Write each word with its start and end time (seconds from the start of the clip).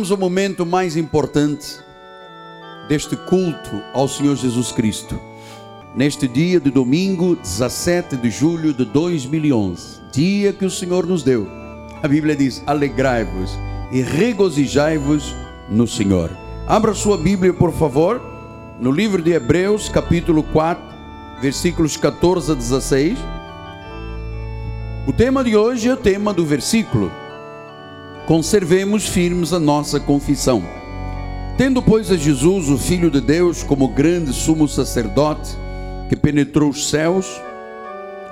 Vamos 0.00 0.10
ao 0.10 0.16
momento 0.16 0.64
mais 0.64 0.96
importante 0.96 1.78
deste 2.88 3.14
culto 3.16 3.82
ao 3.92 4.08
Senhor 4.08 4.34
Jesus 4.34 4.72
Cristo. 4.72 5.20
Neste 5.94 6.26
dia 6.26 6.58
de 6.58 6.70
domingo, 6.70 7.36
17 7.36 8.16
de 8.16 8.30
julho 8.30 8.72
de 8.72 8.86
2011, 8.86 10.00
dia 10.10 10.54
que 10.54 10.64
o 10.64 10.70
Senhor 10.70 11.06
nos 11.06 11.22
deu. 11.22 11.46
A 12.02 12.08
Bíblia 12.08 12.34
diz: 12.34 12.62
Alegrai-vos 12.66 13.50
e 13.92 14.00
regozijai-vos 14.00 15.34
no 15.68 15.86
Senhor. 15.86 16.30
Abra 16.66 16.94
sua 16.94 17.18
Bíblia, 17.18 17.52
por 17.52 17.70
favor, 17.70 18.22
no 18.80 18.90
livro 18.90 19.20
de 19.20 19.32
Hebreus, 19.32 19.90
capítulo 19.90 20.42
4, 20.44 20.82
versículos 21.42 21.98
14 21.98 22.52
a 22.52 22.54
16. 22.54 23.18
O 25.06 25.12
tema 25.12 25.44
de 25.44 25.54
hoje 25.54 25.90
é 25.90 25.92
o 25.92 25.96
tema 25.98 26.32
do 26.32 26.46
versículo. 26.46 27.12
Conservemos 28.30 29.08
firmes 29.08 29.52
a 29.52 29.58
nossa 29.58 29.98
confissão. 29.98 30.62
Tendo, 31.58 31.82
pois, 31.82 32.12
a 32.12 32.16
Jesus, 32.16 32.68
o 32.68 32.78
Filho 32.78 33.10
de 33.10 33.20
Deus, 33.20 33.64
como 33.64 33.88
grande 33.88 34.32
sumo 34.32 34.68
sacerdote, 34.68 35.56
que 36.08 36.14
penetrou 36.14 36.70
os 36.70 36.88
céus, 36.88 37.26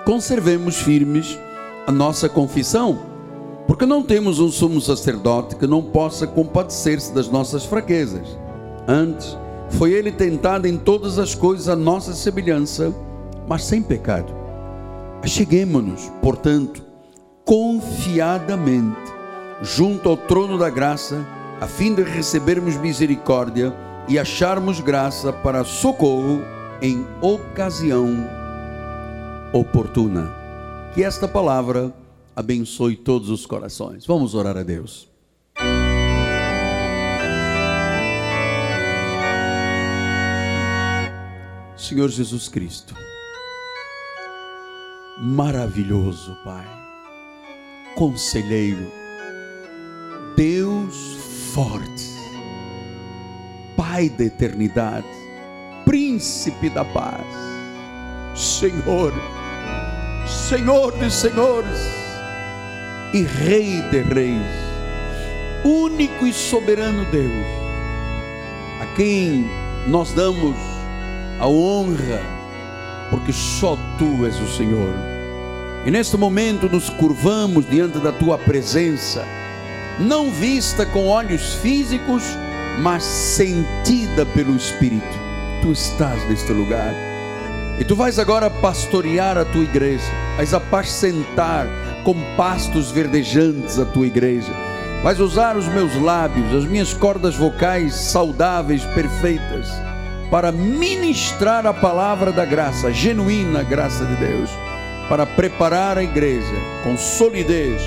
conservemos 0.04 0.76
firmes 0.76 1.36
a 1.84 1.90
nossa 1.90 2.28
confissão, 2.28 3.00
porque 3.66 3.84
não 3.84 4.00
temos 4.00 4.38
um 4.38 4.48
sumo 4.48 4.80
sacerdote 4.80 5.56
que 5.56 5.66
não 5.66 5.82
possa 5.82 6.28
compadecer-se 6.28 7.12
das 7.12 7.28
nossas 7.28 7.64
fraquezas. 7.64 8.38
Antes, 8.86 9.36
foi 9.70 9.94
ele 9.94 10.12
tentado 10.12 10.68
em 10.68 10.76
todas 10.76 11.18
as 11.18 11.34
coisas 11.34 11.68
a 11.68 11.74
nossa 11.74 12.14
semelhança, 12.14 12.94
mas 13.48 13.64
sem 13.64 13.82
pecado. 13.82 14.32
Acheguemo-nos, 15.24 16.08
portanto, 16.22 16.84
confiadamente 17.44 19.17
junto 19.62 20.08
ao 20.08 20.16
trono 20.16 20.58
da 20.58 20.70
graça, 20.70 21.26
a 21.60 21.66
fim 21.66 21.94
de 21.94 22.02
recebermos 22.02 22.76
misericórdia 22.76 23.74
e 24.08 24.18
acharmos 24.18 24.80
graça 24.80 25.32
para 25.32 25.64
socorro 25.64 26.40
em 26.80 27.06
ocasião 27.20 28.26
oportuna. 29.52 30.32
Que 30.94 31.02
esta 31.02 31.26
palavra 31.26 31.92
abençoe 32.34 32.96
todos 32.96 33.30
os 33.30 33.44
corações. 33.44 34.06
Vamos 34.06 34.34
orar 34.34 34.56
a 34.56 34.62
Deus. 34.62 35.08
Senhor 41.76 42.08
Jesus 42.10 42.48
Cristo, 42.48 42.94
maravilhoso 45.18 46.36
Pai, 46.44 46.66
conselheiro, 47.94 48.97
Deus 50.38 51.16
forte, 51.52 52.14
Pai 53.76 54.08
da 54.08 54.22
eternidade, 54.22 55.04
Príncipe 55.84 56.70
da 56.70 56.84
paz, 56.84 57.26
Senhor, 58.36 59.12
Senhor 60.28 60.92
dos 60.92 61.12
senhores 61.12 61.80
e 63.12 63.22
Rei 63.22 63.82
de 63.90 64.00
reis, 64.02 64.46
único 65.64 66.24
e 66.24 66.32
soberano 66.32 67.04
Deus, 67.06 67.46
a 68.80 68.86
quem 68.94 69.44
nós 69.88 70.12
damos 70.12 70.56
a 71.40 71.48
honra, 71.48 72.22
porque 73.10 73.32
só 73.32 73.76
Tu 73.98 74.24
és 74.24 74.38
o 74.40 74.46
Senhor. 74.56 74.94
E 75.84 75.90
neste 75.90 76.16
momento 76.16 76.68
nos 76.68 76.88
curvamos 76.90 77.68
diante 77.68 77.98
da 77.98 78.12
Tua 78.12 78.38
presença 78.38 79.26
não 80.00 80.30
vista 80.30 80.86
com 80.86 81.08
olhos 81.08 81.54
físicos, 81.54 82.22
mas 82.80 83.02
sentida 83.02 84.24
pelo 84.26 84.54
Espírito. 84.54 85.18
Tu 85.60 85.72
estás 85.72 86.28
neste 86.28 86.52
lugar. 86.52 86.94
E 87.80 87.84
tu 87.84 87.96
vais 87.96 88.18
agora 88.18 88.48
pastorear 88.48 89.36
a 89.36 89.44
tua 89.44 89.62
igreja, 89.62 90.04
vais 90.36 90.54
apacentar 90.54 91.66
com 92.04 92.14
pastos 92.36 92.90
verdejantes 92.90 93.78
a 93.78 93.84
tua 93.84 94.06
igreja. 94.06 94.52
Vais 95.02 95.20
usar 95.20 95.56
os 95.56 95.66
meus 95.68 95.94
lábios, 96.00 96.52
as 96.54 96.64
minhas 96.64 96.92
cordas 96.92 97.36
vocais 97.36 97.94
saudáveis, 97.94 98.84
perfeitas, 98.84 99.68
para 100.28 100.50
ministrar 100.50 101.66
a 101.66 101.72
palavra 101.72 102.32
da 102.32 102.44
graça, 102.44 102.88
a 102.88 102.90
genuína 102.90 103.62
graça 103.62 104.04
de 104.04 104.16
Deus, 104.16 104.50
para 105.08 105.24
preparar 105.24 105.96
a 105.98 106.02
igreja 106.02 106.54
com 106.82 106.96
solidez 106.96 107.80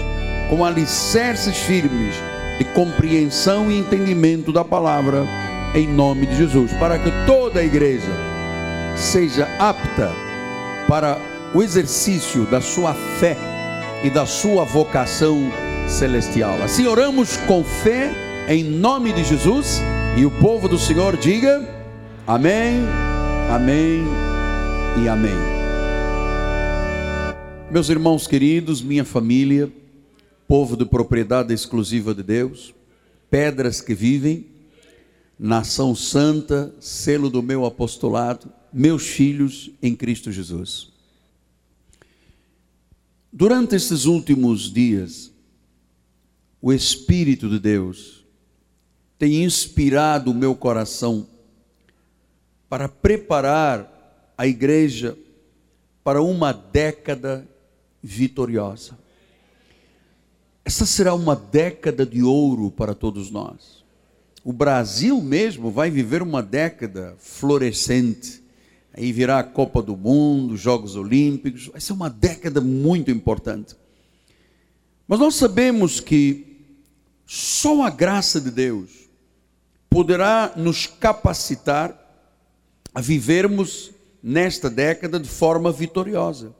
com 0.51 0.65
alicerces 0.65 1.59
firmes 1.59 2.13
de 2.57 2.65
compreensão 2.73 3.71
e 3.71 3.79
entendimento 3.79 4.51
da 4.51 4.65
palavra, 4.65 5.25
em 5.73 5.87
nome 5.87 6.25
de 6.25 6.35
Jesus, 6.35 6.73
para 6.73 6.99
que 6.99 7.09
toda 7.25 7.61
a 7.61 7.63
igreja 7.63 8.11
seja 8.97 9.47
apta 9.57 10.11
para 10.89 11.17
o 11.55 11.63
exercício 11.63 12.43
da 12.47 12.59
sua 12.59 12.93
fé 12.93 13.37
e 14.03 14.09
da 14.09 14.25
sua 14.25 14.65
vocação 14.65 15.39
celestial. 15.87 16.61
Assim 16.61 16.85
oramos 16.85 17.37
com 17.47 17.63
fé 17.63 18.11
em 18.49 18.61
nome 18.61 19.13
de 19.13 19.23
Jesus 19.23 19.81
e 20.17 20.25
o 20.25 20.31
povo 20.31 20.67
do 20.67 20.77
Senhor 20.77 21.15
diga: 21.15 21.65
Amém, 22.27 22.83
Amém 23.49 24.03
e 25.01 25.07
Amém. 25.07 25.31
Meus 27.71 27.87
irmãos 27.87 28.27
queridos, 28.27 28.81
minha 28.81 29.05
família, 29.05 29.71
povo 30.51 30.75
de 30.75 30.83
propriedade 30.83 31.53
exclusiva 31.53 32.13
de 32.13 32.21
Deus, 32.21 32.75
pedras 33.29 33.79
que 33.79 33.95
vivem, 33.95 34.47
nação 35.39 35.95
santa, 35.95 36.75
selo 36.77 37.29
do 37.29 37.41
meu 37.41 37.63
apostolado, 37.63 38.51
meus 38.73 39.07
filhos 39.07 39.71
em 39.81 39.95
Cristo 39.95 40.29
Jesus. 40.29 40.89
Durante 43.31 43.77
esses 43.77 44.03
últimos 44.03 44.69
dias, 44.69 45.31
o 46.61 46.73
Espírito 46.73 47.47
de 47.47 47.57
Deus 47.57 48.25
tem 49.17 49.45
inspirado 49.45 50.31
o 50.31 50.35
meu 50.35 50.53
coração 50.53 51.29
para 52.67 52.89
preparar 52.89 54.33
a 54.37 54.45
igreja 54.45 55.17
para 56.03 56.21
uma 56.21 56.51
década 56.51 57.47
vitoriosa. 58.03 59.00
Essa 60.63 60.85
será 60.85 61.13
uma 61.13 61.35
década 61.35 62.05
de 62.05 62.21
ouro 62.21 62.71
para 62.71 62.93
todos 62.93 63.31
nós. 63.31 63.83
O 64.43 64.53
Brasil 64.53 65.21
mesmo 65.21 65.69
vai 65.69 65.89
viver 65.89 66.21
uma 66.21 66.41
década 66.41 67.15
florescente. 67.19 68.41
Aí 68.93 69.11
virá 69.11 69.39
a 69.39 69.43
Copa 69.43 69.81
do 69.81 69.95
Mundo, 69.95 70.57
Jogos 70.57 70.95
Olímpicos, 70.95 71.67
vai 71.67 71.79
ser 71.79 71.93
uma 71.93 72.09
década 72.09 72.59
muito 72.59 73.09
importante. 73.09 73.75
Mas 75.07 75.19
nós 75.19 75.35
sabemos 75.35 75.99
que 75.99 76.57
só 77.25 77.83
a 77.83 77.89
graça 77.89 78.41
de 78.41 78.51
Deus 78.51 79.09
poderá 79.89 80.53
nos 80.55 80.87
capacitar 80.87 81.97
a 82.93 83.01
vivermos 83.01 83.91
nesta 84.21 84.69
década 84.69 85.19
de 85.19 85.29
forma 85.29 85.71
vitoriosa. 85.71 86.53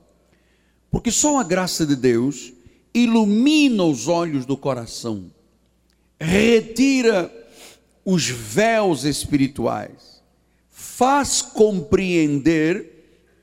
Porque 0.90 1.10
só 1.10 1.38
a 1.38 1.44
graça 1.44 1.86
de 1.86 1.96
Deus 1.96 2.52
ilumina 2.94 3.84
os 3.84 4.08
olhos 4.08 4.44
do 4.44 4.56
coração, 4.56 5.30
retira 6.20 7.32
os 8.04 8.28
véus 8.28 9.04
espirituais, 9.04 10.20
faz 10.68 11.42
compreender 11.42 12.92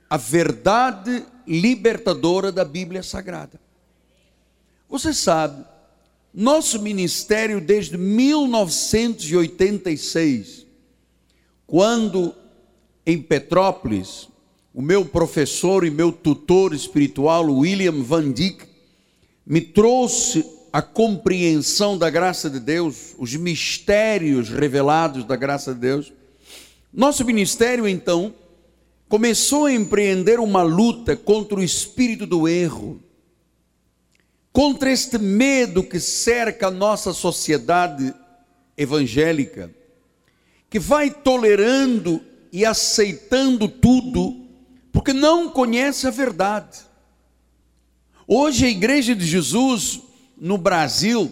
a 0.10 0.18
verdade 0.18 1.26
libertadora 1.48 2.52
da 2.52 2.66
Bíblia 2.66 3.04
Sagrada. 3.04 3.60
Você 4.90 5.14
sabe, 5.14 5.64
nosso 6.34 6.82
ministério 6.82 7.62
desde 7.62 7.98
1986, 7.98 10.66
quando 11.66 12.36
em 13.06 13.22
Petrópolis, 13.22 14.28
o 14.74 14.82
meu 14.82 15.06
professor 15.06 15.84
e 15.84 15.90
meu 15.90 16.12
tutor 16.12 16.74
espiritual, 16.74 17.50
William 17.50 18.04
Van 18.04 18.32
Dyck, 18.32 18.68
me 19.50 19.62
trouxe 19.62 20.46
a 20.72 20.80
compreensão 20.80 21.98
da 21.98 22.08
graça 22.08 22.52
de 22.52 22.60
Deus, 22.60 23.16
os 23.18 23.36
mistérios 23.36 24.50
revelados 24.50 25.24
da 25.24 25.36
graça 25.36 25.74
de 25.74 25.80
Deus. 25.80 26.14
Nosso 26.94 27.26
ministério, 27.26 27.88
então, 27.88 28.32
começou 29.08 29.66
a 29.66 29.74
empreender 29.74 30.40
uma 30.40 30.62
luta 30.62 31.16
contra 31.16 31.58
o 31.58 31.64
espírito 31.64 32.28
do 32.28 32.48
erro, 32.48 33.02
contra 34.54 34.92
este 34.92 35.18
medo 35.18 35.82
que 35.82 36.00
cerca 36.00 36.68
a 36.68 36.72
nossa 36.72 37.12
sociedade 37.12 38.14
evangélica, 38.78 39.74
que 40.70 40.78
vai 40.78 41.10
tolerando 41.10 42.22
e 42.54 42.64
aceitando 42.64 43.68
tudo, 43.68 44.46
porque 44.92 45.12
não 45.12 45.50
conhece 45.50 46.06
a 46.06 46.12
verdade. 46.12 46.89
Hoje 48.32 48.68
a 48.68 48.70
igreja 48.70 49.16
de 49.16 49.26
Jesus 49.26 50.02
no 50.40 50.56
Brasil 50.56 51.32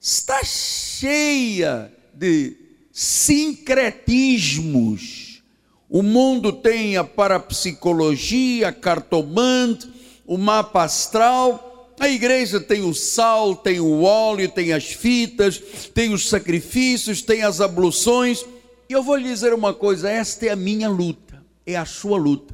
está 0.00 0.42
cheia 0.42 1.88
de 2.12 2.56
sincretismos. 2.90 5.40
O 5.88 6.02
mundo 6.02 6.52
tem 6.52 6.96
a 6.96 7.04
parapsicologia, 7.04 8.66
a 8.66 8.72
cartomante, 8.72 9.88
o 10.26 10.36
mapa 10.36 10.82
astral. 10.82 11.94
A 12.00 12.08
igreja 12.08 12.58
tem 12.58 12.82
o 12.82 12.92
sal, 12.92 13.54
tem 13.54 13.78
o 13.78 14.02
óleo, 14.02 14.48
tem 14.48 14.72
as 14.72 14.86
fitas, 14.86 15.62
tem 15.94 16.12
os 16.12 16.28
sacrifícios, 16.28 17.22
tem 17.22 17.44
as 17.44 17.60
abluções. 17.60 18.44
E 18.88 18.92
eu 18.92 19.04
vou 19.04 19.14
lhe 19.14 19.28
dizer 19.28 19.54
uma 19.54 19.72
coisa: 19.72 20.10
esta 20.10 20.46
é 20.46 20.48
a 20.48 20.56
minha 20.56 20.88
luta, 20.88 21.40
é 21.64 21.76
a 21.76 21.84
sua 21.84 22.18
luta. 22.18 22.52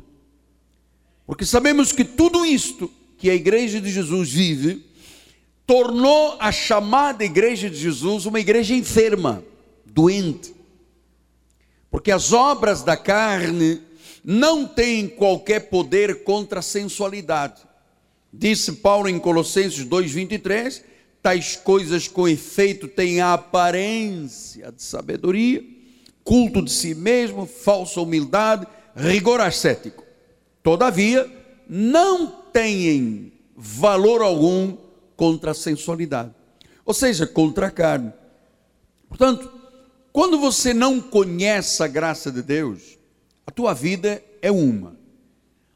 Porque 1.27 1.47
sabemos 1.47 1.91
que 1.91 2.05
tudo 2.05 2.45
isto 2.45 2.98
que 3.19 3.29
a 3.29 3.35
igreja 3.35 3.81
de 3.81 3.91
Jesus 3.91 4.33
vive 4.33 4.87
tornou 5.67 6.37
a 6.41 6.51
chamada 6.51 7.25
igreja 7.25 7.69
de 7.69 7.77
Jesus 7.77 8.25
uma 8.25 8.41
igreja 8.41 8.75
enferma, 8.75 9.45
doente. 9.85 10.55
Porque 11.91 12.11
as 12.11 12.33
obras 12.33 12.83
da 12.83 12.97
carne 12.97 13.83
não 14.25 14.67
têm 14.67 15.09
qualquer 15.09 15.69
poder 15.69 16.23
contra 16.23 16.61
a 16.61 16.63
sensualidade. 16.63 17.63
Disse 18.33 18.73
Paulo 18.73 19.09
em 19.09 19.19
Colossenses 19.19 19.85
2:23, 19.85 20.83
tais 21.23 21.57
coisas 21.57 22.07
com 22.07 22.29
efeito 22.29 22.87
têm 22.87 23.21
a 23.21 23.35
aparência 23.35 24.71
de 24.71 24.83
sabedoria, 24.83 25.65
culto 26.23 26.63
de 26.63 26.71
si 26.71 26.95
mesmo, 26.95 27.47
falsa 27.47 28.01
humildade, 28.01 28.67
rigor 28.95 29.41
ascético. 29.41 30.05
Todavia, 30.63 31.31
não 31.69 32.38
têm 32.53 33.33
valor 33.57 34.23
algum 34.23 34.77
contra 35.17 35.51
a 35.51 35.55
sensualidade, 35.55 36.33
ou 36.85 36.95
seja, 36.95 37.27
contra 37.27 37.67
a 37.67 37.71
carne. 37.71 38.13
Portanto, 39.09 39.51
quando 40.13 40.39
você 40.39 40.73
não 40.73 41.01
conhece 41.01 41.83
a 41.83 41.87
graça 41.87 42.31
de 42.31 42.43
Deus, 42.43 42.99
a 43.47 43.51
tua 43.51 43.75
vida 43.75 44.23
é 44.43 44.51
uma. 44.51 44.97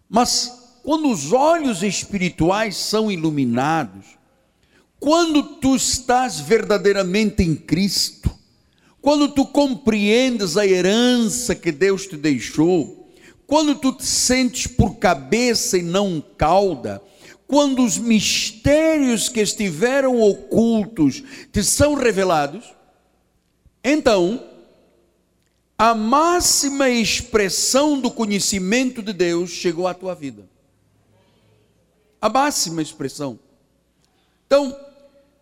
Mas 0.09 0.79
quando 0.83 1.11
os 1.11 1.33
olhos 1.33 1.83
espirituais 1.83 2.77
são 2.77 3.11
iluminados, 3.11 4.05
quando 5.01 5.43
tu 5.43 5.75
estás 5.75 6.39
verdadeiramente 6.39 7.43
em 7.43 7.55
Cristo, 7.55 8.31
quando 9.01 9.29
tu 9.29 9.45
compreendes 9.45 10.57
a 10.57 10.67
herança 10.67 11.55
que 11.55 11.73
Deus 11.73 12.07
te 12.07 12.17
deixou, 12.17 13.02
quando 13.53 13.75
tu 13.75 13.93
te 13.93 14.07
sentes 14.07 14.67
por 14.67 14.97
cabeça 14.97 15.77
e 15.77 15.83
não 15.83 16.25
cauda, 16.39 17.03
quando 17.47 17.85
os 17.85 17.99
mistérios 17.99 19.29
que 19.29 19.41
estiveram 19.41 20.23
ocultos 20.23 21.23
te 21.53 21.63
são 21.63 21.93
revelados, 21.93 22.65
então 23.85 24.43
a 25.77 25.95
máxima 25.95 26.89
expressão 26.89 28.01
do 28.01 28.11
conhecimento 28.11 29.03
de 29.03 29.13
Deus 29.13 29.51
chegou 29.51 29.87
à 29.87 29.93
tua 29.93 30.15
vida. 30.15 30.49
A 32.23 32.31
máxima 32.31 32.81
expressão. 32.81 33.39
Então, 34.47 34.75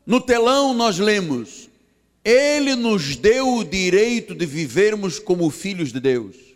no 0.04 0.20
telão 0.20 0.74
nós 0.74 0.98
lemos: 0.98 1.68
Ele 2.24 2.74
nos 2.74 3.14
deu 3.14 3.54
o 3.54 3.64
direito 3.64 4.34
de 4.34 4.46
vivermos 4.46 5.20
como 5.20 5.48
filhos 5.48 5.92
de 5.92 6.00
Deus. 6.00 6.49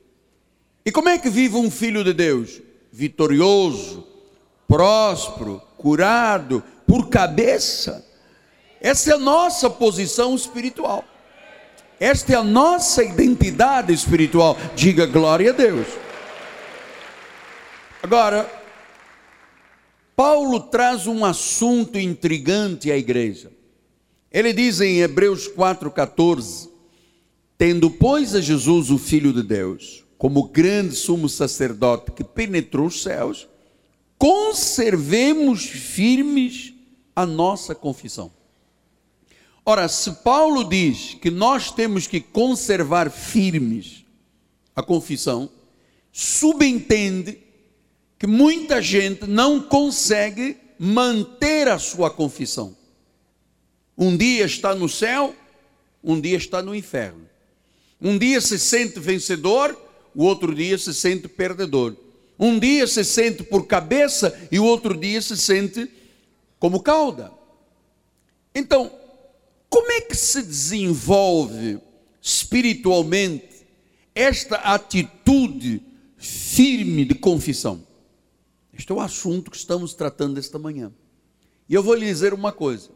E 0.87 0.93
como 0.93 1.09
é 1.09 1.19
que 1.19 1.31
vive 1.31 1.57
um 1.57 1.71
filho 1.71 2.05
de 2.05 2.13
Deus? 2.13 2.61
Vitorioso, 2.93 4.07
próspero, 4.69 5.63
curado, 5.79 6.63
por 6.87 7.09
cabeça. 7.09 8.05
Essa 8.81 9.13
é 9.13 9.15
a 9.15 9.19
nossa 9.19 9.71
posição 9.71 10.35
espiritual. 10.35 11.05
Esta 11.99 12.35
é 12.35 12.37
a 12.37 12.45
nossa 12.45 13.03
identidade 13.03 13.93
espiritual. 13.93 14.59
Diga 14.77 15.07
glória 15.07 15.51
a 15.51 15.55
Deus. 15.55 15.87
Agora, 18.03 18.51
Paulo 20.15 20.61
traz 20.61 21.07
um 21.07 21.25
assunto 21.25 21.99
intrigante 21.99 22.93
à 22.93 22.99
igreja. 22.99 23.51
Ele 24.31 24.53
diz 24.53 24.83
em 24.83 25.01
Hebreus 25.01 25.49
4,14: 25.49 26.69
Tendo, 27.57 27.91
pois, 27.91 28.35
a 28.35 28.41
Jesus, 28.43 28.91
o 28.91 28.99
Filho 28.99 29.33
de 29.33 29.43
Deus, 29.43 30.04
como 30.25 30.45
grande 30.45 30.97
sumo 30.97 31.29
sacerdote 31.29 32.11
que 32.11 32.25
penetrou 32.25 32.87
os 32.87 33.03
céus, 33.03 33.47
conservemos 34.17 35.67
firmes 35.67 36.73
a 37.15 37.27
nossa 37.27 37.75
confissão. 37.75 38.33
Ora, 39.67 39.87
se 39.87 40.11
Paulo 40.23 40.65
diz 40.65 41.13
que 41.13 41.31
nós 41.31 41.71
temos 41.71 42.07
que 42.07 42.23
conservar 42.23 43.11
firmes 43.11 44.03
a 44.75 44.83
confissão, 44.83 45.51
subentende 46.11 47.39
que 48.19 48.27
muita 48.27 48.81
gente 48.81 49.27
não 49.27 49.61
consegue 49.61 50.57
manter 50.79 51.69
a 51.69 51.79
sua 51.79 52.09
confissão. 52.09 52.75
Um 53.95 54.17
dia 54.17 54.47
está 54.47 54.75
no 54.75 54.89
céu, 54.89 55.37
um 56.03 56.19
dia 56.19 56.39
está 56.39 56.63
no 56.63 56.75
inferno. 56.75 57.29
Um 58.01 58.17
dia 58.17 58.41
se 58.41 58.59
sente 58.59 58.99
vencedor, 58.99 59.85
o 60.15 60.25
outro 60.25 60.55
dia 60.55 60.79
se 60.79 60.95
sente 60.95 61.29
perdedor. 61.29 61.97
Um 62.39 62.59
dia 62.59 62.87
se 62.87 63.05
sente 63.05 63.43
por 63.43 63.67
cabeça 63.67 64.37
e 64.51 64.59
o 64.59 64.65
outro 64.65 64.97
dia 64.97 65.21
se 65.21 65.37
sente 65.37 65.89
como 66.59 66.81
cauda. 66.81 67.33
Então, 68.55 68.91
como 69.69 69.91
é 69.93 70.01
que 70.01 70.17
se 70.17 70.43
desenvolve 70.43 71.79
espiritualmente 72.21 73.67
esta 74.15 74.57
atitude 74.57 75.83
firme 76.17 77.05
de 77.05 77.15
confissão? 77.15 77.85
Este 78.73 78.91
é 78.91 78.95
o 78.95 79.01
assunto 79.01 79.51
que 79.51 79.57
estamos 79.57 79.95
tratando 79.95 80.39
esta 80.39 80.59
manhã. 80.59 80.93
E 81.69 81.75
eu 81.75 81.83
vou 81.83 81.95
lhe 81.95 82.07
dizer 82.07 82.35
uma 82.35 82.53
coisa: 82.53 82.91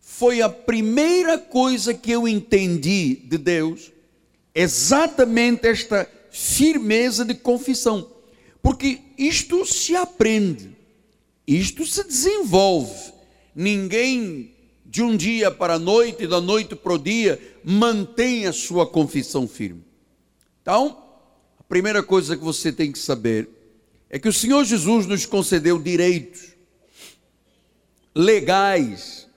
foi 0.00 0.40
a 0.40 0.48
primeira 0.48 1.38
coisa 1.38 1.92
que 1.92 2.10
eu 2.10 2.26
entendi 2.26 3.14
de 3.14 3.38
Deus, 3.38 3.92
exatamente 4.54 5.66
esta 5.66 6.08
firmeza 6.30 7.24
de 7.24 7.34
confissão. 7.34 8.10
Porque 8.62 9.00
isto 9.16 9.64
se 9.64 9.94
aprende, 9.96 10.76
isto 11.46 11.86
se 11.86 12.04
desenvolve. 12.04 13.12
Ninguém 13.54 14.54
de 14.84 15.02
um 15.02 15.16
dia 15.16 15.50
para 15.50 15.74
a 15.74 15.78
noite, 15.78 16.26
da 16.26 16.40
noite 16.40 16.74
para 16.74 16.94
o 16.94 16.98
dia, 16.98 17.40
mantém 17.64 18.46
a 18.46 18.52
sua 18.52 18.86
confissão 18.86 19.46
firme. 19.46 19.84
Então, 20.62 21.02
a 21.58 21.62
primeira 21.62 22.02
coisa 22.02 22.36
que 22.36 22.44
você 22.44 22.72
tem 22.72 22.90
que 22.90 22.98
saber 22.98 23.48
é 24.08 24.18
que 24.18 24.28
o 24.28 24.32
Senhor 24.32 24.64
Jesus 24.64 25.06
nos 25.06 25.26
concedeu 25.26 25.78
direitos 25.78 26.48
legais, 28.14 29.28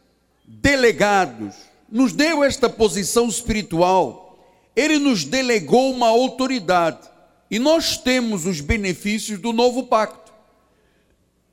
delegados, 0.46 1.56
nos 1.92 2.14
deu 2.14 2.44
esta 2.44 2.70
posição 2.70 3.28
espiritual, 3.28 4.31
ele 4.76 4.98
nos 4.98 5.24
delegou 5.26 5.92
uma 5.92 6.08
autoridade 6.08 7.10
e 7.50 7.60
nós 7.60 7.98
temos 7.98 8.46
os 8.46 8.62
benefícios 8.62 9.40
do 9.40 9.52
novo 9.52 9.84
pacto. 9.88 10.32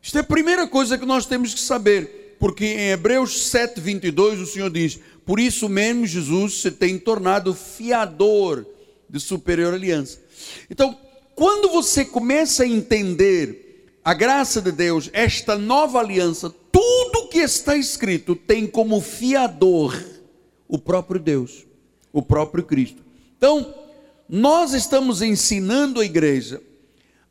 Isto 0.00 0.18
é 0.18 0.20
a 0.20 0.24
primeira 0.24 0.66
coisa 0.66 0.96
que 0.96 1.04
nós 1.04 1.26
temos 1.26 1.52
que 1.52 1.60
saber, 1.60 2.36
porque 2.38 2.64
em 2.64 2.90
Hebreus 2.90 3.48
7, 3.48 3.80
22 3.80 4.40
o 4.40 4.46
Senhor 4.46 4.70
diz: 4.70 5.00
Por 5.26 5.40
isso 5.40 5.68
mesmo 5.68 6.06
Jesus 6.06 6.60
se 6.60 6.70
tem 6.70 6.98
tornado 6.98 7.52
fiador 7.52 8.64
de 9.10 9.18
superior 9.18 9.74
aliança. 9.74 10.20
Então, 10.70 10.96
quando 11.34 11.68
você 11.68 12.04
começa 12.04 12.62
a 12.62 12.68
entender 12.68 13.90
a 14.04 14.14
graça 14.14 14.62
de 14.62 14.70
Deus, 14.70 15.10
esta 15.12 15.58
nova 15.58 15.98
aliança, 15.98 16.54
tudo 16.70 17.28
que 17.28 17.38
está 17.38 17.76
escrito 17.76 18.36
tem 18.36 18.66
como 18.66 19.00
fiador 19.00 20.00
o 20.68 20.78
próprio 20.78 21.20
Deus, 21.20 21.66
o 22.12 22.22
próprio 22.22 22.62
Cristo. 22.62 23.07
Então, 23.38 23.72
nós 24.28 24.74
estamos 24.74 25.22
ensinando 25.22 26.00
a 26.00 26.04
igreja 26.04 26.60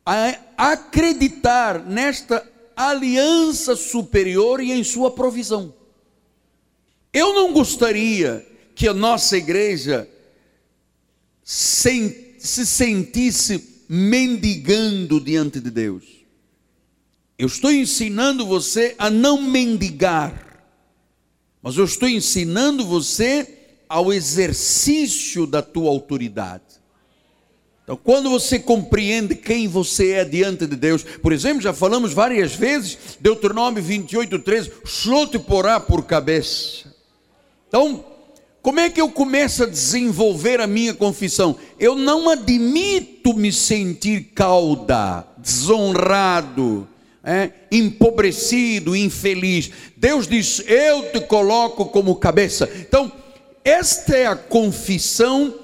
a 0.04 0.72
acreditar 0.72 1.84
nesta 1.84 2.44
aliança 2.74 3.76
superior 3.76 4.60
e 4.60 4.72
em 4.72 4.82
sua 4.82 5.10
provisão. 5.10 5.74
Eu 7.12 7.34
não 7.34 7.52
gostaria 7.52 8.44
que 8.74 8.88
a 8.88 8.94
nossa 8.94 9.36
igreja 9.36 10.08
se 11.42 12.24
sentisse 12.38 13.84
mendigando 13.86 15.20
diante 15.20 15.60
de 15.60 15.70
Deus. 15.70 16.04
Eu 17.38 17.46
estou 17.46 17.70
ensinando 17.70 18.46
você 18.46 18.94
a 18.98 19.10
não 19.10 19.42
mendigar, 19.42 20.64
mas 21.62 21.76
eu 21.76 21.84
estou 21.84 22.08
ensinando 22.08 22.84
você 22.84 23.57
ao 23.88 24.12
exercício 24.12 25.46
da 25.46 25.62
tua 25.62 25.88
autoridade. 25.88 26.62
Então, 27.82 27.96
quando 27.96 28.28
você 28.28 28.58
compreende 28.58 29.34
quem 29.34 29.66
você 29.66 30.12
é 30.12 30.24
diante 30.24 30.66
de 30.66 30.76
Deus, 30.76 31.02
por 31.02 31.32
exemplo, 31.32 31.62
já 31.62 31.72
falamos 31.72 32.12
várias 32.12 32.54
vezes, 32.54 32.98
Deuteronômio 33.18 33.82
28, 33.82 34.38
13, 34.40 34.72
só 34.84 35.26
te 35.26 35.38
porá 35.38 35.80
por 35.80 36.04
cabeça. 36.04 36.94
Então, 37.66 38.04
Como 38.60 38.80
é 38.80 38.90
que 38.90 39.00
eu 39.00 39.08
começo 39.08 39.62
a 39.62 39.66
desenvolver 39.66 40.60
a 40.60 40.66
minha 40.66 40.92
confissão? 40.92 41.56
Eu 41.78 41.94
não 41.94 42.28
admito 42.28 43.32
me 43.32 43.52
sentir 43.52 44.32
cauda, 44.34 45.24
desonrado, 45.38 46.86
é, 47.24 47.50
empobrecido, 47.70 48.96
infeliz. 48.96 49.70
Deus 49.96 50.26
diz: 50.26 50.62
Eu 50.66 51.10
te 51.12 51.20
coloco 51.20 51.86
como 51.86 52.16
cabeça. 52.16 52.68
Então, 52.80 53.10
esta 53.68 54.16
é 54.16 54.26
a 54.26 54.36
confissão 54.36 55.54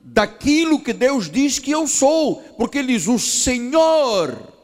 daquilo 0.00 0.80
que 0.80 0.92
Deus 0.92 1.30
diz 1.30 1.58
que 1.58 1.70
eu 1.70 1.86
sou, 1.86 2.36
porque 2.56 2.78
Ele 2.78 2.94
diz: 2.94 3.08
O 3.08 3.18
Senhor 3.18 4.54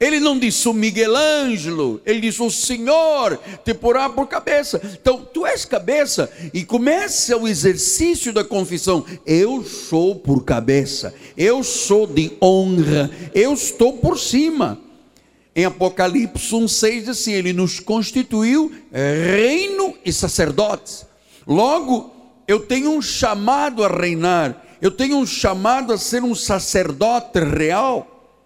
ele 0.00 0.20
não 0.20 0.38
disse 0.38 0.68
o 0.68 0.72
Miguel 0.72 1.16
Ângelo, 1.16 2.00
ele 2.06 2.20
disse 2.20 2.40
o 2.40 2.50
Senhor 2.50 3.38
te 3.64 3.74
porá 3.74 4.08
por 4.08 4.28
cabeça. 4.28 4.80
Então, 5.00 5.26
tu 5.34 5.44
és 5.44 5.64
cabeça 5.64 6.30
e 6.54 6.64
começa 6.64 7.36
o 7.36 7.48
exercício 7.48 8.32
da 8.32 8.44
confissão. 8.44 9.04
Eu 9.26 9.64
sou 9.64 10.14
por 10.14 10.44
cabeça, 10.44 11.12
eu 11.36 11.64
sou 11.64 12.06
de 12.06 12.30
honra, 12.40 13.10
eu 13.34 13.52
estou 13.52 13.94
por 13.94 14.16
cima. 14.18 14.78
Em 15.54 15.64
Apocalipse 15.64 16.54
1,6 16.54 17.00
diz 17.00 17.08
assim: 17.08 17.32
Ele 17.32 17.52
nos 17.52 17.80
constituiu 17.80 18.70
reino 18.92 19.94
e 20.04 20.12
sacerdotes. 20.12 21.06
Logo, 21.44 22.14
eu 22.48 22.60
tenho 22.60 22.90
um 22.90 23.02
chamado 23.02 23.84
a 23.84 23.88
reinar, 23.88 24.64
eu 24.80 24.90
tenho 24.90 25.18
um 25.18 25.26
chamado 25.26 25.92
a 25.92 25.98
ser 25.98 26.22
um 26.24 26.34
sacerdote 26.34 27.38
real. 27.38 28.40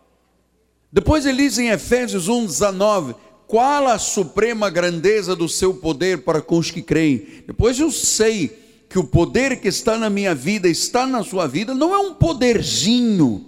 Depois 0.92 1.24
ele 1.24 1.44
diz 1.44 1.56
em 1.56 1.68
Efésios 1.68 2.28
1:19, 2.28 3.14
qual 3.46 3.86
a 3.86 3.98
suprema 3.98 4.68
grandeza 4.68 5.36
do 5.36 5.48
seu 5.48 5.74
poder 5.74 6.24
para 6.24 6.42
com 6.42 6.58
os 6.58 6.70
que 6.70 6.82
creem. 6.82 7.44
Depois 7.46 7.78
eu 7.78 7.92
sei 7.92 8.58
que 8.88 8.98
o 8.98 9.04
poder 9.04 9.60
que 9.60 9.68
está 9.68 9.96
na 9.96 10.10
minha 10.10 10.34
vida, 10.34 10.68
está 10.68 11.06
na 11.06 11.22
sua 11.22 11.46
vida, 11.46 11.72
não 11.72 11.94
é 11.94 11.98
um 11.98 12.14
poderzinho, 12.14 13.46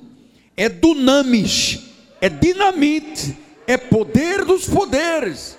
é 0.57 0.69
dunamis, 0.69 1.81
é 2.21 2.29
dinamite, 2.29 3.37
é 3.67 3.77
poder 3.77 4.45
dos 4.45 4.67
poderes. 4.67 5.59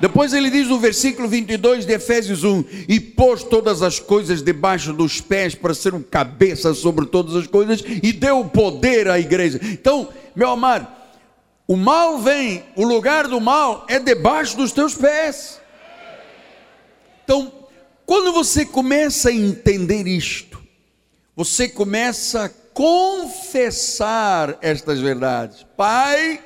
Depois 0.00 0.32
ele 0.32 0.50
diz 0.50 0.66
no 0.66 0.78
versículo 0.78 1.28
22 1.28 1.84
de 1.84 1.92
Efésios 1.92 2.42
1: 2.42 2.64
E 2.88 2.98
pôs 2.98 3.42
todas 3.42 3.82
as 3.82 4.00
coisas 4.00 4.42
debaixo 4.42 4.92
dos 4.92 5.20
pés 5.20 5.54
para 5.54 5.74
ser 5.74 5.94
um 5.94 6.02
cabeça 6.02 6.72
sobre 6.72 7.06
todas 7.06 7.36
as 7.36 7.46
coisas, 7.46 7.84
e 8.02 8.12
deu 8.12 8.44
poder 8.46 9.08
à 9.08 9.18
igreja. 9.18 9.60
Então, 9.62 10.08
meu 10.34 10.50
amado, 10.50 10.86
o 11.68 11.76
mal 11.76 12.18
vem, 12.18 12.64
o 12.74 12.84
lugar 12.84 13.28
do 13.28 13.40
mal 13.40 13.84
é 13.88 13.98
debaixo 13.98 14.56
dos 14.56 14.72
teus 14.72 14.94
pés. 14.94 15.60
Então, 17.22 17.52
quando 18.06 18.32
você 18.32 18.64
começa 18.64 19.28
a 19.28 19.32
entender 19.32 20.06
isto, 20.06 20.60
você 21.36 21.68
começa 21.68 22.46
a 22.46 22.48
confessar 22.74 24.58
estas 24.60 24.98
verdades. 24.98 25.64
Pai, 25.76 26.42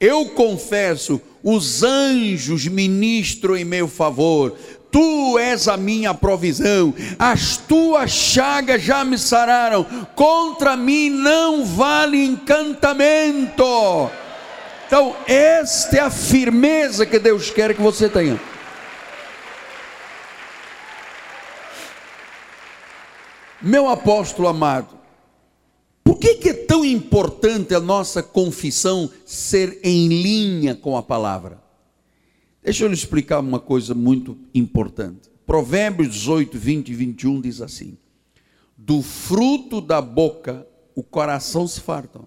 eu 0.00 0.30
confesso, 0.30 1.20
os 1.48 1.84
anjos 1.84 2.66
ministram 2.66 3.56
em 3.56 3.64
meu 3.64 3.86
favor. 3.86 4.56
Tu 4.90 5.38
és 5.38 5.68
a 5.68 5.76
minha 5.76 6.12
provisão, 6.12 6.92
as 7.18 7.56
tuas 7.56 8.10
chagas 8.10 8.82
já 8.82 9.04
me 9.04 9.16
sararam, 9.16 9.84
contra 10.16 10.76
mim 10.76 11.08
não 11.08 11.64
vale 11.64 12.24
encantamento. 12.24 14.10
Então, 14.86 15.14
esta 15.26 15.96
é 15.96 16.00
a 16.00 16.10
firmeza 16.10 17.06
que 17.06 17.18
Deus 17.18 17.48
quer 17.50 17.74
que 17.74 17.82
você 17.82 18.08
tenha. 18.08 18.40
Meu 23.62 23.88
apóstolo 23.88 24.48
amado, 24.48 24.98
por 26.06 26.20
que, 26.20 26.36
que, 26.36 26.50
é 26.50 26.54
tão 26.54 26.84
importante 26.84 27.74
a 27.74 27.80
nossa 27.80 28.22
confissão 28.22 29.10
ser 29.24 29.80
em 29.82 30.06
linha 30.06 30.72
com 30.72 30.96
a 30.96 31.02
palavra? 31.02 31.60
Deixa 32.62 32.84
eu 32.84 32.88
lhe 32.88 32.94
explicar 32.94 33.40
uma 33.40 33.58
coisa 33.58 33.92
muito 33.92 34.38
importante. 34.54 35.28
Provérbios 35.44 36.14
18, 36.14 36.56
20 36.56 36.88
e 36.90 36.94
21 36.94 37.40
diz 37.40 37.60
assim: 37.60 37.98
Do 38.78 39.02
fruto 39.02 39.80
da 39.80 40.00
boca 40.00 40.64
o 40.94 41.02
coração 41.02 41.66
se 41.66 41.80
farta 41.80 42.20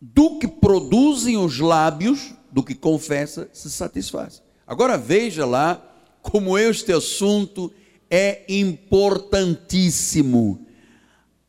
do 0.00 0.40
que 0.40 0.48
produzem 0.48 1.36
os 1.36 1.60
lábios, 1.60 2.34
do 2.50 2.60
que 2.60 2.74
confessa, 2.74 3.48
se 3.52 3.70
satisfaz. 3.70 4.42
Agora 4.66 4.98
veja 4.98 5.46
lá 5.46 5.80
como 6.20 6.58
este 6.58 6.92
assunto 6.92 7.72
é 8.10 8.42
importantíssimo. 8.48 10.65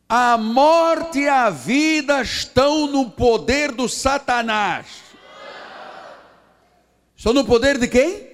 A 0.09 0.37
morte 0.37 1.19
e 1.19 1.27
a 1.27 1.49
vida 1.49 2.21
estão 2.21 2.87
no 2.87 3.09
poder 3.09 3.73
do 3.73 3.89
Satanás. 3.89 4.87
Estão 7.15 7.33
no 7.33 7.43
poder 7.43 7.77
de 7.77 7.87
quem? 7.87 8.27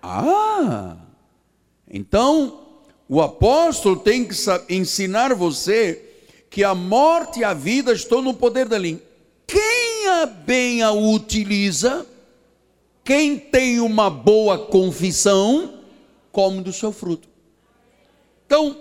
Ah, 0.00 0.96
então 1.90 2.68
o 3.08 3.20
apóstolo 3.20 3.96
tem 3.96 4.24
que 4.24 4.34
ensinar 4.68 5.34
você 5.34 6.10
que 6.48 6.62
a 6.62 6.74
morte 6.74 7.40
e 7.40 7.44
a 7.44 7.52
vida 7.52 7.92
estão 7.92 8.22
no 8.22 8.34
poder 8.34 8.68
da 8.68 8.78
língua. 8.78 9.02
Quem 9.46 10.08
a 10.08 10.26
bem 10.26 10.82
a 10.82 10.92
utiliza, 10.92 12.06
quem 13.02 13.38
tem 13.38 13.80
uma 13.80 14.08
boa 14.08 14.66
confissão, 14.66 15.80
come 16.30 16.60
do 16.60 16.72
seu 16.72 16.92
fruto. 16.92 17.28
Então, 18.46 18.76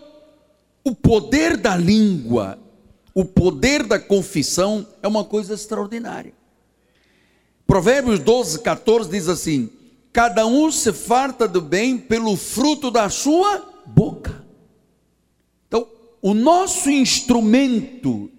o 0.83 0.95
poder 0.95 1.57
da 1.57 1.75
língua, 1.75 2.57
o 3.13 3.25
poder 3.25 3.83
da 3.83 3.99
confissão 3.99 4.87
é 5.01 5.07
uma 5.07 5.23
coisa 5.23 5.53
extraordinária. 5.53 6.33
Provérbios 7.67 8.19
12, 8.19 8.59
14 8.59 9.09
diz 9.09 9.27
assim: 9.27 9.69
Cada 10.11 10.45
um 10.45 10.71
se 10.71 10.91
farta 10.91 11.47
do 11.47 11.61
bem 11.61 11.97
pelo 11.97 12.35
fruto 12.35 12.89
da 12.89 13.09
sua 13.09 13.65
boca 13.85 14.41
o 16.21 16.33
nosso 16.33 16.89
instrumento 16.89 18.29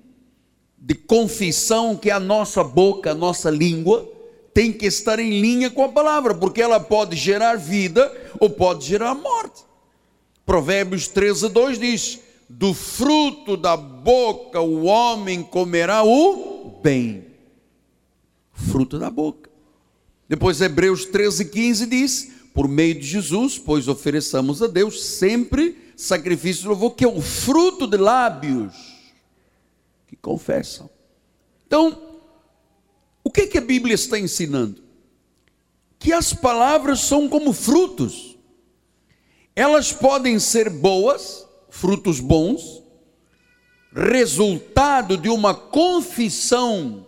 de 0.79 0.95
confissão, 0.95 1.97
que 1.97 2.11
é 2.11 2.13
a 2.13 2.21
nossa 2.21 2.63
boca, 2.63 3.11
a 3.11 3.15
nossa 3.15 3.51
língua, 3.51 4.09
tem 4.55 4.73
que 4.73 4.87
estar 4.87 5.19
em 5.19 5.41
linha 5.41 5.71
com 5.71 5.83
a 5.83 5.89
palavra, 5.89 6.35
porque 6.35 6.63
ela 6.63 6.79
pode 6.79 7.17
gerar 7.17 7.57
vida 7.57 8.13
ou 8.39 8.51
pode 8.51 8.87
gerar 8.87 9.15
morte. 9.15 9.63
Provérbios 10.47 11.09
13, 11.09 11.49
2 11.49 11.79
diz: 11.79 12.21
Do 12.55 12.75
fruto 12.75 13.57
da 13.57 13.77
boca 13.77 14.61
o 14.61 14.85
homem 14.85 15.43
comerá 15.43 16.05
o 16.05 16.79
bem. 16.83 17.27
Fruto 18.53 18.99
da 18.99 19.09
boca. 19.09 19.51
Depois, 20.29 20.61
Hebreus 20.61 21.07
13, 21.07 21.47
15 21.47 21.87
diz: 21.87 22.31
Por 22.53 22.69
meio 22.69 22.95
de 22.95 23.07
Jesus, 23.07 23.59
pois 23.59 23.89
ofereçamos 23.89 24.63
a 24.63 24.67
Deus 24.67 25.03
sempre 25.03 25.93
sacrifício 25.97 26.63
de 26.63 26.69
louvor, 26.69 26.95
que 26.95 27.05
é 27.05 27.09
o 27.09 27.23
fruto 27.23 27.87
de 27.87 27.97
lábios 27.97 28.75
que 30.07 30.15
confessam. 30.17 30.91
Então, 31.67 32.19
o 33.25 33.31
que, 33.31 33.47
que 33.47 33.57
a 33.57 33.63
Bíblia 33.63 33.95
está 33.95 34.19
ensinando? 34.19 34.83
Que 35.99 36.13
as 36.13 36.35
palavras 36.35 37.01
são 37.01 37.31
como 37.31 37.53
frutos, 37.55 38.37
elas 39.57 39.91
podem 39.91 40.39
ser 40.39 40.69
boas, 40.69 41.47
frutos 41.73 42.21
bons, 42.21 42.83
resultado 43.95 45.17
de 45.17 45.31
uma 45.31 45.55
confissão 45.55 47.07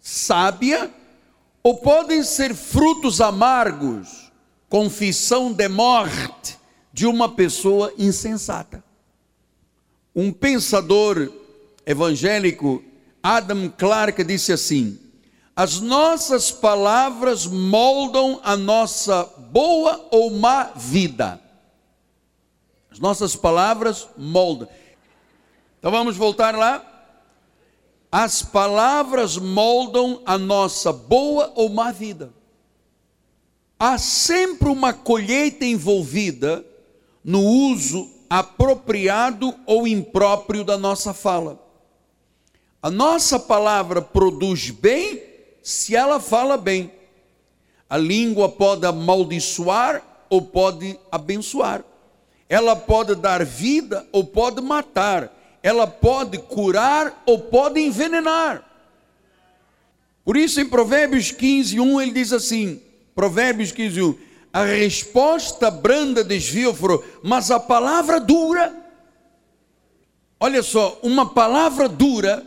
sábia, 0.00 0.90
ou 1.62 1.76
podem 1.76 2.22
ser 2.22 2.54
frutos 2.54 3.20
amargos, 3.20 4.32
confissão 4.70 5.52
de 5.52 5.68
morte, 5.68 6.58
de 6.90 7.06
uma 7.06 7.28
pessoa 7.28 7.92
insensata. 7.98 8.82
Um 10.16 10.32
pensador 10.32 11.30
evangélico, 11.84 12.82
Adam 13.22 13.68
Clarke, 13.68 14.24
disse 14.24 14.50
assim: 14.50 14.98
As 15.54 15.78
nossas 15.78 16.50
palavras 16.50 17.46
moldam 17.46 18.40
a 18.42 18.56
nossa 18.56 19.24
boa 19.52 20.08
ou 20.10 20.30
má 20.30 20.72
vida. 20.74 21.39
As 23.00 23.02
nossas 23.02 23.34
palavras 23.34 24.08
moldam. 24.14 24.68
Então 25.78 25.90
vamos 25.90 26.18
voltar 26.18 26.54
lá. 26.54 26.84
As 28.12 28.42
palavras 28.42 29.38
moldam 29.38 30.20
a 30.26 30.36
nossa 30.36 30.92
boa 30.92 31.50
ou 31.54 31.70
má 31.70 31.92
vida. 31.92 32.30
Há 33.78 33.96
sempre 33.96 34.68
uma 34.68 34.92
colheita 34.92 35.64
envolvida 35.64 36.62
no 37.24 37.42
uso 37.42 38.06
apropriado 38.28 39.54
ou 39.64 39.88
impróprio 39.88 40.62
da 40.62 40.76
nossa 40.76 41.14
fala. 41.14 41.58
A 42.82 42.90
nossa 42.90 43.38
palavra 43.40 44.02
produz 44.02 44.68
bem 44.68 45.22
se 45.62 45.96
ela 45.96 46.20
fala 46.20 46.58
bem. 46.58 46.92
A 47.88 47.96
língua 47.96 48.50
pode 48.50 48.84
amaldiçoar 48.84 50.02
ou 50.28 50.42
pode 50.42 51.00
abençoar. 51.10 51.82
Ela 52.50 52.74
pode 52.74 53.14
dar 53.14 53.44
vida 53.44 54.04
ou 54.10 54.24
pode 54.24 54.60
matar, 54.60 55.32
ela 55.62 55.86
pode 55.86 56.36
curar 56.36 57.22
ou 57.24 57.38
pode 57.38 57.78
envenenar. 57.80 58.64
Por 60.24 60.36
isso, 60.36 60.60
em 60.60 60.68
Provérbios 60.68 61.30
15, 61.30 61.78
1, 61.78 62.00
ele 62.00 62.10
diz 62.10 62.32
assim: 62.32 62.82
Provérbios 63.14 63.70
15, 63.70 64.02
1, 64.02 64.18
a 64.52 64.64
resposta 64.64 65.70
branda 65.70 66.24
desvia 66.24 66.68
o 66.68 66.74
furor, 66.74 67.04
mas 67.22 67.52
a 67.52 67.60
palavra 67.60 68.18
dura, 68.18 68.74
olha 70.40 70.60
só, 70.60 70.98
uma 71.04 71.32
palavra 71.32 71.88
dura 71.88 72.44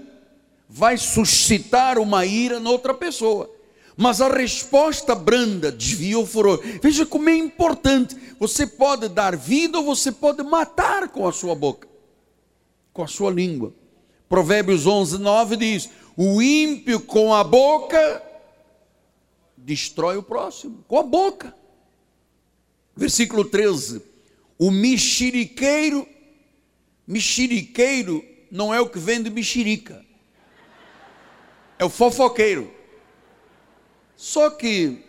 vai 0.67 0.97
suscitar 0.97 1.97
uma 1.97 2.25
ira 2.25 2.59
noutra 2.59 2.93
pessoa. 2.93 3.49
Mas 3.95 4.21
a 4.21 4.27
resposta 4.27 5.13
branda 5.13 5.71
desvia 5.71 6.17
o 6.17 6.25
furor. 6.25 6.59
Veja 6.81 7.05
como 7.05 7.29
é 7.29 7.35
importante. 7.35 8.15
Você 8.39 8.65
pode 8.65 9.07
dar 9.07 9.35
vida 9.35 9.77
ou 9.77 9.85
você 9.85 10.11
pode 10.11 10.41
matar 10.43 11.09
com 11.09 11.27
a 11.27 11.31
sua 11.31 11.55
boca, 11.55 11.87
com 12.91 13.03
a 13.03 13.07
sua 13.07 13.29
língua. 13.31 13.73
Provérbios 14.27 14.87
11, 14.87 15.19
9 15.19 15.57
diz: 15.57 15.89
O 16.17 16.41
ímpio 16.41 16.99
com 16.99 17.33
a 17.33 17.43
boca 17.43 18.23
destrói 19.55 20.17
o 20.17 20.23
próximo, 20.23 20.83
com 20.87 20.97
a 20.97 21.03
boca. 21.03 21.55
Versículo 22.95 23.45
13: 23.45 24.01
O 24.57 24.71
mexeriqueiro, 24.71 26.07
mexeriqueiro 27.05 28.23
não 28.49 28.73
é 28.73 28.81
o 28.81 28.89
que 28.89 28.99
vende 28.99 29.29
mexerica 29.29 30.03
é 31.83 31.85
o 31.85 31.89
fofoqueiro. 31.89 32.71
Só 34.23 34.49
que 34.49 35.03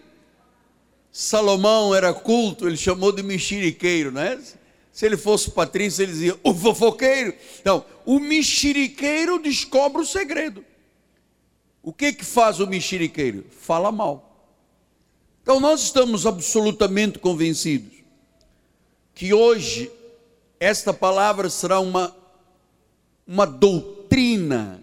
Salomão 1.12 1.94
era 1.94 2.12
culto, 2.12 2.66
ele 2.66 2.76
chamou 2.76 3.12
de 3.12 3.22
mexeriqueiro, 3.22 4.10
né? 4.10 4.42
Se 4.90 5.06
ele 5.06 5.16
fosse 5.16 5.52
patrício, 5.52 6.02
ele 6.02 6.10
dizia 6.10 6.40
o 6.42 6.52
fofoqueiro. 6.52 7.32
Então, 7.60 7.86
o 8.04 8.18
mexeriqueiro 8.18 9.38
descobre 9.38 10.02
o 10.02 10.04
segredo. 10.04 10.64
O 11.80 11.92
que 11.92 12.12
que 12.12 12.24
faz 12.24 12.58
o 12.58 12.66
mexeriqueiro? 12.66 13.46
Fala 13.60 13.92
mal. 13.92 14.50
Então, 15.42 15.60
nós 15.60 15.82
estamos 15.82 16.26
absolutamente 16.26 17.20
convencidos 17.20 17.94
que 19.14 19.32
hoje 19.32 19.92
esta 20.58 20.92
palavra 20.92 21.48
será 21.48 21.78
uma, 21.78 22.12
uma 23.24 23.46
doutrina 23.46 24.82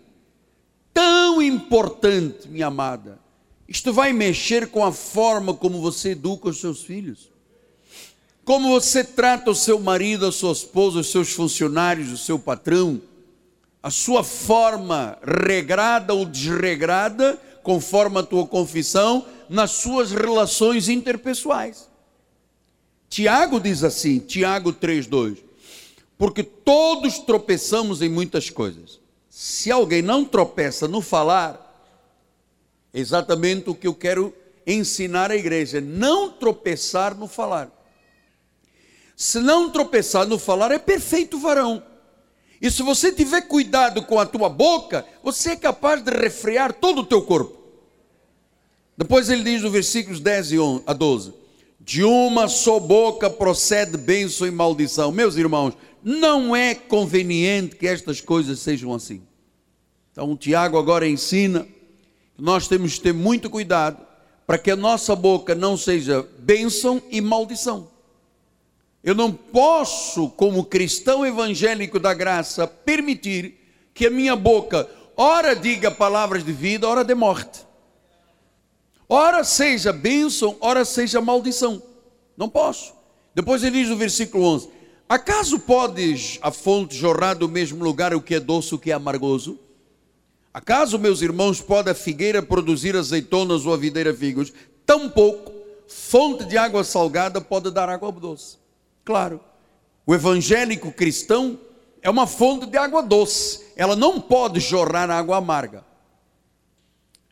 tão 0.94 1.42
importante, 1.42 2.48
minha 2.48 2.68
amada. 2.68 3.21
Isto 3.72 3.94
vai 3.94 4.12
mexer 4.12 4.68
com 4.68 4.84
a 4.84 4.92
forma 4.92 5.54
como 5.54 5.80
você 5.80 6.10
educa 6.10 6.50
os 6.50 6.60
seus 6.60 6.84
filhos. 6.84 7.32
Como 8.44 8.68
você 8.68 9.02
trata 9.02 9.50
o 9.50 9.56
seu 9.56 9.80
marido, 9.80 10.26
a 10.26 10.32
sua 10.34 10.52
esposa, 10.52 11.00
os 11.00 11.10
seus 11.10 11.32
funcionários, 11.32 12.12
o 12.12 12.18
seu 12.18 12.38
patrão. 12.38 13.02
A 13.82 13.90
sua 13.90 14.26
forma 14.26 15.18
regrada 15.24 16.14
ou 16.14 16.26
desregrada, 16.26 17.42
conforme 17.64 18.20
a 18.20 18.24
tua 18.24 18.46
confissão, 18.46 19.26
nas 19.48 19.72
suas 19.72 20.12
relações 20.12 20.90
interpessoais. 20.90 21.88
Tiago 23.08 23.58
diz 23.58 23.86
assim, 23.86 24.20
Tiago 24.20 24.74
3:2, 24.74 25.38
porque 26.18 26.44
todos 26.44 27.20
tropeçamos 27.20 28.02
em 28.02 28.10
muitas 28.10 28.50
coisas 28.50 29.00
se 29.32 29.72
alguém 29.72 30.02
não 30.02 30.26
tropeça 30.26 30.90
no 30.90 31.02
falar, 31.02 31.71
exatamente 32.94 33.70
o 33.70 33.76
que 33.76 33.88
eu 33.88 33.94
quero 33.94 34.34
ensinar 34.66 35.32
à 35.32 35.36
igreja, 35.36 35.82
não 35.82 36.32
tropeçar 36.32 37.16
no 37.16 37.28
falar. 37.28 37.70
Se 39.16 39.40
não 39.40 39.70
tropeçar 39.70 40.28
no 40.28 40.40
falar, 40.40 40.72
é 40.72 40.80
perfeito 40.80 41.40
varão. 41.40 41.84
E 42.62 42.70
se 42.70 42.84
você 42.84 43.12
tiver 43.12 43.42
cuidado 43.42 44.04
com 44.04 44.20
a 44.20 44.26
tua 44.26 44.50
boca, 44.50 45.06
você 45.24 45.52
é 45.52 45.56
capaz 45.56 46.04
de 46.04 46.12
refrear 46.12 46.74
todo 46.74 47.02
o 47.02 47.06
teu 47.06 47.22
corpo. 47.22 47.60
Depois 48.96 49.30
ele 49.30 49.44
diz 49.44 49.64
no 49.64 49.72
versículos 49.72 50.20
10 50.20 50.52
a 50.86 50.94
12: 50.94 51.34
De 51.80 52.04
uma 52.04 52.48
só 52.48 52.80
boca 52.80 53.30
procede 53.30 53.98
bênção 53.98 54.46
e 54.46 54.52
maldição. 54.52 55.12
Meus 55.12 55.36
irmãos, 55.36 55.76
não 56.04 56.56
é 56.56 56.76
conveniente 56.76 57.76
que 57.76 57.88
estas 57.88 58.22
coisas 58.22 58.60
sejam 58.60 58.94
assim. 58.94 59.24
Então, 60.12 60.36
Tiago 60.38 60.78
agora 60.78 61.08
ensina 61.08 61.68
nós 62.42 62.68
temos 62.68 62.96
que 62.96 63.02
ter 63.02 63.14
muito 63.14 63.52
cuidado 63.52 64.04
para 64.48 64.58
que 64.58 64.72
a 64.72 64.76
nossa 64.76 65.16
boca 65.16 65.54
não 65.54 65.78
seja 65.78 66.28
bênção 66.40 67.00
e 67.12 67.22
maldição. 67.22 67.88
Eu 69.04 69.14
não 69.14 69.32
posso, 69.32 70.28
como 70.30 70.66
cristão 70.66 71.24
evangélico 71.24 72.00
da 72.00 72.16
graça, 72.16 72.66
permitir 72.66 73.60
que 73.94 74.08
a 74.08 74.10
minha 74.10 74.36
boca, 74.36 74.90
ora 75.16 75.56
diga 75.56 75.92
palavras 75.92 76.44
de 76.44 76.52
vida, 76.52 76.90
ora 76.90 77.04
de 77.04 77.14
morte. 77.14 77.64
Ora 79.08 79.44
seja 79.44 79.94
bênção, 79.94 80.58
ora 80.62 80.84
seja 80.84 81.22
maldição. 81.22 81.80
Não 82.36 82.50
posso. 82.50 82.92
Depois 83.36 83.64
ele 83.64 83.82
diz 83.82 83.90
no 83.90 83.98
versículo 83.98 84.44
11: 84.46 84.68
Acaso 85.08 85.60
podes 85.60 86.40
a 86.42 86.50
fonte 86.50 86.96
jorrar 86.96 87.36
do 87.36 87.48
mesmo 87.48 87.84
lugar 87.84 88.16
o 88.16 88.22
que 88.22 88.34
é 88.34 88.40
doce, 88.40 88.74
o 88.74 88.80
que 88.80 88.90
é 88.90 88.96
amargoso? 88.96 89.60
Acaso, 90.54 91.00
meus 91.00 91.22
irmãos, 91.22 91.62
pode 91.62 91.90
a 91.90 91.96
figueira 91.96 92.42
produzir 92.42 92.96
azeitonas 92.96 93.66
ou 93.66 93.74
a 93.74 93.78
videira 93.78 94.14
figos? 94.14 94.52
Tampouco 94.86 95.62
fonte 95.92 96.46
de 96.46 96.58
água 96.58 96.84
salgada 96.84 97.42
pode 97.42 97.70
dar 97.70 97.90
água 97.90 98.12
doce. 98.12 98.58
Claro, 99.04 99.42
o 100.06 100.16
evangélico 100.16 100.92
cristão 100.92 101.60
é 102.02 102.10
uma 102.10 102.26
fonte 102.26 102.66
de 102.66 102.78
água 102.78 103.02
doce, 103.02 103.66
ela 103.76 103.96
não 103.96 104.20
pode 104.20 104.60
jorrar 104.60 105.10
água 105.10 105.38
amarga. 105.38 105.86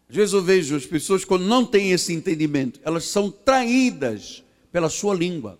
Às 0.09 0.15
vezes 0.15 0.33
eu 0.33 0.41
vejo 0.41 0.75
as 0.75 0.85
pessoas, 0.85 1.23
quando 1.23 1.45
não 1.45 1.65
têm 1.65 1.91
esse 1.91 2.13
entendimento, 2.13 2.79
elas 2.83 3.05
são 3.05 3.31
traídas 3.31 4.43
pela 4.71 4.89
sua 4.89 5.13
língua. 5.13 5.59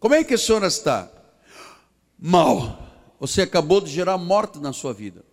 Como 0.00 0.14
é 0.14 0.24
que 0.24 0.34
a 0.34 0.38
senhora 0.38 0.66
está? 0.66 1.10
Mal. 2.18 2.82
Você 3.20 3.42
acabou 3.42 3.80
de 3.80 3.90
gerar 3.90 4.18
morte 4.18 4.58
na 4.58 4.72
sua 4.72 4.92
vida. 4.92 5.24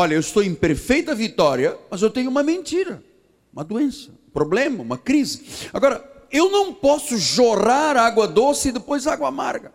Olha, 0.00 0.14
eu 0.14 0.20
estou 0.20 0.44
em 0.44 0.54
perfeita 0.54 1.12
vitória, 1.12 1.76
mas 1.90 2.02
eu 2.02 2.08
tenho 2.08 2.30
uma 2.30 2.40
mentira, 2.40 3.02
uma 3.52 3.64
doença, 3.64 4.12
um 4.12 4.30
problema, 4.30 4.80
uma 4.80 4.96
crise. 4.96 5.42
Agora, 5.72 6.08
eu 6.30 6.48
não 6.52 6.72
posso 6.72 7.18
jorrar 7.18 7.96
água 7.96 8.28
doce 8.28 8.68
e 8.68 8.72
depois 8.72 9.08
água 9.08 9.26
amarga. 9.26 9.72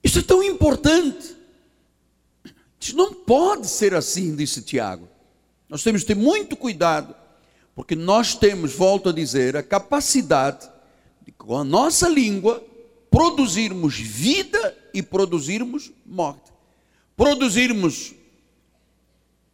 Isso 0.00 0.20
é 0.20 0.22
tão 0.22 0.44
importante. 0.44 1.36
Isso 2.80 2.96
não 2.96 3.12
pode 3.12 3.66
ser 3.66 3.94
assim, 3.94 4.36
disse 4.36 4.62
Tiago. 4.62 5.08
Nós 5.68 5.82
temos 5.82 6.02
que 6.02 6.06
ter 6.06 6.14
muito 6.14 6.56
cuidado, 6.56 7.16
porque 7.74 7.96
nós 7.96 8.36
temos, 8.36 8.72
volto 8.74 9.08
a 9.08 9.12
dizer, 9.12 9.56
a 9.56 9.62
capacidade 9.64 10.70
com 11.36 11.58
a 11.58 11.64
nossa 11.64 12.08
língua, 12.08 12.64
produzirmos 13.10 13.98
vida 13.98 14.78
e 14.94 15.02
produzirmos 15.02 15.90
morte. 16.06 16.52
Produzirmos 17.16 18.14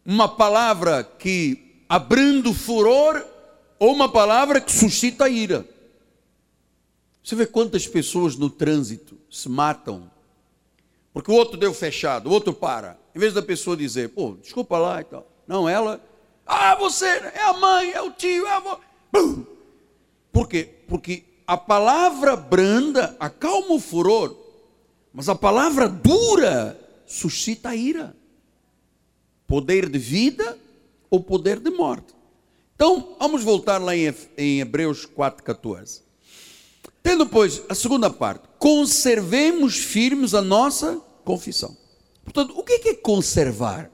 uma 0.05 0.27
palavra 0.27 1.03
que 1.03 1.83
abrindo 1.89 2.53
furor 2.53 3.25
ou 3.79 3.93
uma 3.93 4.09
palavra 4.09 4.61
que 4.61 4.71
suscita 4.71 5.27
ira. 5.27 5.65
Você 7.23 7.35
vê 7.35 7.45
quantas 7.45 7.87
pessoas 7.87 8.35
no 8.35 8.49
trânsito 8.49 9.17
se 9.29 9.49
matam 9.49 10.09
porque 11.15 11.31
o 11.31 11.33
outro 11.33 11.55
deu 11.57 11.73
fechado, 11.73 12.27
o 12.27 12.33
outro 12.33 12.53
para. 12.53 12.99
Em 13.15 13.19
vez 13.19 13.33
da 13.33 13.41
pessoa 13.41 13.77
dizer, 13.77 14.09
pô, 14.09 14.35
desculpa 14.41 14.77
lá 14.77 14.99
e 14.99 15.05
tal. 15.05 15.25
Não, 15.47 15.67
ela, 15.67 16.03
ah, 16.45 16.75
você 16.75 17.05
é 17.05 17.41
a 17.41 17.53
mãe, 17.53 17.91
é 17.91 18.01
o 18.01 18.11
tio, 18.11 18.45
é 18.45 18.51
a 18.51 18.57
avó. 18.57 18.81
Por 20.29 20.49
quê? 20.49 20.67
Porque 20.89 21.23
a 21.47 21.55
palavra 21.55 22.35
branda 22.35 23.15
acalma 23.17 23.75
o 23.75 23.79
furor, 23.79 24.35
mas 25.13 25.29
a 25.29 25.35
palavra 25.35 25.87
dura 25.87 26.77
suscita 27.05 27.69
a 27.69 27.75
ira. 27.77 28.13
Poder 29.47 29.89
de 29.89 29.99
vida 29.99 30.57
ou 31.09 31.21
poder 31.21 31.59
de 31.59 31.69
morte. 31.69 32.13
Então, 32.75 33.15
vamos 33.19 33.43
voltar 33.43 33.77
lá 33.81 33.95
em, 33.95 34.13
em 34.37 34.59
Hebreus 34.59 35.05
4,14. 35.05 36.01
Tendo, 37.01 37.25
pois, 37.27 37.61
a 37.69 37.75
segunda 37.75 38.09
parte, 38.09 38.43
conservemos 38.57 39.77
firmes 39.77 40.33
a 40.33 40.41
nossa 40.41 40.99
confissão. 41.23 41.77
Portanto, 42.23 42.53
o 42.57 42.63
que 42.63 42.89
é 42.89 42.93
conservar? 42.95 43.91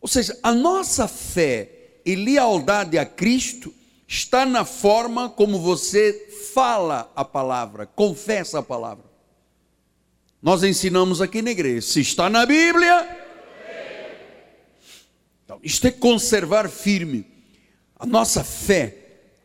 Ou 0.00 0.06
seja, 0.06 0.38
a 0.42 0.52
nossa 0.52 1.08
fé 1.08 2.00
e 2.04 2.14
lealdade 2.14 2.98
a 2.98 3.04
Cristo 3.04 3.74
está 4.06 4.46
na 4.46 4.64
forma 4.64 5.28
como 5.28 5.58
você 5.58 6.28
fala 6.54 7.10
a 7.16 7.24
palavra, 7.24 7.86
confessa 7.86 8.60
a 8.60 8.62
palavra. 8.62 9.04
Nós 10.40 10.62
ensinamos 10.62 11.20
aqui 11.20 11.42
na 11.42 11.50
igreja, 11.50 11.80
se 11.80 12.00
está 12.00 12.30
na 12.30 12.46
Bíblia. 12.46 13.27
Isto 15.62 15.86
é 15.86 15.90
conservar 15.90 16.68
firme. 16.68 17.26
A 17.98 18.06
nossa 18.06 18.44
fé 18.44 18.96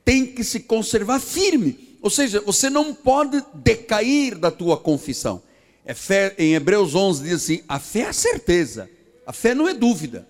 tem 0.06 0.26
que 0.26 0.44
se 0.44 0.62
conservar 0.62 1.20
firme. 1.20 1.98
Ou 2.02 2.10
seja, 2.10 2.42
você 2.42 2.70
não 2.70 2.94
pode 2.94 3.44
decair 3.54 4.38
da 4.38 4.52
tua 4.52 4.78
confissão. 4.78 5.42
É 5.86 5.94
fé, 5.94 6.34
em 6.38 6.54
Hebreus 6.54 6.96
11 6.96 7.24
diz 7.24 7.34
assim: 7.34 7.64
a 7.68 7.80
fé 7.80 8.02
é 8.02 8.14
certeza, 8.14 8.90
a 9.26 9.34
fé 9.34 9.54
não 9.54 9.68
é 9.68 9.74
dúvida, 9.74 10.28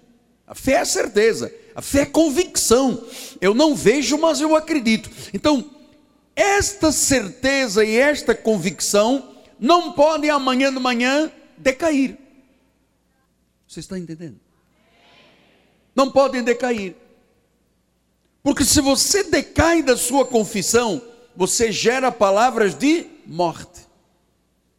a 0.47 0.55
fé 0.55 0.73
é 0.73 0.85
certeza, 0.85 1.53
a 1.75 1.81
fé 1.81 2.01
é 2.01 2.05
convicção. 2.05 3.05
Eu 3.41 3.53
não 3.53 3.75
vejo, 3.75 4.17
mas 4.17 4.41
eu 4.41 4.55
acredito. 4.55 5.09
Então, 5.33 5.69
esta 6.35 6.91
certeza 6.91 7.85
e 7.85 7.95
esta 7.95 8.33
convicção 8.33 9.35
não 9.59 9.93
podem 9.93 10.29
amanhã 10.29 10.73
de 10.73 10.79
manhã 10.79 11.31
decair. 11.57 12.17
Você 13.67 13.79
está 13.79 13.97
entendendo? 13.97 14.39
Não 15.95 16.11
podem 16.11 16.43
decair. 16.43 16.95
Porque 18.41 18.65
se 18.65 18.81
você 18.81 19.23
decai 19.23 19.81
da 19.81 19.95
sua 19.95 20.25
confissão, 20.25 21.01
você 21.35 21.71
gera 21.71 22.11
palavras 22.11 22.75
de 22.75 23.07
morte. 23.25 23.87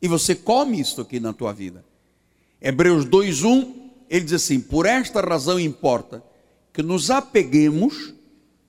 E 0.01 0.07
você 0.07 0.35
come 0.35 0.81
isso 0.81 1.01
aqui 1.01 1.19
na 1.19 1.33
tua 1.33 1.53
vida. 1.53 1.85
Hebreus 2.61 3.07
2:1, 3.07 3.91
ele 4.09 4.25
diz 4.25 4.35
assim: 4.35 4.61
"Por 4.61 4.85
esta 4.85 5.21
razão 5.21 5.59
importa 5.59 6.23
que 6.73 6.83
nos 6.83 7.11
apeguemos, 7.11 8.13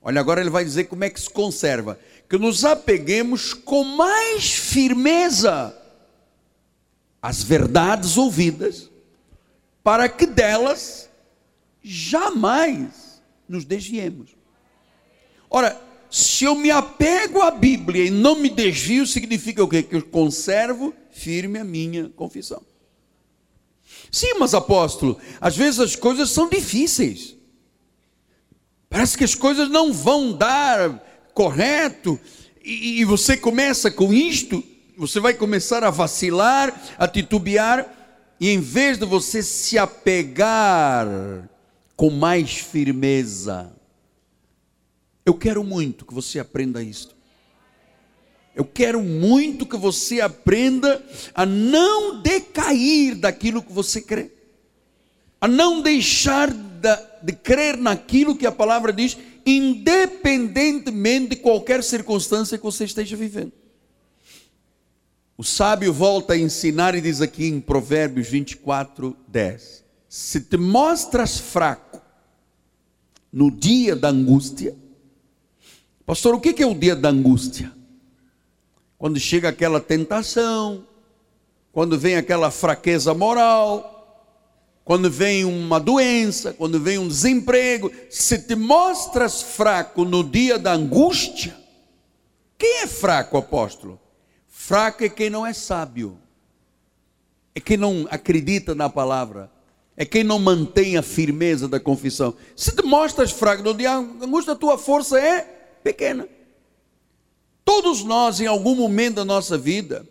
olha 0.00 0.20
agora 0.20 0.40
ele 0.40 0.50
vai 0.50 0.64
dizer 0.64 0.84
como 0.84 1.04
é 1.04 1.10
que 1.10 1.20
se 1.20 1.28
conserva, 1.28 1.98
que 2.28 2.38
nos 2.38 2.64
apeguemos 2.64 3.52
com 3.52 3.84
mais 3.84 4.54
firmeza 4.54 5.76
às 7.20 7.42
verdades 7.42 8.16
ouvidas, 8.16 8.90
para 9.82 10.08
que 10.08 10.26
delas 10.26 11.10
jamais 11.86 13.22
nos 13.48 13.64
desviemos. 13.64 14.30
Ora, 15.48 15.80
se 16.10 16.44
eu 16.44 16.56
me 16.56 16.70
apego 16.70 17.40
à 17.40 17.50
Bíblia 17.50 18.06
e 18.06 18.10
não 18.10 18.34
me 18.34 18.50
desvio, 18.50 19.06
significa 19.06 19.62
o 19.62 19.68
quê? 19.68 19.84
Que 19.84 19.94
eu 19.94 20.02
conservo 20.02 20.92
firme 21.12 21.58
a 21.60 21.64
minha 21.64 22.08
confissão. 22.08 22.60
Sim, 24.10 24.34
mas 24.38 24.52
apóstolo, 24.52 25.16
às 25.40 25.56
vezes 25.56 25.78
as 25.78 25.94
coisas 25.94 26.30
são 26.30 26.48
difíceis. 26.48 27.36
Parece 28.88 29.16
que 29.16 29.24
as 29.24 29.34
coisas 29.34 29.68
não 29.68 29.92
vão 29.92 30.32
dar 30.32 31.02
correto, 31.34 32.18
e, 32.64 33.00
e 33.00 33.04
você 33.04 33.36
começa 33.36 33.90
com 33.90 34.12
isto, 34.12 34.64
você 34.96 35.20
vai 35.20 35.34
começar 35.34 35.84
a 35.84 35.90
vacilar, 35.90 36.96
a 36.98 37.06
titubear, 37.06 37.92
e 38.40 38.48
em 38.48 38.60
vez 38.60 38.98
de 38.98 39.04
você 39.04 39.42
se 39.42 39.78
apegar 39.78 41.06
com 41.96 42.10
mais 42.10 42.58
firmeza, 42.58 43.72
eu 45.24 45.34
quero 45.34 45.64
muito 45.64 46.04
que 46.04 46.14
você 46.14 46.38
aprenda 46.38 46.82
isto. 46.82 47.16
Eu 48.54 48.64
quero 48.64 49.02
muito 49.02 49.66
que 49.66 49.76
você 49.76 50.20
aprenda 50.20 51.04
a 51.34 51.44
não 51.44 52.22
decair 52.22 53.14
daquilo 53.14 53.62
que 53.62 53.72
você 53.72 54.00
crê, 54.00 54.30
a 55.40 55.48
não 55.48 55.82
deixar 55.82 56.50
de, 56.50 57.32
crer 57.32 57.76
naquilo 57.76 58.36
que 58.36 58.46
a 58.46 58.52
palavra 58.52 58.92
diz, 58.92 59.18
independentemente 59.44 61.30
de 61.30 61.36
qualquer 61.36 61.82
circunstância 61.82 62.56
que 62.56 62.64
você 62.64 62.84
esteja 62.84 63.16
vivendo. 63.16 63.52
O 65.36 65.44
sábio 65.44 65.92
volta 65.92 66.32
a 66.32 66.38
ensinar 66.38 66.94
e 66.94 67.00
diz 67.02 67.20
aqui 67.20 67.46
em 67.46 67.60
Provérbios 67.60 68.26
24, 68.28 69.14
10: 69.28 69.84
Se 70.08 70.40
te 70.40 70.56
mostras 70.56 71.38
fraco 71.38 71.85
no 73.36 73.50
dia 73.50 73.94
da 73.94 74.08
angústia, 74.08 74.74
pastor, 76.06 76.34
o 76.34 76.40
que 76.40 76.62
é 76.62 76.66
o 76.66 76.72
dia 76.72 76.96
da 76.96 77.10
angústia? 77.10 77.70
Quando 78.96 79.20
chega 79.20 79.50
aquela 79.50 79.78
tentação, 79.78 80.86
quando 81.70 81.98
vem 81.98 82.16
aquela 82.16 82.50
fraqueza 82.50 83.12
moral, 83.12 84.32
quando 84.86 85.10
vem 85.10 85.44
uma 85.44 85.78
doença, 85.78 86.54
quando 86.54 86.80
vem 86.80 86.96
um 86.96 87.06
desemprego, 87.06 87.92
se 88.08 88.38
te 88.38 88.54
mostras 88.54 89.42
fraco 89.42 90.02
no 90.06 90.24
dia 90.24 90.58
da 90.58 90.72
angústia, 90.72 91.54
quem 92.56 92.84
é 92.84 92.86
fraco, 92.86 93.36
apóstolo? 93.36 94.00
Fraco 94.48 95.04
é 95.04 95.10
quem 95.10 95.28
não 95.28 95.44
é 95.44 95.52
sábio, 95.52 96.18
é 97.54 97.60
quem 97.60 97.76
não 97.76 98.08
acredita 98.10 98.74
na 98.74 98.88
palavra, 98.88 99.52
é 99.96 100.04
quem 100.04 100.22
não 100.22 100.38
mantém 100.38 100.96
a 100.96 101.02
firmeza 101.02 101.66
da 101.66 101.80
confissão. 101.80 102.34
Se 102.54 102.74
te 102.74 102.82
mostras 102.82 103.30
fraco 103.30 103.62
no 103.62 103.72
dia 103.72 103.90
da 103.90 104.26
angústia, 104.26 104.52
a 104.52 104.56
tua 104.56 104.76
força 104.76 105.18
é 105.18 105.40
pequena. 105.82 106.28
Todos 107.64 108.04
nós, 108.04 108.40
em 108.40 108.46
algum 108.46 108.74
momento 108.74 109.16
da 109.16 109.24
nossa 109.24 109.56
vida, 109.56 110.06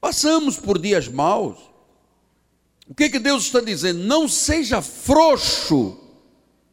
passamos 0.00 0.58
por 0.58 0.78
dias 0.78 1.08
maus. 1.08 1.56
O 2.88 2.94
que, 2.94 3.08
que 3.08 3.18
Deus 3.18 3.44
está 3.44 3.60
dizendo? 3.60 4.00
Não 4.00 4.28
seja 4.28 4.82
frouxo 4.82 5.98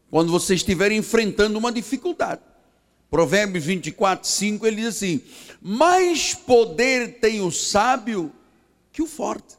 quando 0.09 0.31
você 0.31 0.55
estiver 0.55 0.91
enfrentando 0.91 1.57
uma 1.57 1.71
dificuldade. 1.71 2.41
Provérbios 3.09 3.63
24, 3.65 4.27
5, 4.27 4.65
ele 4.65 4.77
diz 4.77 4.87
assim: 4.87 5.21
Mais 5.61 6.33
poder 6.33 7.19
tem 7.19 7.41
o 7.41 7.51
sábio 7.51 8.31
que 8.91 9.01
o 9.01 9.07
forte. 9.07 9.55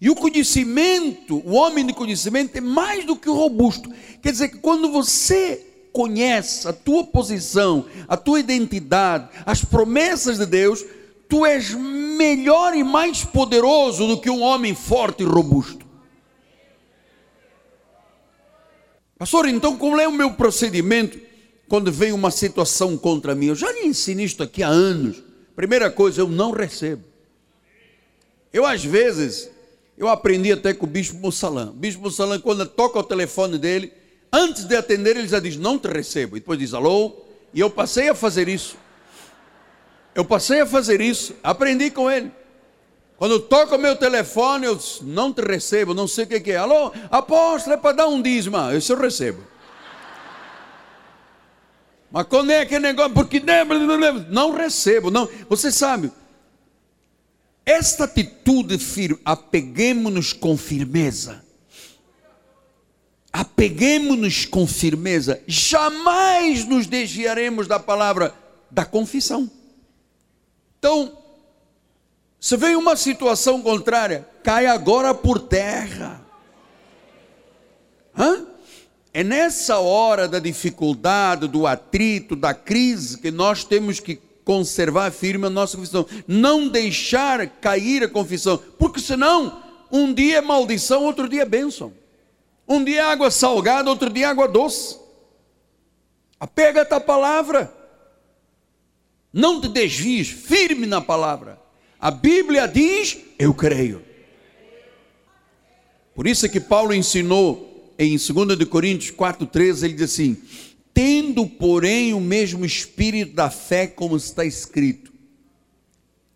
E 0.00 0.08
o 0.08 0.14
conhecimento, 0.14 1.42
o 1.44 1.52
homem 1.52 1.84
de 1.84 1.92
conhecimento, 1.92 2.56
é 2.56 2.60
mais 2.60 3.04
do 3.04 3.16
que 3.16 3.28
o 3.28 3.34
robusto. 3.34 3.92
Quer 4.22 4.32
dizer 4.32 4.48
que 4.48 4.58
quando 4.58 4.90
você 4.90 5.66
conhece 5.92 6.66
a 6.66 6.72
tua 6.72 7.04
posição, 7.04 7.84
a 8.08 8.16
tua 8.16 8.40
identidade, 8.40 9.28
as 9.44 9.64
promessas 9.64 10.38
de 10.38 10.46
Deus, 10.46 10.84
tu 11.28 11.44
és 11.44 11.74
melhor 11.74 12.74
e 12.74 12.82
mais 12.82 13.24
poderoso 13.24 14.06
do 14.06 14.20
que 14.20 14.30
um 14.30 14.40
homem 14.40 14.74
forte 14.74 15.22
e 15.22 15.26
robusto. 15.26 15.84
Pastor, 19.18 19.46
então 19.48 19.76
como 19.76 20.00
é 20.00 20.08
o 20.08 20.12
meu 20.12 20.32
procedimento? 20.32 21.30
quando 21.70 21.92
vem 21.92 22.10
uma 22.10 22.32
situação 22.32 22.98
contra 22.98 23.32
mim. 23.32 23.46
Eu 23.46 23.54
já 23.54 23.70
lhe 23.70 23.86
ensino 23.86 24.20
isto 24.20 24.42
aqui 24.42 24.60
há 24.60 24.66
anos. 24.66 25.22
Primeira 25.54 25.88
coisa, 25.88 26.20
eu 26.20 26.26
não 26.26 26.50
recebo. 26.50 27.04
Eu, 28.52 28.66
às 28.66 28.84
vezes, 28.84 29.48
eu 30.00 30.08
aprendi 30.08 30.50
até 30.50 30.72
com 30.72 30.86
o 30.86 30.88
bispo 30.88 31.18
Mussalã. 31.18 31.68
O 31.68 31.74
bispo 31.74 32.04
Mussalã, 32.04 32.40
quando 32.40 32.64
toca 32.64 32.98
o 32.98 33.04
telefone 33.04 33.58
dele, 33.58 33.92
antes 34.32 34.64
de 34.64 34.74
atender, 34.74 35.14
ele 35.14 35.28
já 35.28 35.38
diz: 35.38 35.58
Não 35.58 35.78
te 35.78 35.88
recebo. 35.88 36.38
E 36.38 36.40
depois 36.40 36.58
diz: 36.58 36.72
Alô. 36.72 37.12
E 37.52 37.60
eu 37.60 37.68
passei 37.68 38.08
a 38.08 38.14
fazer 38.14 38.48
isso. 38.48 38.76
Eu 40.14 40.24
passei 40.24 40.62
a 40.62 40.66
fazer 40.66 41.02
isso. 41.02 41.34
Aprendi 41.42 41.90
com 41.90 42.10
ele. 42.10 42.32
Quando 43.18 43.40
toca 43.40 43.76
o 43.76 43.78
meu 43.78 43.94
telefone, 43.94 44.64
eu 44.64 44.78
não 45.02 45.34
te 45.34 45.42
recebo, 45.42 45.92
não 45.92 46.08
sei 46.08 46.24
o 46.24 46.28
que 46.28 46.50
é. 46.50 46.56
Alô, 46.56 46.90
apóstolo, 47.10 47.74
é 47.74 47.76
para 47.76 47.96
dar 47.96 48.06
um 48.06 48.22
dízimo. 48.22 48.56
Isso 48.72 48.94
eu 48.94 48.98
recebo. 48.98 49.42
Mas 52.10 52.26
quando 52.26 52.52
é 52.52 52.62
aquele 52.62 52.80
negócio, 52.80 53.12
porque 53.12 53.42
não 54.30 54.52
recebo, 54.52 55.10
não. 55.10 55.28
Você 55.50 55.70
sabe, 55.70 56.10
esta 57.64 58.04
atitude 58.04 58.78
firme, 58.78 59.20
apeguemos-nos 59.24 60.32
com 60.32 60.56
firmeza. 60.56 61.44
Apeguemos-nos 63.32 64.44
com 64.44 64.66
firmeza. 64.66 65.40
Jamais 65.46 66.64
nos 66.64 66.86
desviaremos 66.86 67.68
da 67.68 67.78
palavra 67.78 68.34
da 68.70 68.84
confissão. 68.84 69.50
Então, 70.78 71.16
se 72.40 72.56
vem 72.56 72.74
uma 72.74 72.96
situação 72.96 73.60
contrária, 73.62 74.26
cai 74.42 74.66
agora 74.66 75.14
por 75.14 75.38
terra. 75.38 76.24
Hã? 78.16 78.46
É 79.12 79.22
nessa 79.22 79.78
hora 79.78 80.26
da 80.26 80.38
dificuldade, 80.38 81.48
do 81.48 81.66
atrito, 81.66 82.34
da 82.34 82.54
crise, 82.54 83.18
que 83.18 83.30
nós 83.30 83.64
temos 83.64 84.00
que 84.00 84.20
conservar 84.50 85.12
firme 85.12 85.46
a 85.46 85.50
nossa 85.50 85.76
confissão. 85.76 86.04
Não 86.26 86.66
deixar 86.66 87.46
cair 87.46 88.02
a 88.02 88.08
confissão, 88.08 88.60
porque 88.76 88.98
senão, 88.98 89.62
um 89.92 90.12
dia 90.12 90.38
é 90.38 90.40
maldição, 90.40 91.04
outro 91.04 91.28
dia 91.28 91.42
é 91.42 91.44
bênção. 91.44 91.92
Um 92.66 92.82
dia 92.82 92.98
é 92.98 93.04
água 93.04 93.30
salgada, 93.30 93.88
outro 93.88 94.10
dia 94.10 94.26
é 94.26 94.28
água 94.28 94.48
doce. 94.48 94.98
Apega-te 96.40 96.92
à 96.92 96.98
palavra. 96.98 97.72
Não 99.32 99.60
te 99.60 99.68
desvies, 99.68 100.28
firme 100.28 100.84
na 100.84 101.00
palavra. 101.00 101.56
A 102.00 102.10
Bíblia 102.10 102.66
diz: 102.66 103.18
Eu 103.38 103.54
creio. 103.54 104.02
Por 106.12 106.26
isso 106.26 106.44
é 106.44 106.48
que 106.48 106.58
Paulo 106.58 106.92
ensinou 106.92 107.94
em 107.96 108.16
2 108.16 108.64
Coríntios 108.68 109.14
4,13, 109.16 109.84
ele 109.84 109.94
diz 109.94 110.10
assim: 110.10 110.42
Tendo, 111.02 111.46
porém, 111.46 112.12
o 112.12 112.20
mesmo 112.20 112.62
espírito 112.62 113.32
da 113.34 113.48
fé, 113.48 113.86
como 113.86 114.18
está 114.18 114.44
escrito, 114.44 115.10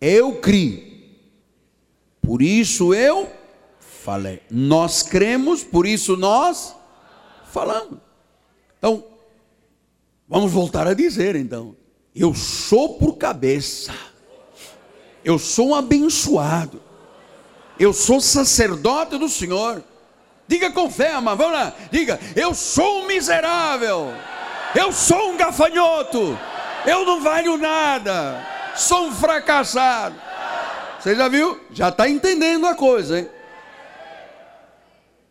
eu 0.01 0.37
criei, 0.41 1.19
por 2.19 2.41
isso 2.41 2.91
eu 2.91 3.31
falei. 3.79 4.41
Nós 4.49 5.03
cremos, 5.03 5.63
por 5.63 5.85
isso 5.85 6.17
nós 6.17 6.75
falamos. 7.51 7.99
Então, 8.79 9.03
vamos 10.27 10.51
voltar 10.51 10.87
a 10.87 10.95
dizer 10.95 11.35
então. 11.35 11.75
Eu 12.15 12.33
sou 12.33 12.97
por 12.97 13.17
cabeça. 13.17 13.93
Eu 15.23 15.37
sou 15.37 15.69
um 15.69 15.75
abençoado. 15.75 16.81
Eu 17.79 17.93
sou 17.93 18.19
sacerdote 18.19 19.15
do 19.19 19.29
Senhor. 19.29 19.83
Diga 20.47 20.71
com 20.71 20.89
fé, 20.89 21.11
amado. 21.11 21.37
Vamos 21.37 21.53
lá. 21.53 21.75
Diga: 21.91 22.19
Eu 22.35 22.55
sou 22.55 23.03
um 23.03 23.05
miserável. 23.05 24.11
Eu 24.75 24.91
sou 24.91 25.31
um 25.31 25.37
gafanhoto. 25.37 26.37
Eu 26.85 27.05
não 27.05 27.21
valho 27.21 27.57
nada. 27.57 28.45
Sou 28.75 29.07
um 29.07 29.11
fracassado. 29.11 30.15
Você 30.99 31.15
já 31.15 31.27
viu? 31.27 31.59
Já 31.71 31.89
está 31.89 32.09
entendendo 32.09 32.65
a 32.67 32.75
coisa, 32.75 33.19
hein? 33.19 33.29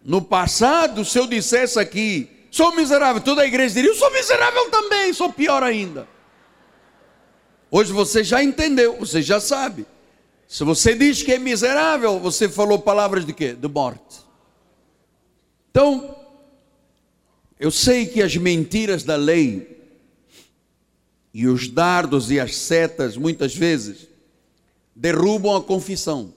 No 0.04 0.20
passado, 0.20 1.04
se 1.04 1.18
eu 1.18 1.26
dissesse 1.26 1.78
aqui, 1.78 2.46
sou 2.50 2.74
miserável, 2.76 3.22
toda 3.22 3.42
a 3.42 3.46
igreja 3.46 3.74
diria: 3.74 3.90
Eu 3.90 3.94
sou 3.94 4.10
miserável 4.12 4.70
também, 4.70 5.12
sou 5.12 5.32
pior 5.32 5.62
ainda. 5.62 6.06
Hoje 7.70 7.92
você 7.92 8.22
já 8.22 8.42
entendeu, 8.42 8.98
você 8.98 9.20
já 9.20 9.40
sabe. 9.40 9.86
Se 10.46 10.62
você 10.62 10.94
diz 10.94 11.22
que 11.22 11.32
é 11.32 11.38
miserável, 11.38 12.20
você 12.20 12.48
falou 12.48 12.78
palavras 12.78 13.26
de 13.26 13.32
quê? 13.32 13.54
De 13.54 13.66
morte. 13.66 14.24
Então, 15.70 16.14
eu 17.64 17.70
sei 17.70 18.04
que 18.04 18.20
as 18.20 18.36
mentiras 18.36 19.04
da 19.04 19.16
lei 19.16 19.82
e 21.32 21.46
os 21.46 21.66
dardos 21.66 22.30
e 22.30 22.38
as 22.38 22.54
setas, 22.56 23.16
muitas 23.16 23.56
vezes, 23.56 24.06
derrubam 24.94 25.56
a 25.56 25.62
confissão. 25.62 26.34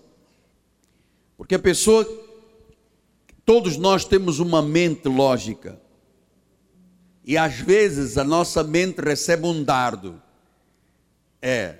Porque 1.35 1.55
a 1.55 1.59
pessoa, 1.59 2.05
todos 3.43 3.75
nós 3.75 4.05
temos 4.05 4.39
uma 4.39 4.61
mente 4.61 5.09
lógica. 5.09 5.77
E 7.25 7.37
às 7.37 7.55
vezes 7.55 8.17
a 8.17 8.23
nossa 8.23 8.63
mente 8.63 9.01
recebe 9.01 9.45
um 9.47 9.61
dardo. 9.61 10.23
É, 11.41 11.75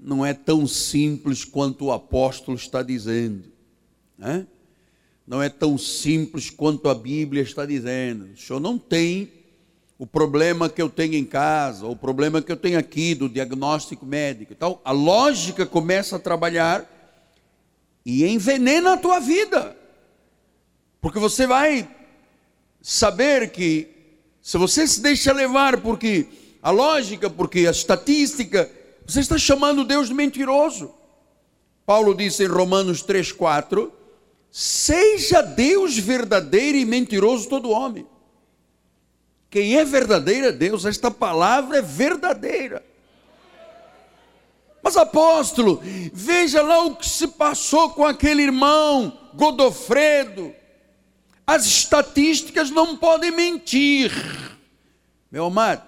não 0.00 0.24
é 0.24 0.32
tão 0.32 0.66
simples 0.66 1.44
quanto 1.44 1.84
o 1.84 1.92
apóstolo 1.92 2.56
está 2.56 2.82
dizendo. 2.82 3.44
Né? 4.16 4.46
Não 5.26 5.42
é 5.42 5.48
tão 5.48 5.78
simples 5.78 6.50
quanto 6.50 6.88
a 6.88 6.94
Bíblia 6.94 7.42
está 7.42 7.64
dizendo. 7.64 8.32
O 8.34 8.36
senhor 8.36 8.60
não 8.60 8.78
tem 8.78 9.32
o 9.98 10.06
problema 10.06 10.68
que 10.68 10.82
eu 10.82 10.90
tenho 10.90 11.14
em 11.14 11.24
casa, 11.24 11.86
o 11.86 11.96
problema 11.96 12.42
que 12.42 12.52
eu 12.52 12.56
tenho 12.56 12.78
aqui 12.78 13.14
do 13.14 13.28
diagnóstico 13.28 14.04
médico. 14.04 14.52
Então, 14.52 14.80
a 14.84 14.92
lógica 14.92 15.64
começa 15.64 16.16
a 16.16 16.18
trabalhar 16.18 16.90
e 18.04 18.24
envenena 18.26 18.94
a 18.94 18.96
tua 18.98 19.18
vida. 19.18 19.76
Porque 21.00 21.18
você 21.18 21.46
vai 21.46 21.88
saber 22.82 23.50
que 23.50 23.88
se 24.42 24.58
você 24.58 24.86
se 24.86 25.00
deixa 25.00 25.32
levar 25.32 25.80
porque 25.80 26.26
a 26.62 26.70
lógica, 26.70 27.30
porque 27.30 27.66
a 27.66 27.70
estatística, 27.70 28.70
você 29.06 29.20
está 29.20 29.38
chamando 29.38 29.84
Deus 29.84 30.08
de 30.08 30.14
mentiroso. 30.14 30.92
Paulo 31.86 32.14
disse 32.14 32.44
em 32.44 32.48
Romanos 32.48 33.02
3:4, 33.02 33.90
seja 34.56 35.42
Deus 35.42 35.98
verdadeiro 35.98 36.78
e 36.78 36.84
mentiroso 36.84 37.48
todo 37.48 37.70
homem. 37.70 38.06
Quem 39.50 39.76
é 39.76 39.84
verdadeiro 39.84 40.46
é 40.46 40.52
Deus, 40.52 40.84
esta 40.84 41.10
palavra 41.10 41.78
é 41.78 41.82
verdadeira. 41.82 42.80
Mas 44.80 44.96
apóstolo, 44.96 45.82
veja 46.12 46.62
lá 46.62 46.84
o 46.84 46.94
que 46.94 47.08
se 47.08 47.26
passou 47.26 47.90
com 47.90 48.04
aquele 48.04 48.42
irmão 48.42 49.18
Godofredo. 49.34 50.54
As 51.44 51.66
estatísticas 51.66 52.70
não 52.70 52.96
podem 52.96 53.32
mentir. 53.32 54.12
Meu 55.32 55.46
amado, 55.46 55.82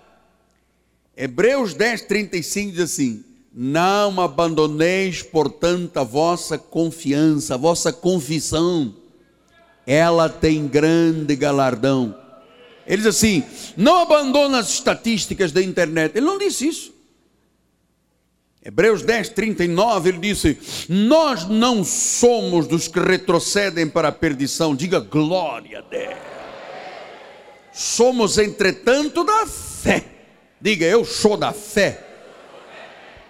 Hebreus 1.16 1.72
10, 1.72 2.02
35 2.02 2.72
diz 2.72 2.80
assim: 2.80 3.24
Não 3.58 4.20
abandoneis, 4.20 5.22
portanto, 5.22 5.96
a 5.96 6.04
vossa 6.04 6.58
confiança, 6.58 7.54
a 7.54 7.56
vossa 7.56 7.90
confissão, 7.90 8.94
ela 9.86 10.28
tem 10.28 10.68
grande 10.68 11.34
galardão. 11.34 12.14
Ele 12.86 12.98
diz 12.98 13.06
assim: 13.06 13.42
não 13.74 14.02
abandona 14.02 14.58
as 14.58 14.68
estatísticas 14.68 15.52
da 15.52 15.62
internet. 15.62 16.14
Ele 16.14 16.26
não 16.26 16.36
disse 16.36 16.68
isso. 16.68 16.94
Hebreus 18.62 19.00
10, 19.00 19.30
39, 19.30 20.10
ele 20.10 20.18
disse: 20.18 20.86
Nós 20.86 21.48
não 21.48 21.82
somos 21.82 22.66
dos 22.66 22.88
que 22.88 23.00
retrocedem 23.00 23.88
para 23.88 24.08
a 24.08 24.12
perdição, 24.12 24.76
diga 24.76 25.00
glória 25.00 25.78
a 25.78 25.80
Deus. 25.80 26.18
Somos, 27.72 28.36
entretanto, 28.36 29.24
da 29.24 29.46
fé. 29.46 30.04
Diga, 30.60 30.84
eu 30.84 31.06
sou 31.06 31.38
da 31.38 31.54
fé. 31.54 32.05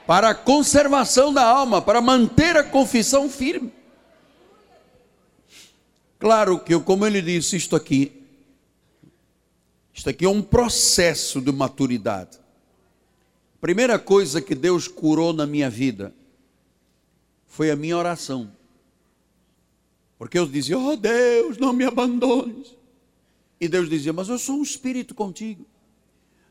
Para 0.06 0.30
a 0.30 0.34
conservação 0.34 1.32
da 1.32 1.42
alma, 1.42 1.82
para 1.82 2.00
manter 2.00 2.56
a 2.56 2.64
confissão 2.64 3.28
firme. 3.28 3.72
Claro 6.18 6.58
que, 6.58 6.78
como 6.80 7.06
ele 7.06 7.20
disse, 7.20 7.56
isto 7.56 7.74
aqui 7.74 8.16
isto 9.96 10.10
aqui 10.10 10.26
é 10.26 10.28
um 10.28 10.42
processo 10.42 11.40
de 11.40 11.50
maturidade. 11.50 12.38
Primeira 13.62 13.98
coisa 13.98 14.42
que 14.42 14.54
Deus 14.54 14.86
curou 14.86 15.32
na 15.32 15.46
minha 15.46 15.70
vida 15.70 16.14
foi 17.46 17.70
a 17.70 17.76
minha 17.76 17.96
oração. 17.96 18.52
Porque 20.18 20.38
eu 20.38 20.46
dizia, 20.46 20.78
oh 20.78 20.96
Deus, 20.96 21.56
não 21.56 21.72
me 21.72 21.84
abandones. 21.84 22.76
E 23.58 23.66
Deus 23.66 23.88
dizia, 23.88 24.12
mas 24.12 24.28
eu 24.28 24.38
sou 24.38 24.58
um 24.58 24.62
espírito 24.62 25.14
contigo. 25.14 25.64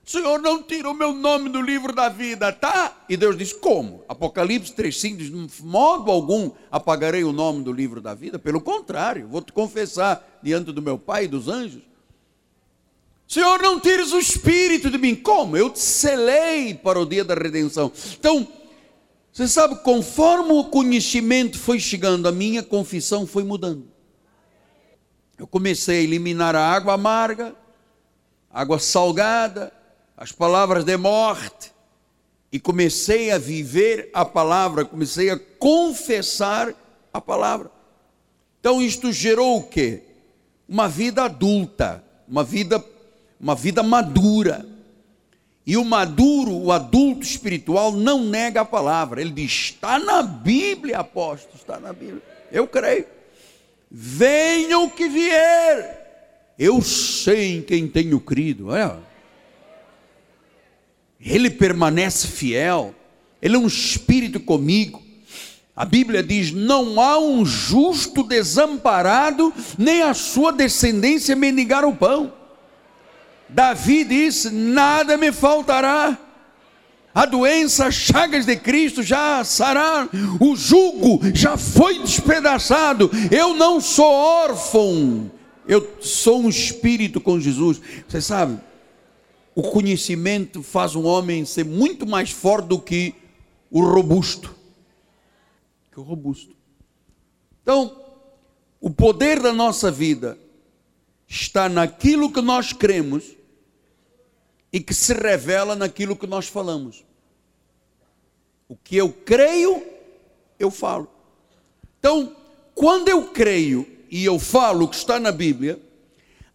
Senhor, 0.05 0.39
não 0.39 0.61
tira 0.61 0.89
o 0.89 0.93
meu 0.93 1.11
nome 1.11 1.49
do 1.49 1.59
livro 1.59 1.91
da 1.91 2.09
vida, 2.09 2.51
tá? 2.53 3.05
E 3.09 3.17
Deus 3.17 3.35
diz, 3.37 3.51
como? 3.51 4.03
Apocalipse 4.07 4.71
3,5 4.73 5.17
diz, 5.17 5.31
de 5.31 5.63
modo 5.63 6.11
algum 6.11 6.51
apagarei 6.69 7.23
o 7.23 7.33
nome 7.33 7.63
do 7.63 7.73
livro 7.73 7.99
da 7.99 8.13
vida. 8.13 8.37
Pelo 8.37 8.61
contrário, 8.61 9.27
vou 9.27 9.41
te 9.41 9.51
confessar 9.51 10.39
diante 10.43 10.71
do 10.71 10.81
meu 10.81 10.99
Pai 10.99 11.25
e 11.25 11.27
dos 11.27 11.47
anjos 11.47 11.81
Senhor, 13.27 13.61
não 13.61 13.79
tires 13.79 14.13
o 14.13 14.19
espírito 14.19 14.89
de 14.89 14.97
mim. 14.97 15.15
Como? 15.15 15.57
Eu 15.57 15.69
te 15.69 15.79
selei 15.79 16.73
para 16.73 16.99
o 16.99 17.05
dia 17.05 17.23
da 17.23 17.33
redenção. 17.33 17.91
Então, 18.17 18.47
você 19.31 19.47
sabe, 19.47 19.75
conforme 19.83 20.51
o 20.51 20.65
conhecimento 20.65 21.57
foi 21.57 21.79
chegando, 21.79 22.27
a 22.27 22.31
minha 22.31 22.61
confissão 22.61 23.25
foi 23.25 23.43
mudando. 23.43 23.87
Eu 25.37 25.47
comecei 25.47 25.99
a 25.99 26.03
eliminar 26.03 26.55
a 26.55 26.65
água 26.65 26.93
amarga, 26.93 27.55
água 28.49 28.79
salgada, 28.79 29.73
as 30.17 30.31
palavras 30.31 30.83
de 30.83 30.95
morte, 30.97 31.73
e 32.51 32.59
comecei 32.59 33.31
a 33.31 33.37
viver 33.37 34.09
a 34.13 34.23
palavra, 34.23 34.85
comecei 34.85 35.29
a 35.29 35.37
confessar 35.37 36.73
a 37.11 37.19
palavra. 37.19 37.69
Então 38.59 38.81
isto 38.81 39.11
gerou 39.11 39.57
o 39.57 39.63
quê? 39.63 40.01
Uma 40.67 40.87
vida 40.87 41.23
adulta, 41.23 42.03
uma 42.27 42.43
vida 42.43 42.83
uma 43.39 43.55
vida 43.55 43.83
madura. 43.83 44.65
E 45.67 45.77
o 45.77 45.83
maduro, 45.83 46.51
o 46.51 46.71
adulto 46.71 47.23
espiritual, 47.23 47.91
não 47.91 48.23
nega 48.23 48.61
a 48.61 48.65
palavra. 48.65 49.19
Ele 49.19 49.31
diz: 49.31 49.51
está 49.51 49.97
na 49.97 50.21
Bíblia, 50.21 50.99
apóstolo, 50.99 51.55
está 51.55 51.79
na 51.79 51.91
Bíblia. 51.91 52.21
Eu 52.51 52.67
creio. 52.67 53.05
Venha 53.89 54.79
o 54.79 54.89
que 54.89 55.07
vier, 55.07 56.53
eu 56.57 56.81
sei 56.81 57.57
em 57.57 57.61
quem 57.61 57.87
tenho 57.87 58.19
crido. 58.19 58.75
É. 58.75 58.95
Ele 61.25 61.49
permanece 61.49 62.27
fiel, 62.27 62.93
ele 63.41 63.55
é 63.55 63.59
um 63.59 63.65
espírito 63.65 64.39
comigo. 64.39 65.01
A 65.75 65.83
Bíblia 65.83 66.21
diz: 66.21 66.51
não 66.51 67.01
há 67.01 67.19
um 67.19 67.43
justo 67.43 68.23
desamparado, 68.23 69.51
nem 69.77 70.03
a 70.03 70.13
sua 70.13 70.53
descendência 70.53 71.35
mendigar 71.35 71.83
o 71.83 71.95
pão. 71.95 72.31
Davi 73.49 74.03
disse: 74.03 74.51
Nada 74.51 75.17
me 75.17 75.31
faltará. 75.31 76.17
A 77.13 77.25
doença, 77.25 77.87
as 77.87 77.95
chagas 77.95 78.45
de 78.45 78.57
Cristo 78.57 79.01
já 79.01 79.41
sararam, 79.43 80.09
o 80.37 80.53
jugo 80.53 81.21
já 81.33 81.55
foi 81.55 81.99
despedaçado. 81.99 83.09
Eu 83.31 83.53
não 83.53 83.79
sou 83.79 84.11
órfão, 84.11 85.31
eu 85.65 85.95
sou 86.01 86.41
um 86.41 86.49
espírito 86.49 87.21
com 87.21 87.39
Jesus. 87.39 87.79
Você 88.05 88.19
sabe, 88.19 88.59
o 89.55 89.63
conhecimento 89.63 90.61
faz 90.61 90.95
um 90.95 91.05
homem 91.05 91.45
ser 91.45 91.63
muito 91.63 92.05
mais 92.05 92.29
forte 92.29 92.67
do 92.67 92.77
que 92.77 93.15
o 93.71 93.81
robusto. 93.81 94.53
Que 95.91 95.99
o 95.99 96.03
robusto. 96.03 96.53
Então, 97.61 98.03
o 98.81 98.89
poder 98.89 99.41
da 99.41 99.53
nossa 99.53 99.89
vida 99.89 100.37
está 101.25 101.69
naquilo 101.69 102.31
que 102.31 102.41
nós 102.41 102.73
cremos 102.73 103.23
e 104.71 104.81
que 104.81 104.93
se 104.93 105.13
revela 105.13 105.73
naquilo 105.73 106.17
que 106.17 106.27
nós 106.27 106.47
falamos. 106.47 107.05
O 108.67 108.75
que 108.75 108.97
eu 108.97 109.11
creio, 109.11 109.81
eu 110.59 110.69
falo. 110.69 111.07
Então, 111.97 112.35
quando 112.73 113.07
eu 113.07 113.29
creio 113.29 113.87
e 114.11 114.25
eu 114.25 114.37
falo 114.37 114.83
o 114.83 114.87
que 114.89 114.97
está 114.97 115.17
na 115.17 115.31
Bíblia, 115.31 115.79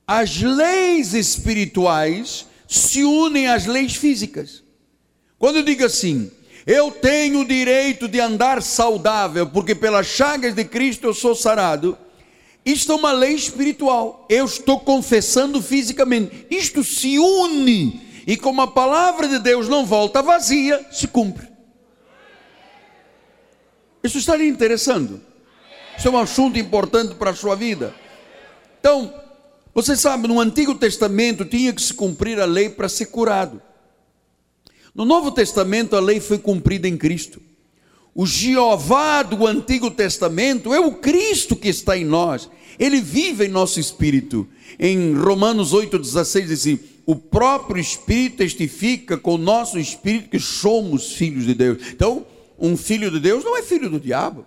as 0.06 0.40
leis 0.42 1.14
espirituais 1.14 2.46
se 2.70 3.02
unem 3.02 3.48
às 3.48 3.66
leis 3.66 3.96
físicas. 3.96 4.62
Quando 5.40 5.56
eu 5.56 5.64
digo 5.64 5.85
assim, 5.85 6.30
eu 6.64 6.92
tenho 6.92 7.40
o 7.40 7.44
direito 7.44 8.06
de 8.06 8.20
andar 8.20 8.62
saudável, 8.62 9.44
porque 9.48 9.74
pelas 9.74 10.06
chagas 10.06 10.54
de 10.54 10.64
Cristo 10.64 11.09
eu 11.09 11.12
sou 11.12 11.35
sarado. 11.35 11.98
Isto 12.64 12.92
é 12.92 12.94
uma 12.94 13.11
lei 13.11 13.35
espiritual. 13.35 14.24
Eu 14.30 14.44
estou 14.44 14.78
confessando 14.78 15.61
fisicamente. 15.61 16.46
Isto 16.48 16.85
se 16.85 17.18
une 17.18 18.00
e 18.24 18.37
como 18.37 18.62
a 18.62 18.68
palavra 18.68 19.26
de 19.26 19.40
Deus 19.40 19.68
não 19.68 19.85
volta 19.85 20.22
vazia, 20.22 20.87
se 20.92 21.09
cumpre. 21.09 21.48
Isso 24.04 24.18
está 24.18 24.37
lhe 24.37 24.46
interessando? 24.46 25.20
Isso 25.98 26.06
é 26.06 26.11
um 26.12 26.18
assunto 26.18 26.56
importante 26.56 27.16
para 27.16 27.30
a 27.30 27.35
sua 27.35 27.56
vida. 27.56 27.92
Então, 28.78 29.12
você 29.82 29.96
sabe, 29.96 30.28
no 30.28 30.40
Antigo 30.40 30.74
Testamento 30.74 31.44
tinha 31.44 31.72
que 31.72 31.82
se 31.82 31.94
cumprir 31.94 32.38
a 32.40 32.44
lei 32.44 32.68
para 32.68 32.88
ser 32.88 33.06
curado. 33.06 33.60
No 34.94 35.04
Novo 35.04 35.30
Testamento 35.30 35.96
a 35.96 36.00
lei 36.00 36.20
foi 36.20 36.38
cumprida 36.38 36.88
em 36.88 36.96
Cristo. 36.96 37.40
O 38.14 38.26
Jeová 38.26 39.22
do 39.22 39.46
Antigo 39.46 39.90
Testamento 39.90 40.74
é 40.74 40.80
o 40.80 40.92
Cristo 40.92 41.54
que 41.54 41.68
está 41.68 41.96
em 41.96 42.04
nós. 42.04 42.50
Ele 42.78 43.00
vive 43.00 43.46
em 43.46 43.48
nosso 43.48 43.78
espírito. 43.78 44.46
Em 44.78 45.14
Romanos 45.14 45.72
8,16 45.72 46.40
diz 46.42 46.60
assim: 46.60 46.78
o 47.06 47.16
próprio 47.16 47.80
Espírito 47.80 48.36
testifica 48.36 49.16
com 49.16 49.34
o 49.34 49.38
nosso 49.38 49.78
espírito 49.78 50.30
que 50.30 50.38
somos 50.38 51.12
filhos 51.12 51.44
de 51.44 51.54
Deus. 51.54 51.78
Então, 51.92 52.26
um 52.58 52.76
filho 52.76 53.10
de 53.10 53.18
Deus 53.18 53.42
não 53.42 53.56
é 53.56 53.62
filho 53.62 53.88
do 53.88 53.98
diabo. 53.98 54.46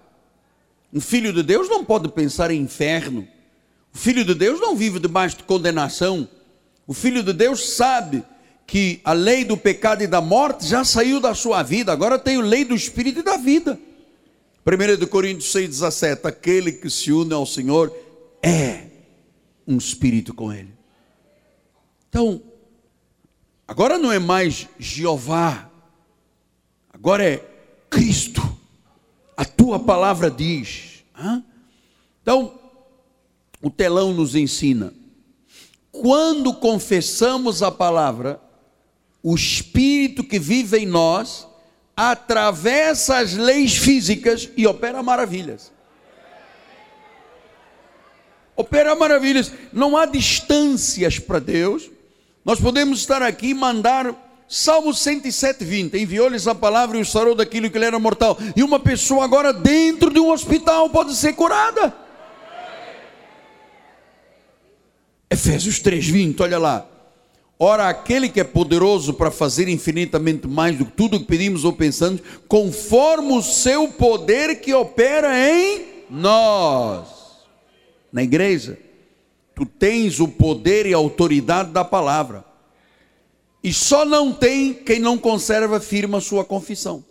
Um 0.93 1.01
filho 1.01 1.33
de 1.33 1.43
Deus 1.43 1.67
não 1.67 1.83
pode 1.83 2.07
pensar 2.09 2.51
em 2.51 2.61
inferno. 2.61 3.27
O 3.93 3.97
filho 3.97 4.25
de 4.25 4.33
Deus 4.33 4.59
não 4.59 4.75
vive 4.75 4.99
debaixo 4.99 5.37
de 5.37 5.43
condenação. 5.43 6.27
O 6.87 6.93
filho 6.93 7.21
de 7.21 7.31
Deus 7.31 7.75
sabe 7.75 8.23
que 8.65 8.99
a 9.03 9.13
lei 9.13 9.45
do 9.45 9.55
pecado 9.55 10.03
e 10.03 10.07
da 10.07 10.19
morte 10.19 10.65
já 10.65 10.83
saiu 10.83 11.19
da 11.19 11.35
sua 11.35 11.61
vida, 11.61 11.91
agora 11.91 12.17
tem 12.17 12.37
a 12.37 12.41
lei 12.41 12.65
do 12.65 12.73
espírito 12.73 13.19
e 13.19 13.23
da 13.23 13.37
vida. 13.37 13.79
1 14.65 15.05
Coríntios 15.07 15.53
6,17: 15.53 16.25
aquele 16.25 16.71
que 16.71 16.89
se 16.89 17.11
une 17.11 17.33
ao 17.33 17.45
Senhor 17.45 17.95
é 18.41 18.87
um 19.67 19.77
espírito 19.77 20.33
com 20.33 20.51
ele. 20.51 20.73
Então, 22.09 22.41
agora 23.67 23.97
não 23.97 24.11
é 24.11 24.19
mais 24.19 24.67
Jeová, 24.79 25.69
agora 26.91 27.23
é 27.23 27.37
Cristo. 27.89 28.41
A 29.35 29.45
tua 29.45 29.79
palavra 29.79 30.31
diz. 30.31 31.03
Então, 32.21 32.59
o 33.63 33.69
telão 33.69 34.11
nos 34.11 34.35
ensina. 34.35 34.93
Quando 35.89 36.53
confessamos 36.53 37.63
a 37.63 37.71
palavra, 37.71 38.41
o 39.23 39.33
Espírito 39.33 40.21
que 40.21 40.37
vive 40.37 40.79
em 40.79 40.85
nós 40.85 41.47
atravessa 41.95 43.19
as 43.19 43.33
leis 43.33 43.77
físicas 43.77 44.49
e 44.57 44.67
opera 44.67 45.01
maravilhas. 45.01 45.71
Opera 48.53 48.93
maravilhas. 48.95 49.53
Não 49.71 49.95
há 49.95 50.05
distâncias 50.05 51.17
para 51.17 51.39
Deus. 51.39 51.89
Nós 52.43 52.59
podemos 52.59 52.99
estar 52.99 53.23
aqui 53.23 53.47
e 53.47 53.53
mandar 53.53 54.13
Salmo 54.49 54.93
107, 54.93 55.63
20. 55.63 55.97
Enviou-lhes 55.97 56.47
a 56.47 56.53
palavra 56.53 56.97
e 56.97 57.01
o 57.01 57.05
sarou 57.05 57.33
daquilo 57.33 57.69
que 57.69 57.77
ele 57.77 57.85
era 57.85 57.97
mortal. 57.97 58.37
E 58.57 58.61
uma 58.61 58.79
pessoa 58.79 59.23
agora 59.23 59.53
dentro 59.53 60.11
de 60.11 60.19
um 60.19 60.31
hospital 60.31 60.89
pode 60.89 61.15
ser 61.15 61.31
curada. 61.33 62.02
Efésios 65.33 65.79
3, 65.79 66.07
20, 66.07 66.41
olha 66.43 66.59
lá. 66.59 66.87
Ora, 67.57 67.89
aquele 67.89 68.29
que 68.29 68.39
é 68.39 68.43
poderoso 68.43 69.13
para 69.15 69.31
fazer 69.31 69.67
infinitamente 69.67 70.47
mais 70.47 70.77
do 70.77 70.85
que 70.85 70.91
tudo 70.91 71.19
que 71.19 71.25
pedimos 71.25 71.65
ou 71.65 71.73
pensamos, 71.73 72.21
conforme 72.47 73.33
o 73.33 73.41
seu 73.41 73.87
poder 73.87 74.61
que 74.61 74.73
opera 74.73 75.33
em 75.35 75.85
nós. 76.09 77.07
Na 78.11 78.21
igreja, 78.21 78.77
tu 79.55 79.65
tens 79.65 80.19
o 80.19 80.27
poder 80.27 80.85
e 80.85 80.93
a 80.93 80.97
autoridade 80.97 81.71
da 81.71 81.83
palavra. 81.83 82.45
E 83.63 83.73
só 83.73 84.05
não 84.05 84.31
tem 84.31 84.73
quem 84.73 84.99
não 84.99 85.17
conserva 85.17 85.79
firme 85.79 86.15
a 86.15 86.21
sua 86.21 86.45
confissão. 86.45 87.03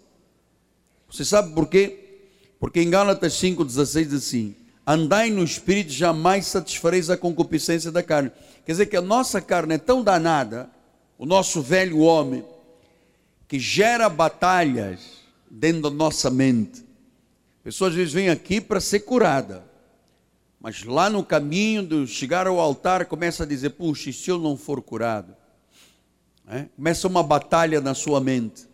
Você 1.11 1.25
sabe 1.25 1.53
por 1.55 1.67
quê? 1.67 2.21
Porque 2.61 2.81
em 2.81 2.91
Gálatas 2.91 3.33
5,16 3.35 4.05
diz 4.05 4.15
assim: 4.15 4.55
Andai 4.87 5.31
no 5.31 5.45
espírito, 5.45 5.93
jamais 5.93 6.47
satisfareis 6.47 7.09
a 7.09 7.17
concupiscência 7.17 7.93
da 7.93 8.03
carne 8.03 8.33
Quer 8.65 8.73
dizer 8.73 8.87
que 8.87 8.97
a 8.97 9.03
nossa 9.03 9.41
carne 9.41 9.75
é 9.75 9.79
tão 9.79 10.03
danada, 10.03 10.71
o 11.19 11.27
nosso 11.27 11.61
velho 11.61 11.99
homem, 11.99 12.45
que 13.49 13.59
gera 13.59 14.09
batalhas 14.09 15.23
dentro 15.51 15.83
da 15.83 15.91
nossa 15.91 16.31
mente. 16.31 16.85
Pessoas 17.65 17.91
às 17.91 17.97
vezes 17.97 18.13
vêm 18.13 18.29
aqui 18.29 18.61
para 18.61 18.81
ser 18.81 19.01
curada, 19.01 19.65
mas 20.61 20.85
lá 20.85 21.11
no 21.11 21.25
caminho 21.25 21.85
de 21.85 22.07
chegar 22.07 22.47
ao 22.47 22.61
altar 22.61 23.07
começa 23.07 23.43
a 23.43 23.47
dizer: 23.47 23.71
puxa, 23.71 24.11
e 24.11 24.13
se 24.13 24.31
eu 24.31 24.39
não 24.39 24.57
for 24.57 24.81
curado? 24.81 25.37
É? 26.47 26.67
Começa 26.77 27.09
uma 27.09 27.23
batalha 27.23 27.81
na 27.81 27.95
sua 27.95 28.21
mente, 28.21 28.69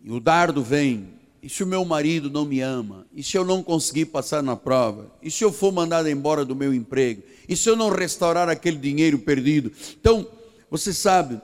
e 0.00 0.10
o 0.10 0.20
dardo 0.20 0.62
vem, 0.62 1.19
e 1.42 1.48
se 1.48 1.64
o 1.64 1.66
meu 1.66 1.84
marido 1.84 2.28
não 2.28 2.44
me 2.44 2.60
ama? 2.60 3.06
E 3.14 3.22
se 3.22 3.36
eu 3.36 3.44
não 3.44 3.62
conseguir 3.62 4.06
passar 4.06 4.42
na 4.42 4.56
prova? 4.56 5.10
E 5.22 5.30
se 5.30 5.42
eu 5.42 5.52
for 5.52 5.72
mandado 5.72 6.08
embora 6.08 6.44
do 6.44 6.54
meu 6.54 6.74
emprego? 6.74 7.22
E 7.48 7.56
se 7.56 7.68
eu 7.68 7.76
não 7.76 7.88
restaurar 7.88 8.48
aquele 8.48 8.76
dinheiro 8.76 9.18
perdido? 9.18 9.72
Então, 9.98 10.26
você 10.70 10.92
sabe, 10.92 11.40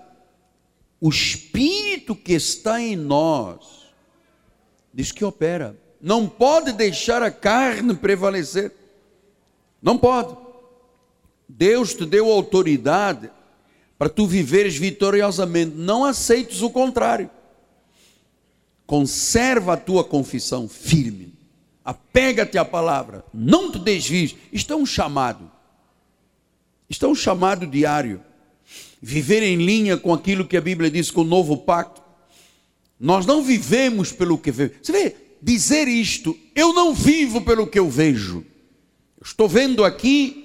o 1.01 1.09
espírito 1.09 2.15
que 2.15 2.35
está 2.35 2.81
em 2.81 2.95
nós 2.95 3.87
diz 4.93 5.13
que 5.13 5.25
opera. 5.25 5.77
Não 6.01 6.29
pode 6.29 6.73
deixar 6.73 7.23
a 7.23 7.31
carne 7.31 7.95
prevalecer. 7.95 8.73
Não 9.83 9.97
pode. 9.97 10.37
Deus 11.49 11.95
te 11.95 12.05
deu 12.05 12.31
autoridade 12.31 13.31
para 13.99 14.09
tu 14.09 14.27
viveres 14.27 14.77
vitoriosamente. 14.77 15.75
Não 15.75 16.05
aceites 16.05 16.61
o 16.63 16.71
contrário. 16.71 17.31
Conserva 18.87 19.75
a 19.75 19.77
tua 19.77 20.05
confissão 20.05 20.69
firme. 20.69 21.35
Apega-te 21.85 22.57
à 22.57 22.65
palavra. 22.65 23.25
Não 23.33 23.71
te 23.71 23.79
desvies. 23.79 24.35
Isto 24.53 24.73
é 24.73 24.77
um 24.77 24.87
chamado. 24.87 25.51
Isto 26.89 27.07
é 27.07 27.09
um 27.09 27.15
chamado 27.15 27.67
diário. 27.67 28.21
Viver 29.03 29.43
em 29.43 29.57
linha 29.57 29.97
com 29.97 30.13
aquilo 30.13 30.47
que 30.47 30.57
a 30.57 30.61
Bíblia 30.61 30.91
diz 30.91 31.11
com 31.11 31.23
o 31.23 31.25
novo 31.25 31.57
pacto. 31.59 32.03
Nós 32.99 33.27
não 33.27 33.43
vivemos 33.43 34.13
pelo 34.13 34.39
que 34.39 34.51
vemos. 34.51 34.77
Você 34.83 34.93
vê, 34.93 35.17
dizer 35.43 35.87
isto, 35.87 36.37
eu 36.55 36.73
não 36.73 36.95
vivo 36.95 37.41
pelo 37.43 37.67
que 37.67 37.79
eu 37.79 37.91
vejo. 37.91 38.45
Eu 39.19 39.25
estou 39.25 39.49
vendo 39.49 39.85
aqui 39.85 40.45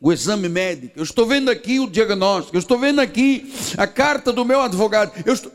o 0.00 0.12
exame 0.12 0.48
médico, 0.48 0.94
eu 0.96 1.04
estou 1.04 1.24
vendo 1.24 1.48
aqui 1.48 1.78
o 1.78 1.88
diagnóstico, 1.88 2.56
eu 2.56 2.60
estou 2.60 2.76
vendo 2.76 3.00
aqui 3.00 3.52
a 3.76 3.86
carta 3.86 4.32
do 4.32 4.44
meu 4.44 4.60
advogado. 4.60 5.12
Eu 5.24 5.32
estou 5.32 5.52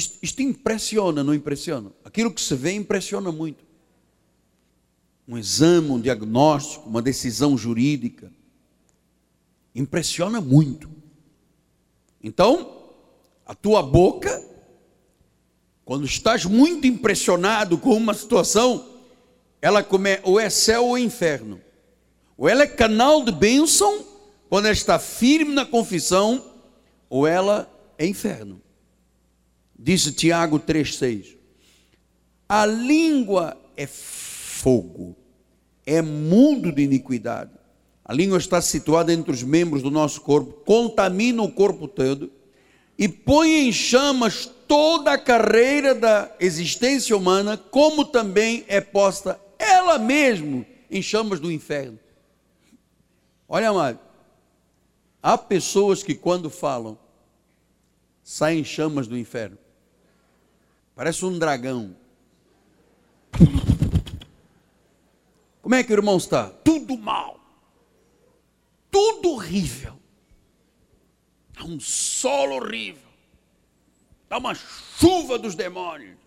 isto, 0.00 0.18
isto 0.22 0.42
impressiona, 0.42 1.22
não 1.22 1.34
impressiona? 1.34 1.92
Aquilo 2.04 2.32
que 2.32 2.40
se 2.40 2.54
vê 2.54 2.72
impressiona 2.72 3.30
muito. 3.30 3.64
Um 5.28 5.36
exame, 5.38 5.90
um 5.90 6.00
diagnóstico, 6.00 6.88
uma 6.88 7.02
decisão 7.02 7.56
jurídica. 7.56 8.32
Impressiona 9.74 10.40
muito. 10.40 10.90
Então, 12.22 12.80
a 13.46 13.54
tua 13.54 13.82
boca, 13.82 14.42
quando 15.84 16.04
estás 16.04 16.44
muito 16.44 16.86
impressionado 16.86 17.78
com 17.78 17.94
uma 17.94 18.14
situação, 18.14 18.88
ela 19.60 19.82
come, 19.84 20.18
ou 20.22 20.40
é 20.40 20.48
céu 20.48 20.86
ou 20.86 20.98
inferno. 20.98 21.60
Ou 22.36 22.48
ela 22.48 22.62
é 22.62 22.66
canal 22.66 23.22
de 23.22 23.32
bênção, 23.32 24.04
quando 24.48 24.64
ela 24.64 24.72
está 24.72 24.98
firme 24.98 25.54
na 25.54 25.66
confissão, 25.66 26.44
ou 27.08 27.26
ela 27.26 27.70
é 27.98 28.06
inferno. 28.06 28.60
Disse 29.82 30.12
Tiago 30.12 30.60
3,6: 30.60 31.38
A 32.46 32.66
língua 32.66 33.56
é 33.74 33.86
fogo, 33.86 35.16
é 35.86 36.02
mundo 36.02 36.70
de 36.70 36.82
iniquidade. 36.82 37.52
A 38.04 38.12
língua 38.12 38.36
está 38.36 38.60
situada 38.60 39.10
entre 39.10 39.32
os 39.32 39.42
membros 39.42 39.82
do 39.82 39.90
nosso 39.90 40.20
corpo, 40.20 40.52
contamina 40.66 41.42
o 41.42 41.50
corpo 41.50 41.88
todo 41.88 42.30
e 42.98 43.08
põe 43.08 43.68
em 43.68 43.72
chamas 43.72 44.50
toda 44.68 45.12
a 45.12 45.18
carreira 45.18 45.94
da 45.94 46.30
existência 46.38 47.16
humana, 47.16 47.56
como 47.56 48.04
também 48.04 48.66
é 48.68 48.82
posta 48.82 49.40
ela 49.58 49.98
mesma 49.98 50.66
em 50.90 51.00
chamas 51.00 51.40
do 51.40 51.50
inferno. 51.50 51.98
Olha, 53.48 53.70
amado, 53.70 53.98
há 55.22 55.38
pessoas 55.38 56.02
que 56.02 56.14
quando 56.14 56.50
falam, 56.50 56.98
saem 58.22 58.62
chamas 58.62 59.06
do 59.06 59.16
inferno. 59.16 59.56
Parece 61.00 61.24
um 61.24 61.38
dragão. 61.38 61.96
Como 65.62 65.74
é 65.74 65.82
que 65.82 65.90
o 65.90 65.96
irmão 65.96 66.18
está? 66.18 66.50
Tudo 66.50 66.98
mal. 66.98 67.40
Tudo 68.90 69.30
horrível. 69.30 69.98
Há 71.56 71.64
um 71.64 71.80
solo 71.80 72.56
horrível. 72.56 73.08
Está 74.24 74.36
uma 74.36 74.54
chuva 74.54 75.38
dos 75.38 75.54
demônios. 75.54 76.18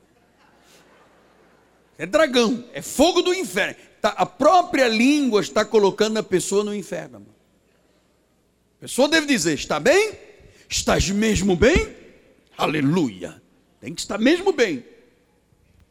É 1.96 2.08
dragão, 2.08 2.68
é 2.74 2.82
fogo 2.82 3.22
do 3.22 3.32
inferno. 3.32 3.76
Tá, 4.02 4.10
a 4.10 4.26
própria 4.26 4.88
língua 4.88 5.42
está 5.42 5.64
colocando 5.64 6.18
a 6.18 6.24
pessoa 6.24 6.64
no 6.64 6.74
inferno. 6.74 7.24
A 8.78 8.82
pessoa 8.82 9.08
deve 9.08 9.28
dizer: 9.28 9.54
está 9.54 9.80
bem? 9.80 10.18
Estás 10.68 11.12
mesmo 11.12 11.56
bem? 11.56 11.96
Aleluia. 12.58 13.43
Tem 13.84 13.94
que 13.94 14.00
estar 14.00 14.18
mesmo 14.18 14.54
bem. 14.54 14.86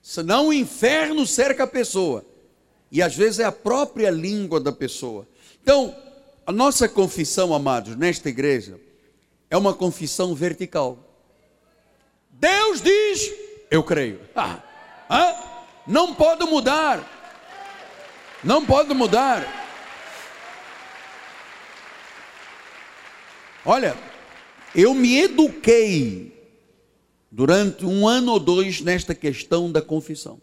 Senão 0.00 0.48
o 0.48 0.52
inferno 0.52 1.26
cerca 1.26 1.64
a 1.64 1.66
pessoa. 1.66 2.24
E 2.90 3.02
às 3.02 3.14
vezes 3.14 3.38
é 3.38 3.44
a 3.44 3.52
própria 3.52 4.08
língua 4.08 4.58
da 4.58 4.72
pessoa. 4.72 5.28
Então, 5.62 5.94
a 6.46 6.50
nossa 6.50 6.88
confissão, 6.88 7.52
amados, 7.52 7.94
nesta 7.94 8.30
igreja, 8.30 8.80
é 9.50 9.58
uma 9.58 9.74
confissão 9.74 10.34
vertical. 10.34 10.98
Deus 12.30 12.80
diz, 12.80 13.30
eu 13.70 13.84
creio. 13.84 14.20
Ah, 14.34 14.62
ah, 15.10 15.64
não 15.86 16.14
pode 16.14 16.46
mudar. 16.46 17.06
Não 18.42 18.64
pode 18.64 18.94
mudar. 18.94 19.46
Olha, 23.66 23.94
eu 24.74 24.94
me 24.94 25.20
eduquei 25.20 26.31
durante 27.32 27.86
um 27.86 28.06
ano 28.06 28.32
ou 28.32 28.38
dois 28.38 28.82
nesta 28.82 29.14
questão 29.14 29.72
da 29.72 29.80
confissão. 29.80 30.38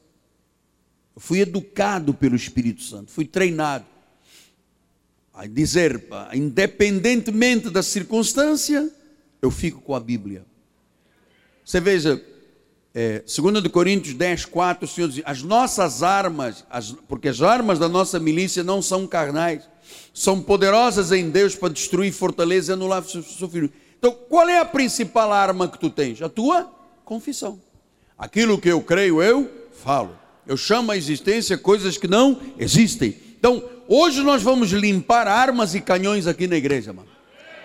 Eu 1.16 1.22
fui 1.22 1.40
educado 1.42 2.16
pelo 2.16 2.36
Espírito 2.36 2.82
Santo, 2.82 3.12
fui 3.12 3.26
treinado 3.26 3.86
a 5.32 5.46
dizer, 5.46 6.04
independentemente 6.34 7.70
da 7.70 7.84
circunstância, 7.84 8.92
eu 9.40 9.52
fico 9.52 9.80
com 9.82 9.94
a 9.94 10.00
Bíblia. 10.00 10.44
Você 11.64 11.80
veja, 11.80 12.22
é, 12.94 13.20
2 13.20 13.68
Coríntios 13.68 14.16
10, 14.16 14.46
4, 14.46 14.86
o 14.86 14.88
Senhor 14.88 15.10
diz: 15.10 15.22
as 15.24 15.44
nossas 15.44 16.02
armas, 16.02 16.66
as, 16.70 16.92
porque 17.08 17.30
as 17.30 17.42
armas 17.42 17.78
da 17.78 17.88
nossa 17.88 18.20
milícia 18.20 18.64
não 18.64 18.82
são 18.82 19.06
carnais, 19.06 19.70
são 20.12 20.42
poderosas 20.42 21.12
em 21.12 21.30
Deus 21.30 21.56
para 21.56 21.72
destruir 21.72 22.12
fortaleza 22.12 22.72
e 22.72 22.74
anular 22.74 23.04
sofrimento. 23.04 23.74
Então, 23.98 24.12
qual 24.28 24.50
é 24.50 24.60
a 24.60 24.66
principal 24.66 25.32
arma 25.32 25.68
que 25.68 25.78
tu 25.78 25.90
tens? 25.90 26.22
A 26.22 26.28
tua 26.28 26.78
confissão. 27.10 27.60
Aquilo 28.16 28.62
que 28.62 28.70
eu 28.70 28.84
creio, 28.84 29.24
eu 29.24 29.49
falo. 29.74 30.16
Eu 30.45 30.55
chamo 30.55 30.91
a 30.91 30.97
existência 30.97 31.57
coisas 31.57 31.97
que 31.97 32.07
não 32.07 32.39
existem. 32.60 33.20
Então, 33.39 33.68
hoje 33.88 34.22
nós 34.22 34.43
vamos 34.43 34.70
limpar 34.70 35.28
armas 35.28 35.74
e 35.74 35.82
canhões 35.82 36.28
aqui 36.28 36.45
na 36.45 36.55
igreja, 36.55 36.93
mano. 36.93 37.10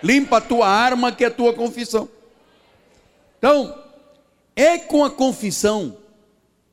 Limpa 0.01 0.37
a 0.37 0.41
tua 0.41 0.67
arma, 0.67 1.11
que 1.11 1.23
é 1.23 1.27
a 1.27 1.31
tua 1.31 1.53
confissão. 1.53 2.09
Então, 3.37 3.79
é 4.55 4.79
com 4.79 5.05
a 5.05 5.11
confissão 5.11 5.95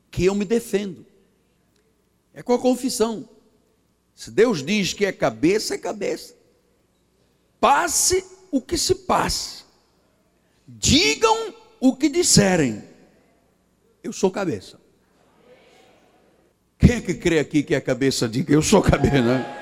que 0.09 0.25
eu 0.25 0.33
me 0.33 0.45
defendo. 0.45 1.05
É 2.33 2.41
com 2.41 2.53
a 2.53 2.59
confissão. 2.59 3.29
Se 4.15 4.31
Deus 4.31 4.65
diz 4.65 4.93
que 4.93 5.05
é 5.05 5.11
cabeça, 5.11 5.75
é 5.75 5.77
cabeça. 5.77 6.33
Passe 7.59 8.25
o 8.49 8.59
que 8.59 8.77
se 8.79 8.95
passe. 8.95 9.63
Digam 10.67 11.53
o 11.83 11.93
que 11.93 12.07
disserem. 12.07 12.81
Eu 14.01 14.13
sou 14.13 14.31
cabeça. 14.31 14.79
Quem 16.79 16.95
é 16.95 17.01
que 17.01 17.13
crê 17.13 17.39
aqui 17.39 17.61
que 17.61 17.75
é 17.75 17.81
cabeça? 17.81 18.25
Diga, 18.25 18.53
eu 18.53 18.61
sou 18.61 18.81
cabeça, 18.81 19.21
né? 19.21 19.59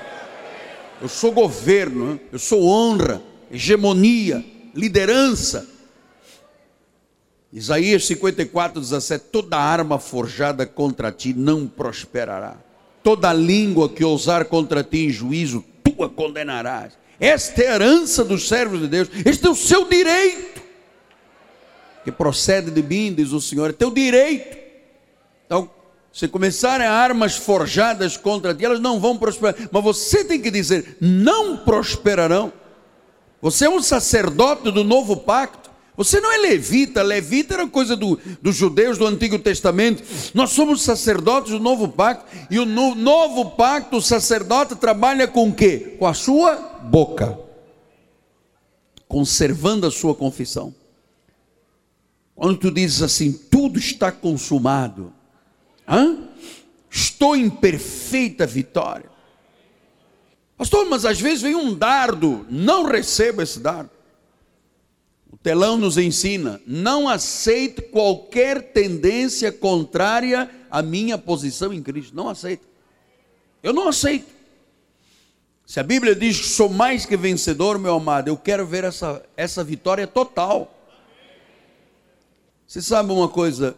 Eu 1.00 1.08
sou 1.08 1.32
governo, 1.32 2.14
né? 2.14 2.20
eu 2.30 2.38
sou 2.38 2.64
honra, 2.64 3.20
hegemonia, 3.50 4.44
liderança. 4.72 5.68
Isaías 7.52 8.06
54, 8.06 8.80
17: 8.80 9.24
toda 9.32 9.58
arma 9.58 9.98
forjada 9.98 10.64
contra 10.64 11.10
ti 11.10 11.34
não 11.34 11.66
prosperará, 11.66 12.56
toda 13.02 13.32
língua 13.32 13.88
que 13.88 14.04
ousar 14.04 14.44
contra 14.44 14.84
ti 14.84 15.06
em 15.06 15.10
juízo, 15.10 15.64
tu 15.82 16.04
a 16.04 16.08
condenarás. 16.08 16.92
Esta 17.18 17.62
é 17.62 17.68
a 17.68 17.74
herança 17.74 18.24
dos 18.24 18.46
servos 18.46 18.80
de 18.80 18.86
Deus, 18.86 19.08
este 19.24 19.44
é 19.44 19.50
o 19.50 19.56
seu 19.56 19.88
direito, 19.88 20.51
que 22.04 22.12
procede 22.12 22.70
de 22.70 22.82
mim, 22.82 23.14
diz 23.14 23.32
o 23.32 23.40
Senhor, 23.40 23.70
é 23.70 23.72
teu 23.72 23.90
direito. 23.90 24.56
Então, 25.46 25.70
se 26.12 26.28
começarem 26.28 26.86
armas 26.86 27.36
forjadas 27.36 28.16
contra 28.16 28.54
ti, 28.54 28.64
elas 28.64 28.80
não 28.80 29.00
vão 29.00 29.16
prosperar, 29.16 29.54
mas 29.70 29.82
você 29.82 30.24
tem 30.24 30.40
que 30.40 30.50
dizer: 30.50 30.96
não 31.00 31.56
prosperarão. 31.56 32.52
Você 33.40 33.64
é 33.64 33.70
um 33.70 33.82
sacerdote 33.82 34.70
do 34.70 34.84
novo 34.84 35.16
pacto. 35.16 35.70
Você 35.96 36.20
não 36.20 36.32
é 36.32 36.38
levita, 36.38 37.02
levita 37.02 37.54
era 37.54 37.66
coisa 37.66 37.94
do, 37.94 38.18
dos 38.40 38.56
judeus 38.56 38.96
do 38.96 39.06
Antigo 39.06 39.38
Testamento. 39.38 40.02
Nós 40.32 40.50
somos 40.50 40.82
sacerdotes 40.82 41.50
do 41.50 41.60
novo 41.60 41.88
pacto. 41.88 42.24
E 42.50 42.58
o 42.58 42.64
no, 42.64 42.94
novo 42.94 43.50
pacto, 43.50 43.96
o 43.96 44.02
sacerdote 44.02 44.74
trabalha 44.76 45.28
com 45.28 45.48
o 45.48 45.54
quê? 45.54 45.96
Com 45.98 46.06
a 46.06 46.14
sua 46.14 46.56
boca, 46.82 47.38
conservando 49.06 49.86
a 49.86 49.90
sua 49.90 50.14
confissão. 50.14 50.74
Quando 52.42 52.58
tu 52.58 52.72
dizes 52.72 53.02
assim, 53.02 53.32
tudo 53.32 53.78
está 53.78 54.10
consumado, 54.10 55.12
Hã? 55.86 56.28
estou 56.90 57.36
em 57.36 57.48
perfeita 57.48 58.44
vitória. 58.44 59.08
Pastor, 60.56 60.84
mas 60.90 61.04
às 61.04 61.20
vezes 61.20 61.40
vem 61.40 61.54
um 61.54 61.72
dardo, 61.72 62.44
não 62.50 62.82
receba 62.82 63.44
esse 63.44 63.60
dardo 63.60 63.90
telão 65.40 65.76
nos 65.76 65.96
ensina: 65.96 66.60
não 66.66 67.08
aceite 67.08 67.80
qualquer 67.80 68.72
tendência 68.72 69.50
contrária 69.52 70.50
à 70.68 70.80
minha 70.82 71.16
posição 71.18 71.72
em 71.72 71.80
Cristo. 71.80 72.14
Não 72.14 72.28
aceito. 72.28 72.66
Eu 73.62 73.72
não 73.72 73.86
aceito. 73.86 74.26
Se 75.64 75.78
a 75.78 75.82
Bíblia 75.84 76.14
diz 76.14 76.40
que 76.40 76.46
sou 76.46 76.68
mais 76.68 77.06
que 77.06 77.16
vencedor, 77.16 77.78
meu 77.78 77.94
amado, 77.94 78.26
eu 78.26 78.36
quero 78.36 78.66
ver 78.66 78.82
essa, 78.82 79.24
essa 79.36 79.62
vitória 79.62 80.08
total. 80.08 80.71
Você 82.72 82.80
sabe 82.80 83.12
uma 83.12 83.28
coisa? 83.28 83.76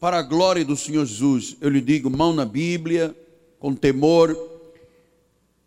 Para 0.00 0.18
a 0.18 0.22
glória 0.22 0.64
do 0.64 0.74
Senhor 0.74 1.04
Jesus, 1.04 1.54
eu 1.60 1.68
lhe 1.68 1.82
digo, 1.82 2.08
mão 2.08 2.32
na 2.32 2.46
Bíblia, 2.46 3.14
com 3.60 3.74
temor. 3.74 4.34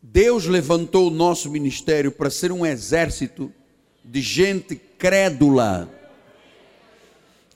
Deus 0.02 0.48
levantou 0.48 1.10
o 1.10 1.14
nosso 1.14 1.48
ministério 1.52 2.12
para 2.12 2.28
ser 2.32 2.52
um 2.52 2.66
exército 2.66 3.54
de 4.04 4.20
gente 4.20 4.82
crédula. 4.98 5.88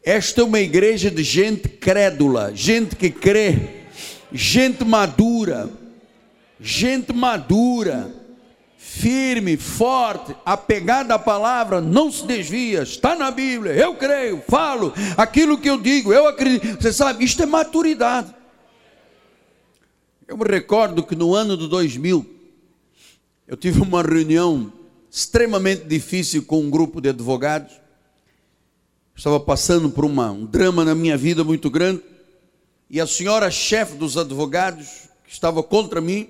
Esta 0.04 0.42
é 0.42 0.44
uma 0.44 0.60
igreja 0.60 1.10
de 1.10 1.24
gente 1.24 1.68
crédula, 1.68 2.52
gente 2.54 2.96
que 2.96 3.10
crê, 3.10 3.88
gente 4.32 4.86
madura, 4.86 5.72
gente 6.62 7.12
madura, 7.14 8.14
firme, 8.82 9.58
forte, 9.58 10.34
apegada 10.46 11.14
à 11.14 11.20
palavra, 11.20 11.82
não 11.82 12.10
se 12.10 12.26
desvia, 12.26 12.82
está 12.82 13.14
na 13.14 13.30
Bíblia, 13.30 13.74
eu 13.74 13.94
creio, 13.96 14.42
falo 14.48 14.94
aquilo 15.18 15.58
que 15.58 15.70
eu 15.70 15.78
digo, 15.78 16.14
eu 16.14 16.26
acredito. 16.26 16.82
Você 16.82 16.94
sabe, 16.94 17.26
isto 17.26 17.44
é 17.44 17.46
maturidade. 17.46 18.34
Eu 20.26 20.38
me 20.38 20.46
recordo 20.46 21.04
que 21.04 21.14
no 21.14 21.36
ano 21.36 21.58
de 21.58 21.68
2000, 21.68 22.26
eu 23.46 23.58
tive 23.58 23.82
uma 23.82 24.02
reunião 24.02 24.72
extremamente 25.12 25.84
difícil 25.84 26.46
com 26.46 26.62
um 26.62 26.70
grupo 26.70 27.02
de 27.02 27.10
advogados. 27.10 27.74
Estava 29.14 29.42
passando 29.42 29.90
por 29.90 30.06
uma, 30.06 30.32
um 30.32 30.46
drama 30.46 30.86
na 30.86 30.96
minha 30.96 31.18
vida 31.18 31.44
muito 31.44 31.70
grande. 31.70 32.02
E 32.90 33.02
a 33.02 33.06
senhora 33.06 33.52
chefe 33.52 33.98
dos 33.98 34.18
advogados, 34.18 35.10
que 35.26 35.34
estava 35.34 35.62
contra 35.62 36.00
mim, 36.00 36.30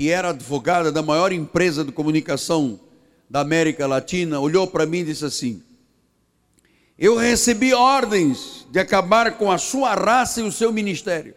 que 0.00 0.08
era 0.08 0.30
advogada 0.30 0.90
da 0.90 1.02
maior 1.02 1.30
empresa 1.30 1.84
de 1.84 1.92
comunicação 1.92 2.80
da 3.28 3.40
América 3.40 3.86
Latina, 3.86 4.40
olhou 4.40 4.66
para 4.66 4.86
mim 4.86 5.00
e 5.00 5.04
disse 5.04 5.26
assim: 5.26 5.62
Eu 6.98 7.16
recebi 7.16 7.74
ordens 7.74 8.66
de 8.70 8.80
acabar 8.80 9.36
com 9.36 9.52
a 9.52 9.58
sua 9.58 9.94
raça 9.94 10.40
e 10.40 10.42
o 10.42 10.50
seu 10.50 10.72
ministério. 10.72 11.34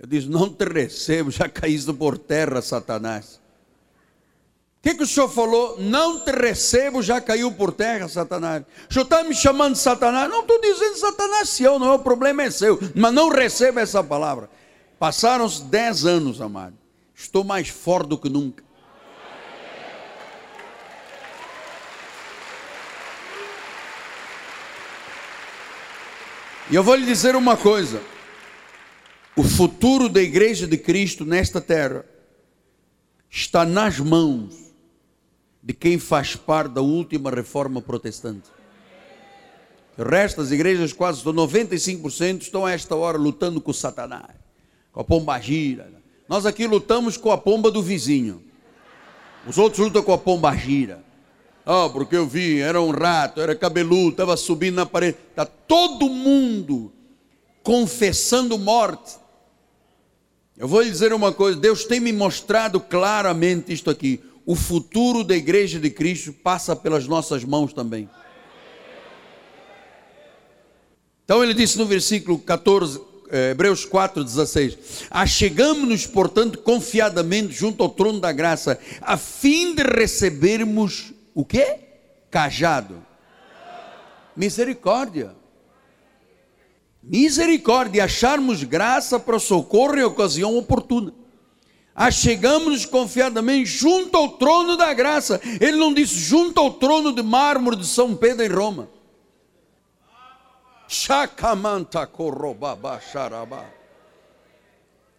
Eu 0.00 0.08
disse: 0.08 0.26
Não 0.26 0.52
te 0.52 0.64
recebo, 0.64 1.30
já 1.30 1.48
caíste 1.48 1.92
por 1.92 2.18
terra, 2.18 2.60
Satanás. 2.60 3.40
O 4.78 4.82
que, 4.82 4.96
que, 4.96 5.04
o 5.04 5.06
senhor 5.06 5.28
falou? 5.28 5.78
Não 5.78 6.18
te 6.18 6.32
recebo, 6.32 7.00
já 7.00 7.20
caiu 7.20 7.52
por 7.52 7.72
terra, 7.72 8.08
Satanás. 8.08 8.64
O 8.90 8.92
senhor 8.92 9.04
está 9.04 9.22
me 9.22 9.32
chamando 9.32 9.74
de 9.74 9.78
Satanás? 9.78 10.28
Não 10.28 10.40
estou 10.40 10.60
dizendo 10.60 10.96
Satanás, 10.96 11.50
se 11.50 11.62
eu 11.62 11.78
não, 11.78 11.94
o 11.94 11.98
problema 12.00 12.42
é 12.42 12.50
seu. 12.50 12.80
Mas 12.96 13.14
não 13.14 13.28
receba 13.28 13.80
essa 13.80 14.02
palavra. 14.02 14.50
Passaram-se 14.98 15.62
dez 15.62 16.04
anos, 16.04 16.40
amado. 16.40 16.87
Estou 17.18 17.42
mais 17.42 17.68
forte 17.68 18.10
do 18.10 18.16
que 18.16 18.28
nunca. 18.28 18.62
E 26.70 26.76
eu 26.76 26.82
vou 26.84 26.94
lhe 26.94 27.04
dizer 27.04 27.34
uma 27.34 27.56
coisa: 27.56 28.00
o 29.34 29.42
futuro 29.42 30.08
da 30.08 30.22
igreja 30.22 30.64
de 30.64 30.78
Cristo 30.78 31.24
nesta 31.24 31.60
terra 31.60 32.04
está 33.28 33.66
nas 33.66 33.98
mãos 33.98 34.54
de 35.60 35.74
quem 35.74 35.98
faz 35.98 36.36
parte 36.36 36.74
da 36.74 36.82
última 36.82 37.32
reforma 37.32 37.82
protestante. 37.82 38.48
O 39.98 40.04
resto 40.04 40.40
das 40.40 40.52
igrejas, 40.52 40.92
quase 40.92 41.24
95%, 41.24 42.42
estão 42.42 42.64
a 42.64 42.70
esta 42.70 42.94
hora 42.94 43.18
lutando 43.18 43.60
com 43.60 43.72
o 43.72 43.74
Satanás, 43.74 44.36
com 44.92 45.00
a 45.00 45.04
pomba 45.04 45.38
gira. 45.40 45.97
Nós 46.28 46.44
aqui 46.44 46.66
lutamos 46.66 47.16
com 47.16 47.32
a 47.32 47.38
pomba 47.38 47.70
do 47.70 47.82
vizinho. 47.82 48.42
Os 49.46 49.56
outros 49.56 49.82
lutam 49.82 50.02
com 50.02 50.12
a 50.12 50.18
pomba 50.18 50.54
gira. 50.54 51.02
Ah, 51.64 51.86
oh, 51.86 51.90
porque 51.90 52.16
eu 52.16 52.26
vi, 52.26 52.60
era 52.60 52.80
um 52.80 52.90
rato, 52.90 53.40
era 53.40 53.54
cabeludo, 53.54 54.10
estava 54.10 54.36
subindo 54.36 54.76
na 54.76 54.86
parede. 54.86 55.16
Está 55.30 55.44
todo 55.44 56.08
mundo 56.08 56.92
confessando 57.62 58.58
morte. 58.58 59.16
Eu 60.56 60.66
vou 60.66 60.82
lhe 60.82 60.90
dizer 60.90 61.12
uma 61.12 61.32
coisa: 61.32 61.58
Deus 61.58 61.84
tem 61.84 62.00
me 62.00 62.12
mostrado 62.12 62.80
claramente 62.80 63.72
isto 63.72 63.90
aqui. 63.90 64.20
O 64.44 64.54
futuro 64.54 65.22
da 65.22 65.36
igreja 65.36 65.78
de 65.78 65.90
Cristo 65.90 66.32
passa 66.32 66.74
pelas 66.74 67.06
nossas 67.06 67.44
mãos 67.44 67.72
também. 67.72 68.08
Então 71.24 71.44
ele 71.44 71.52
disse 71.52 71.76
no 71.76 71.84
versículo 71.84 72.38
14, 72.38 72.98
eh, 72.98 73.02
Hebreus 73.50 73.84
4, 73.84 74.24
16: 74.24 74.78
Achegamos-nos, 75.10 76.06
portanto, 76.06 76.58
confiadamente 76.58 77.52
junto 77.52 77.82
ao 77.82 77.88
trono 77.88 78.20
da 78.20 78.32
graça, 78.32 78.78
a 79.00 79.16
fim 79.16 79.74
de 79.74 79.82
recebermos 79.82 81.12
o 81.34 81.44
quê? 81.44 81.76
Cajado. 82.30 83.04
Misericórdia. 84.36 85.34
Misericórdia, 87.02 88.04
acharmos 88.04 88.64
graça 88.64 89.18
para 89.18 89.38
socorro 89.38 89.96
em 89.96 90.02
ocasião 90.02 90.56
oportuna. 90.56 91.12
Achegamos-nos 91.94 92.84
confiadamente 92.84 93.66
junto 93.66 94.16
ao 94.16 94.28
trono 94.30 94.76
da 94.76 94.92
graça. 94.92 95.40
Ele 95.60 95.76
não 95.76 95.92
disse 95.92 96.14
junto 96.14 96.60
ao 96.60 96.74
trono 96.74 97.12
de 97.12 97.22
mármore 97.22 97.76
de 97.76 97.86
São 97.86 98.14
Pedro 98.14 98.44
em 98.44 98.48
Roma. 98.48 98.88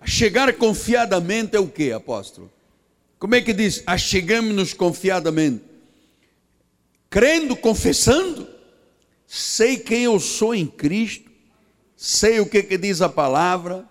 Chegar 0.03 0.53
confiadamente 0.53 1.55
é 1.55 1.59
o 1.59 1.67
que, 1.67 1.91
apóstolo? 1.91 2.51
Como 3.19 3.35
é 3.35 3.41
que 3.41 3.53
diz? 3.53 3.83
Achegamos-nos 3.85 4.73
confiadamente. 4.73 5.63
Crendo, 7.09 7.55
confessando, 7.55 8.47
sei 9.27 9.77
quem 9.77 10.03
eu 10.03 10.19
sou 10.19 10.55
em 10.55 10.65
Cristo, 10.65 11.29
sei 11.95 12.39
o 12.39 12.49
que, 12.49 12.63
que 12.63 12.77
diz 12.77 13.01
a 13.01 13.09
palavra, 13.09 13.85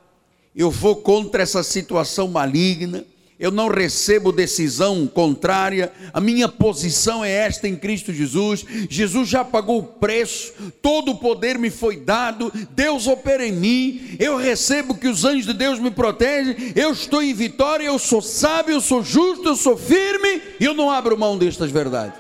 eu 0.57 0.71
vou 0.71 0.97
contra 0.97 1.43
essa 1.43 1.63
situação 1.63 2.27
maligna 2.27 3.05
eu 3.39 3.51
não 3.51 3.69
recebo 3.69 4.33
decisão 4.33 5.07
contrária, 5.07 5.93
a 6.13 6.21
minha 6.21 6.49
posição 6.49 7.25
é 7.25 7.31
esta 7.31 7.69
em 7.69 7.77
Cristo 7.77 8.13
Jesus. 8.13 8.65
Jesus 8.91 9.29
já 9.29 9.45
pagou 9.45 9.79
o 9.79 9.83
preço, 9.83 10.53
todo 10.83 11.13
o 11.13 11.19
poder 11.19 11.59
me 11.59 11.71
foi 11.71 11.97
dado, 11.97 12.53
Deus 12.71 13.07
opera 13.07 13.47
em 13.47 13.53
mim, 13.53 14.17
eu 14.19 14.37
recebo 14.37 14.95
que 14.95 15.07
os 15.07 15.25
anjos 15.25 15.47
de 15.47 15.53
Deus 15.53 15.79
me 15.79 15.91
protegem, 15.91 16.73
eu 16.75 16.93
estou 16.93 17.23
em 17.23 17.33
vitória, 17.33 17.85
eu 17.85 17.99
sou 17.99 18.21
sábio, 18.21 18.75
eu 18.75 18.81
sou 18.81 19.05
justo, 19.05 19.49
eu 19.49 19.57
sou 19.57 19.77
firme. 19.77 20.43
E 20.61 20.65
eu 20.65 20.75
não 20.75 20.91
abro 20.91 21.19
mão 21.19 21.39
destas 21.39 21.71
verdades. 21.71 22.19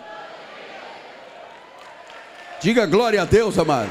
Diga 2.60 2.86
glória 2.86 3.22
a 3.22 3.24
Deus, 3.24 3.58
amado. 3.58 3.90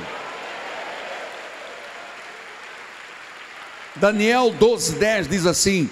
Daniel 3.96 4.54
12:10 4.60 5.28
diz 5.28 5.46
assim: 5.46 5.90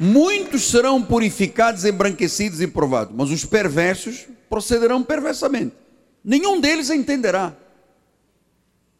Muitos 0.00 0.70
serão 0.70 1.02
purificados, 1.02 1.84
embranquecidos 1.84 2.62
e 2.62 2.66
provados, 2.66 3.14
mas 3.14 3.30
os 3.30 3.44
perversos 3.44 4.26
procederão 4.48 5.02
perversamente. 5.02 5.76
Nenhum 6.24 6.58
deles 6.58 6.88
entenderá. 6.88 7.54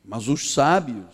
Mas 0.04 0.28
os 0.28 0.52
sábios, 0.52 1.06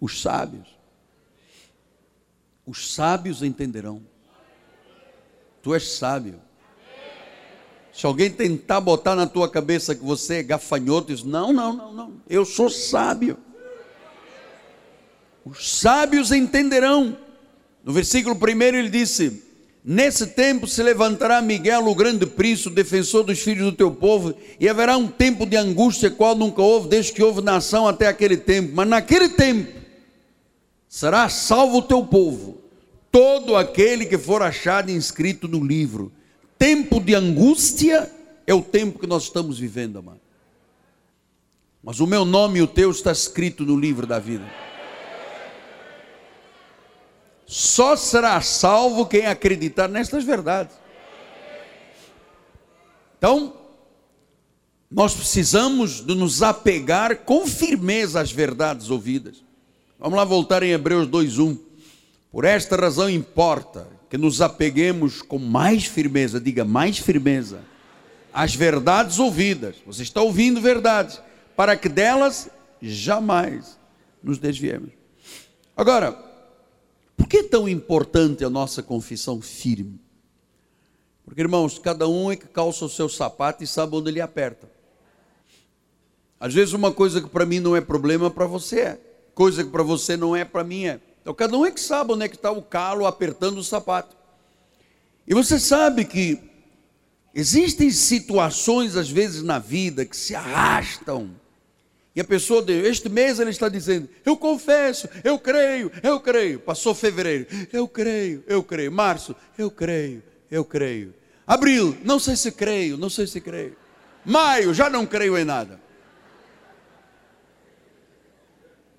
os 0.00 0.22
sábios, 0.22 0.66
os 2.64 2.94
sábios 2.94 3.42
entenderão. 3.42 4.00
Tu 5.62 5.74
és 5.74 5.86
sábio. 5.96 6.40
Se 7.92 8.06
alguém 8.06 8.30
tentar 8.30 8.80
botar 8.80 9.14
na 9.14 9.26
tua 9.26 9.48
cabeça 9.48 9.94
que 9.94 10.02
você 10.02 10.36
é 10.36 10.42
gafanhoto, 10.42 11.08
diz: 11.12 11.22
Não, 11.22 11.52
não, 11.52 11.72
não, 11.74 11.92
não, 11.92 12.12
eu 12.28 12.46
sou 12.46 12.70
sábio. 12.70 13.36
Os 15.44 15.78
sábios 15.78 16.32
entenderão. 16.32 17.16
No 17.84 17.92
versículo 17.92 18.34
1 18.34 18.62
ele 18.62 18.88
disse: 18.88 19.42
Nesse 19.84 20.28
tempo 20.28 20.66
se 20.66 20.82
levantará 20.82 21.42
Miguel, 21.42 21.86
o 21.86 21.94
grande 21.94 22.24
príncipe, 22.24 22.74
defensor 22.74 23.22
dos 23.24 23.40
filhos 23.40 23.66
do 23.66 23.76
teu 23.76 23.92
povo, 23.92 24.34
e 24.58 24.66
haverá 24.66 24.96
um 24.96 25.06
tempo 25.06 25.44
de 25.44 25.56
angústia, 25.56 26.10
qual 26.10 26.34
nunca 26.34 26.62
houve, 26.62 26.88
desde 26.88 27.12
que 27.12 27.22
houve 27.22 27.42
nação 27.42 27.86
até 27.86 28.06
aquele 28.06 28.38
tempo. 28.38 28.72
Mas 28.74 28.88
naquele 28.88 29.28
tempo 29.28 29.70
será 30.88 31.28
salvo 31.28 31.78
o 31.78 31.82
teu 31.82 32.02
povo, 32.06 32.62
todo 33.12 33.56
aquele 33.56 34.06
que 34.06 34.16
for 34.16 34.40
achado 34.40 34.90
inscrito 34.90 35.46
no 35.46 35.62
livro. 35.62 36.10
Tempo 36.58 36.98
de 36.98 37.14
angústia 37.14 38.10
é 38.46 38.54
o 38.54 38.62
tempo 38.62 38.98
que 38.98 39.06
nós 39.06 39.24
estamos 39.24 39.58
vivendo, 39.58 39.98
amado. 39.98 40.20
Mas 41.82 42.00
o 42.00 42.06
meu 42.06 42.24
nome 42.24 42.60
e 42.60 42.62
o 42.62 42.66
teu 42.66 42.90
está 42.90 43.12
escrito 43.12 43.66
no 43.66 43.78
livro 43.78 44.06
da 44.06 44.18
vida. 44.18 44.63
Só 47.46 47.96
será 47.96 48.40
salvo 48.40 49.06
quem 49.06 49.26
acreditar 49.26 49.88
nestas 49.88 50.24
verdades. 50.24 50.76
Então, 53.18 53.54
nós 54.90 55.14
precisamos 55.14 56.00
de 56.00 56.14
nos 56.14 56.42
apegar 56.42 57.18
com 57.24 57.46
firmeza 57.46 58.20
às 58.20 58.30
verdades 58.30 58.90
ouvidas. 58.90 59.42
Vamos 59.98 60.16
lá 60.16 60.24
voltar 60.24 60.62
em 60.62 60.70
Hebreus 60.70 61.08
2:1. 61.08 61.58
Por 62.30 62.44
esta 62.44 62.76
razão 62.76 63.08
importa 63.08 63.88
que 64.10 64.18
nos 64.18 64.40
apeguemos 64.40 65.22
com 65.22 65.38
mais 65.38 65.86
firmeza, 65.86 66.40
diga 66.40 66.64
mais 66.64 66.98
firmeza, 66.98 67.60
às 68.32 68.54
verdades 68.54 69.18
ouvidas. 69.18 69.76
Você 69.86 70.02
está 70.02 70.20
ouvindo 70.20 70.60
verdades, 70.60 71.20
para 71.56 71.76
que 71.76 71.88
delas 71.88 72.48
jamais 72.82 73.78
nos 74.22 74.38
desviemos. 74.38 74.90
Agora, 75.76 76.33
por 77.16 77.28
que 77.28 77.38
é 77.38 77.42
tão 77.42 77.68
importante 77.68 78.44
a 78.44 78.50
nossa 78.50 78.82
confissão 78.82 79.40
firme? 79.40 80.00
Porque, 81.24 81.40
irmãos, 81.40 81.78
cada 81.78 82.06
um 82.06 82.30
é 82.30 82.36
que 82.36 82.46
calça 82.46 82.84
o 82.84 82.88
seu 82.88 83.08
sapato 83.08 83.64
e 83.64 83.66
sabe 83.66 83.96
onde 83.96 84.10
ele 84.10 84.20
aperta. 84.20 84.70
Às 86.38 86.52
vezes, 86.52 86.74
uma 86.74 86.92
coisa 86.92 87.20
que 87.20 87.28
para 87.28 87.46
mim 87.46 87.60
não 87.60 87.74
é 87.74 87.80
problema, 87.80 88.30
para 88.30 88.46
você 88.46 88.80
é. 88.80 89.00
Coisa 89.34 89.64
que 89.64 89.70
para 89.70 89.82
você 89.82 90.16
não 90.16 90.36
é, 90.36 90.44
para 90.44 90.62
mim 90.62 90.86
é. 90.86 91.00
Então, 91.22 91.32
cada 91.32 91.56
um 91.56 91.64
é 91.64 91.70
que 91.70 91.80
sabe 91.80 92.12
onde 92.12 92.24
é 92.24 92.28
que 92.28 92.36
está 92.36 92.50
o 92.50 92.60
calo 92.60 93.06
apertando 93.06 93.58
o 93.58 93.64
sapato. 93.64 94.14
E 95.26 95.32
você 95.32 95.58
sabe 95.58 96.04
que 96.04 96.38
existem 97.34 97.90
situações, 97.90 98.94
às 98.94 99.08
vezes, 99.08 99.42
na 99.42 99.58
vida 99.58 100.04
que 100.04 100.16
se 100.16 100.34
arrastam 100.34 101.34
e 102.16 102.20
a 102.20 102.24
pessoa, 102.24 102.64
este 102.68 103.08
mês 103.08 103.40
ele 103.40 103.50
está 103.50 103.68
dizendo: 103.68 104.08
Eu 104.24 104.36
confesso, 104.36 105.08
eu 105.24 105.36
creio, 105.36 105.90
eu 106.02 106.20
creio. 106.20 106.60
Passou 106.60 106.94
fevereiro, 106.94 107.46
eu 107.72 107.88
creio, 107.88 108.44
eu 108.46 108.62
creio. 108.62 108.92
Março, 108.92 109.34
eu 109.58 109.68
creio, 109.68 110.22
eu 110.48 110.64
creio. 110.64 111.12
Abril, 111.44 111.96
não 112.04 112.20
sei 112.20 112.36
se 112.36 112.52
creio, 112.52 112.96
não 112.96 113.10
sei 113.10 113.26
se 113.26 113.40
creio. 113.40 113.76
Maio, 114.24 114.72
já 114.72 114.88
não 114.88 115.04
creio 115.04 115.36
em 115.36 115.44
nada. 115.44 115.80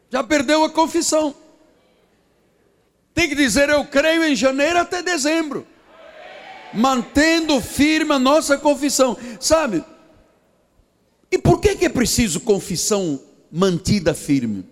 Já 0.09 0.21
perdeu 0.21 0.65
a 0.65 0.69
confissão. 0.69 1.33
Tem 3.13 3.29
que 3.29 3.35
dizer: 3.35 3.69
Eu 3.69 3.85
creio 3.85 4.25
em 4.25 4.35
janeiro 4.35 4.77
até 4.77 5.01
dezembro. 5.01 5.65
Mantendo 6.73 7.61
firme 7.61 8.11
a 8.11 8.19
nossa 8.19 8.57
confissão. 8.57 9.17
Sabe? 9.39 9.85
Que, 11.77 11.85
é 11.85 11.89
preciso 11.89 12.39
confissão 12.39 13.21
mantida 13.51 14.13
firme? 14.13 14.65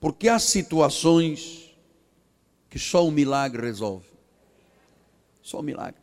Porque 0.00 0.28
há 0.28 0.38
situações 0.38 1.74
que 2.68 2.78
só 2.78 3.06
um 3.06 3.10
milagre 3.10 3.62
resolve. 3.62 4.06
Só 5.42 5.60
um 5.60 5.62
milagre. 5.62 6.00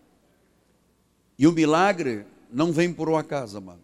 E 1.38 1.48
o 1.48 1.52
milagre 1.52 2.26
não 2.52 2.72
vem 2.72 2.94
por 2.94 3.10
um 3.10 3.18
acaso, 3.18 3.58
amado. 3.58 3.82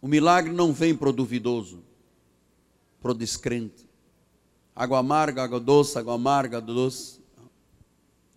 O 0.00 0.08
milagre 0.08 0.52
não 0.52 0.72
vem 0.72 0.94
para 0.94 1.08
o 1.08 1.12
duvidoso, 1.12 1.82
para 3.00 3.12
o 3.12 3.14
descrente. 3.14 3.86
Água 4.74 4.98
amarga, 4.98 5.42
água 5.42 5.58
doce, 5.58 5.98
água 5.98 6.14
amarga, 6.14 6.60
doce. 6.60 7.20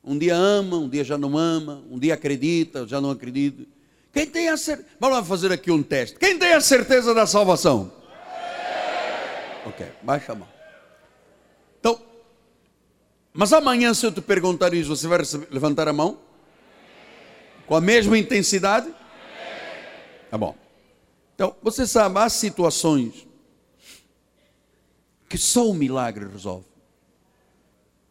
Um 0.04 0.18
dia 0.18 0.36
ama, 0.36 0.78
um 0.78 0.88
dia 0.90 1.04
já 1.04 1.18
não 1.18 1.38
ama, 1.38 1.84
um 1.90 2.00
dia 2.00 2.14
acredita, 2.14 2.88
já 2.88 3.02
não 3.02 3.12
acredita. 3.12 3.66
Quem 4.12 4.26
tem 4.26 4.50
a 4.50 4.58
certeza? 4.58 4.90
Vamos 5.00 5.28
fazer 5.28 5.52
aqui 5.52 5.72
um 5.72 5.84
teste. 5.84 6.18
Quem 6.18 6.38
tem 6.38 6.54
a 6.54 6.62
certeza 6.62 7.14
da 7.14 7.28
salvação? 7.28 7.92
Ok, 9.66 9.86
baixa 10.02 10.32
a 10.32 10.36
mão. 10.36 10.48
Então, 11.80 12.02
mas 13.34 13.54
amanhã, 13.54 13.94
se 13.94 14.06
eu 14.06 14.12
te 14.12 14.22
perguntar 14.22 14.74
isso, 14.74 14.96
você 14.96 15.08
vai 15.08 15.20
levantar 15.52 15.88
a 15.88 15.94
mão? 15.94 16.20
Com 17.68 17.76
a 17.76 17.82
mesma 17.82 18.18
intensidade? 18.18 18.92
Tá 20.30 20.38
bom. 20.38 20.56
Então, 21.36 21.56
você 21.62 21.86
sabe, 21.86 22.20
há 22.20 22.28
situações 22.28 23.28
que 25.30 25.38
só 25.38 25.70
o 25.70 25.74
milagre 25.74 26.28
resolve. 26.28 26.66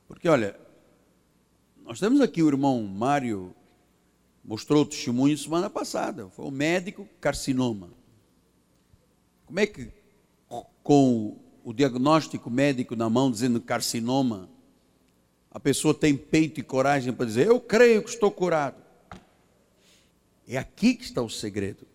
Porque, 0.06 0.28
olha, 0.28 0.58
nós 1.84 1.98
temos 1.98 2.20
aqui 2.20 2.42
o 2.42 2.48
irmão 2.48 2.82
Mário, 2.82 3.54
mostrou 4.48 4.82
o 4.82 4.86
testemunho 4.86 5.36
semana 5.36 5.68
passada. 5.68 6.30
Foi 6.30 6.46
um 6.46 6.50
médico 6.50 7.06
carcinoma. 7.20 7.90
Como 9.44 9.60
é 9.60 9.66
que, 9.66 9.90
com 10.82 11.36
o 11.62 11.72
diagnóstico 11.74 12.48
médico 12.48 12.96
na 12.96 13.10
mão, 13.10 13.30
dizendo 13.30 13.60
carcinoma, 13.60 14.48
a 15.50 15.60
pessoa 15.60 15.92
tem 15.92 16.16
peito 16.16 16.60
e 16.60 16.62
coragem 16.62 17.12
para 17.12 17.26
dizer: 17.26 17.46
Eu 17.46 17.60
creio 17.60 18.02
que 18.02 18.08
estou 18.08 18.30
curado. 18.30 18.82
É 20.48 20.56
aqui 20.56 20.94
que 20.94 21.04
está 21.04 21.20
o 21.20 21.28
segredo. 21.28 21.86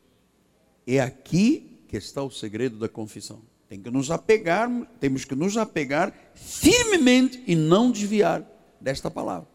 É 0.86 1.00
aqui 1.00 1.80
que 1.88 1.98
está 1.98 2.22
o 2.22 2.30
segredo 2.30 2.78
da 2.78 2.88
confissão. 2.88 3.42
Tem 3.68 3.82
que 3.82 3.90
nos 3.90 4.12
apegar, 4.12 4.70
temos 5.00 5.26
que 5.26 5.34
nos 5.34 5.58
apegar 5.58 6.14
firmemente 6.36 7.44
e 7.48 7.56
não 7.56 7.90
desviar 7.90 8.46
desta 8.80 9.10
palavra. 9.10 9.48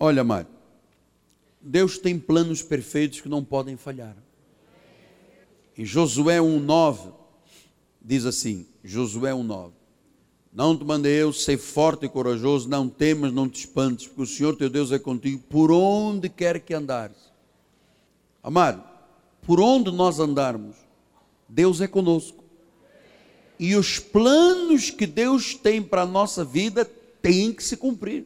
Olha, 0.00 0.24
Mário, 0.24 0.57
Deus 1.68 1.98
tem 1.98 2.18
planos 2.18 2.62
perfeitos 2.62 3.20
que 3.20 3.28
não 3.28 3.44
podem 3.44 3.76
falhar. 3.76 4.16
Em 5.76 5.84
Josué 5.84 6.38
1:9 6.38 7.12
diz 8.00 8.24
assim, 8.24 8.66
Josué 8.82 9.32
1:9 9.32 9.72
não 10.50 10.76
te 10.76 10.82
mandei 10.82 11.22
eu 11.22 11.30
ser 11.30 11.58
forte 11.58 12.06
e 12.06 12.08
corajoso, 12.08 12.70
não 12.70 12.88
temas, 12.88 13.32
não 13.32 13.46
te 13.46 13.60
espantes, 13.60 14.06
porque 14.06 14.22
o 14.22 14.26
Senhor 14.26 14.56
teu 14.56 14.70
Deus 14.70 14.90
é 14.90 14.98
contigo 14.98 15.42
por 15.46 15.70
onde 15.70 16.30
quer 16.30 16.58
que 16.58 16.72
andares. 16.72 17.30
Amado, 18.42 18.82
por 19.42 19.60
onde 19.60 19.92
nós 19.92 20.18
andarmos, 20.18 20.74
Deus 21.46 21.82
é 21.82 21.86
conosco. 21.86 22.42
E 23.58 23.76
os 23.76 23.98
planos 23.98 24.88
que 24.90 25.06
Deus 25.06 25.54
tem 25.54 25.82
para 25.82 26.02
a 26.02 26.06
nossa 26.06 26.46
vida 26.46 26.86
têm 27.20 27.52
que 27.52 27.62
se 27.62 27.76
cumprir. 27.76 28.24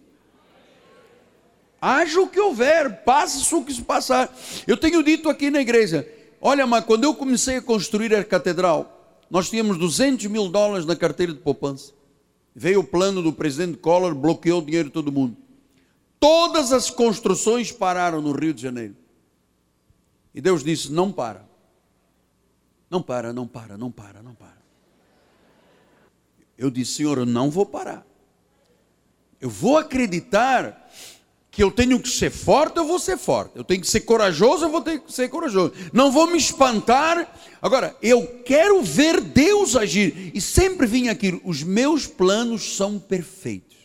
Haja 1.85 2.21
o 2.21 2.29
que 2.29 2.39
houver, 2.39 3.03
passe 3.03 3.53
o 3.53 3.65
que 3.65 3.75
se 3.75 3.83
passar. 3.83 4.33
Eu 4.69 4.77
tenho 4.77 5.03
dito 5.03 5.29
aqui 5.29 5.51
na 5.51 5.61
igreja: 5.61 6.09
olha, 6.41 6.65
mas 6.65 6.85
quando 6.85 7.03
eu 7.03 7.13
comecei 7.13 7.57
a 7.57 7.63
construir 7.63 8.15
a 8.15 8.23
catedral, 8.23 9.19
nós 9.29 9.51
tínhamos 9.51 9.77
200 9.77 10.27
mil 10.27 10.49
dólares 10.49 10.87
na 10.87 10.95
carteira 10.95 11.33
de 11.33 11.41
poupança. 11.41 11.93
Veio 12.55 12.81
o 12.81 12.85
plano 12.85 13.21
do 13.21 13.33
presidente 13.33 13.79
Collor, 13.79 14.15
bloqueou 14.15 14.63
o 14.63 14.65
dinheiro 14.65 14.91
de 14.91 14.95
todo 14.95 15.11
mundo. 15.11 15.37
Todas 16.21 16.73
as 16.73 16.89
construções 16.89 17.73
pararam 17.73 18.21
no 18.23 18.31
Rio 18.31 18.55
de 18.55 18.63
Janeiro. 18.63 18.95
E 20.33 20.41
Deus 20.41 20.63
disse: 20.63 20.93
não 20.93 21.11
para. 21.11 21.45
Não 22.89 23.03
para, 23.03 23.33
não 23.33 23.49
para, 23.49 23.77
não 23.77 23.91
para, 23.91 24.23
não 24.23 24.37
para. 24.37 24.63
Eu 26.57 26.71
disse: 26.71 26.93
Senhor, 26.93 27.19
eu 27.19 27.27
não 27.27 27.51
vou 27.51 27.67
parar. 27.67 28.07
Eu 29.41 29.51
vou 29.51 29.79
acreditar 29.79 30.82
que 31.53 31.63
eu 31.63 31.71
tenho 31.71 32.01
que 32.01 32.09
ser 32.09 32.31
forte, 32.31 32.79
eu 32.79 32.87
vou 32.87 32.99
ser 32.99 33.19
forte. 33.19 33.53
Eu 33.55 33.63
tenho 33.63 33.83
que 33.83 33.87
ser 33.87 34.01
corajoso, 34.01 34.65
eu 34.65 34.71
vou 34.71 34.81
ter 34.81 34.99
que 34.99 35.13
ser 35.13 35.29
corajoso. 35.29 35.75
Não 35.93 36.11
vou 36.11 36.27
me 36.27 36.39
espantar. 36.39 37.31
Agora, 37.61 37.95
eu 38.01 38.27
quero 38.43 38.83
ver 38.83 39.21
Deus 39.21 39.77
agir. 39.77 40.33
E 40.35 40.41
sempre 40.41 40.87
vim 40.87 41.09
aqui, 41.09 41.39
os 41.45 41.63
meus 41.63 42.07
planos 42.07 42.75
são 42.75 42.99
perfeitos. 42.99 43.77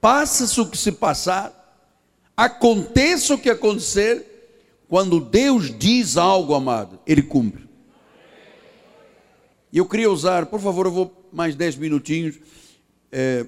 Passa-se 0.00 0.60
o 0.60 0.66
que 0.66 0.78
se 0.78 0.92
passar, 0.92 1.90
aconteça 2.36 3.34
o 3.34 3.38
que 3.38 3.50
acontecer, 3.50 4.24
quando 4.88 5.18
Deus 5.18 5.76
diz 5.76 6.16
algo, 6.16 6.54
amado, 6.54 7.00
Ele 7.04 7.22
cumpre. 7.22 7.68
E 9.72 9.78
eu 9.78 9.86
queria 9.86 10.10
usar, 10.10 10.46
por 10.46 10.60
favor, 10.60 10.86
eu 10.86 10.92
vou 10.92 11.28
mais 11.32 11.56
dez 11.56 11.74
minutinhos. 11.74 12.36
É, 13.10 13.44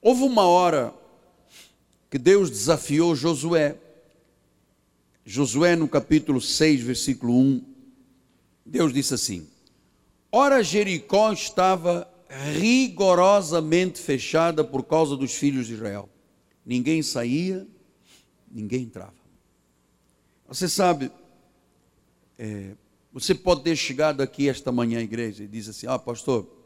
houve 0.00 0.22
uma 0.22 0.46
hora 0.46 0.94
que 2.10 2.18
Deus 2.18 2.50
desafiou 2.50 3.14
Josué. 3.14 3.76
Josué, 5.24 5.76
no 5.76 5.86
capítulo 5.86 6.40
6, 6.40 6.80
versículo 6.80 7.34
1, 7.34 7.64
Deus 8.64 8.92
disse 8.92 9.14
assim: 9.14 9.46
Ora, 10.32 10.62
Jericó 10.62 11.32
estava 11.32 12.08
rigorosamente 12.28 13.98
fechada 13.98 14.62
por 14.62 14.84
causa 14.84 15.16
dos 15.16 15.34
filhos 15.34 15.66
de 15.66 15.74
Israel. 15.74 16.08
Ninguém 16.64 17.02
saía, 17.02 17.66
ninguém 18.50 18.82
entrava. 18.82 19.14
Você 20.46 20.68
sabe, 20.68 21.10
é, 22.38 22.74
você 23.12 23.34
pode 23.34 23.62
ter 23.62 23.76
chegado 23.76 24.22
aqui 24.22 24.48
esta 24.48 24.70
manhã 24.70 24.98
à 24.98 25.02
igreja 25.02 25.44
e 25.44 25.48
diz 25.48 25.68
assim: 25.68 25.86
Ah, 25.86 25.98
pastor, 25.98 26.57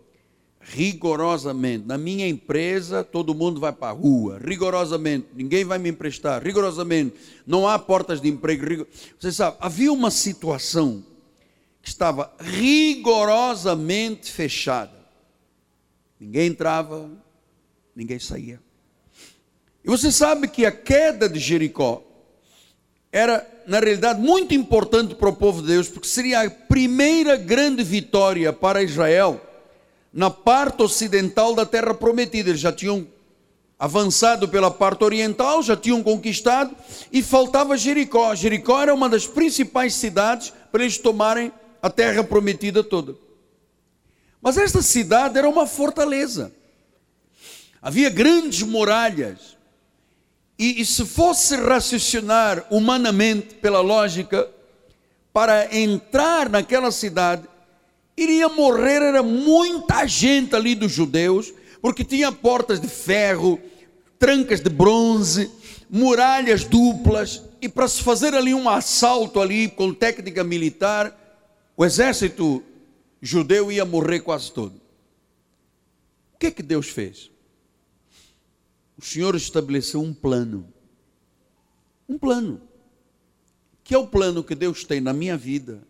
rigorosamente. 0.62 1.86
Na 1.86 1.98
minha 1.98 2.26
empresa, 2.28 3.02
todo 3.02 3.34
mundo 3.34 3.60
vai 3.60 3.72
para 3.72 3.88
a 3.88 3.92
rua, 3.92 4.40
rigorosamente. 4.42 5.26
Ninguém 5.34 5.64
vai 5.64 5.78
me 5.78 5.90
emprestar, 5.90 6.42
rigorosamente. 6.42 7.14
Não 7.46 7.66
há 7.66 7.78
portas 7.78 8.20
de 8.20 8.28
emprego. 8.28 8.64
Rigor... 8.64 8.86
Você 9.18 9.32
sabe, 9.32 9.56
havia 9.60 9.92
uma 9.92 10.10
situação 10.10 11.04
que 11.82 11.88
estava 11.88 12.32
rigorosamente 12.38 14.30
fechada. 14.30 15.02
Ninguém 16.18 16.46
entrava, 16.46 17.10
ninguém 17.94 18.18
saía. 18.18 18.60
E 19.84 19.88
você 19.88 20.12
sabe 20.12 20.46
que 20.46 20.64
a 20.64 20.70
queda 20.70 21.28
de 21.28 21.40
Jericó 21.40 22.04
era, 23.10 23.44
na 23.66 23.80
realidade, 23.80 24.20
muito 24.20 24.54
importante 24.54 25.16
para 25.16 25.28
o 25.28 25.34
povo 25.34 25.60
de 25.60 25.68
Deus, 25.68 25.88
porque 25.88 26.06
seria 26.06 26.42
a 26.42 26.50
primeira 26.50 27.36
grande 27.36 27.82
vitória 27.82 28.52
para 28.52 28.82
Israel 28.82 29.40
na 30.12 30.30
parte 30.30 30.82
ocidental 30.82 31.54
da 31.54 31.64
terra 31.64 31.94
prometida. 31.94 32.50
Eles 32.50 32.60
já 32.60 32.72
tinham 32.72 33.06
avançado 33.78 34.48
pela 34.48 34.70
parte 34.70 35.02
oriental, 35.02 35.62
já 35.62 35.76
tinham 35.76 36.02
conquistado 36.02 36.74
e 37.10 37.22
faltava 37.22 37.76
Jericó. 37.76 38.34
Jericó 38.34 38.80
era 38.80 38.94
uma 38.94 39.08
das 39.08 39.26
principais 39.26 39.94
cidades 39.94 40.52
para 40.70 40.82
eles 40.82 40.98
tomarem 40.98 41.50
a 41.80 41.90
terra 41.90 42.22
prometida 42.22 42.84
toda. 42.84 43.16
Mas 44.40 44.56
esta 44.56 44.82
cidade 44.82 45.38
era 45.38 45.48
uma 45.48 45.66
fortaleza. 45.66 46.52
Havia 47.80 48.10
grandes 48.10 48.62
muralhas. 48.62 49.56
E, 50.58 50.80
e 50.80 50.86
se 50.86 51.04
fosse 51.04 51.56
raciocinar 51.56 52.64
humanamente, 52.70 53.54
pela 53.56 53.80
lógica, 53.80 54.48
para 55.32 55.74
entrar 55.76 56.48
naquela 56.48 56.92
cidade, 56.92 57.48
iria 58.16 58.48
morrer 58.48 59.02
era 59.02 59.22
muita 59.22 60.06
gente 60.06 60.54
ali 60.54 60.74
dos 60.74 60.92
judeus, 60.92 61.52
porque 61.80 62.04
tinha 62.04 62.30
portas 62.30 62.80
de 62.80 62.88
ferro, 62.88 63.60
trancas 64.18 64.60
de 64.60 64.70
bronze, 64.70 65.50
muralhas 65.90 66.64
duplas, 66.64 67.42
e 67.60 67.68
para 67.68 67.86
se 67.88 68.02
fazer 68.02 68.34
ali 68.34 68.54
um 68.54 68.68
assalto 68.68 69.40
ali 69.40 69.68
com 69.68 69.92
técnica 69.92 70.42
militar, 70.42 71.18
o 71.76 71.84
exército 71.84 72.62
judeu 73.20 73.70
ia 73.70 73.84
morrer 73.84 74.20
quase 74.20 74.52
todo. 74.52 74.80
O 76.34 76.38
que 76.38 76.46
é 76.46 76.50
que 76.50 76.62
Deus 76.62 76.88
fez? 76.88 77.30
O 78.98 79.04
Senhor 79.04 79.34
estabeleceu 79.34 80.00
um 80.00 80.12
plano. 80.12 80.72
Um 82.08 82.18
plano. 82.18 82.60
Que 83.84 83.94
é 83.94 83.98
o 83.98 84.06
plano 84.06 84.44
que 84.44 84.54
Deus 84.54 84.84
tem 84.84 85.00
na 85.00 85.12
minha 85.12 85.36
vida 85.36 85.82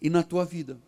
e 0.00 0.10
na 0.10 0.22
tua 0.22 0.44
vida. 0.44 0.78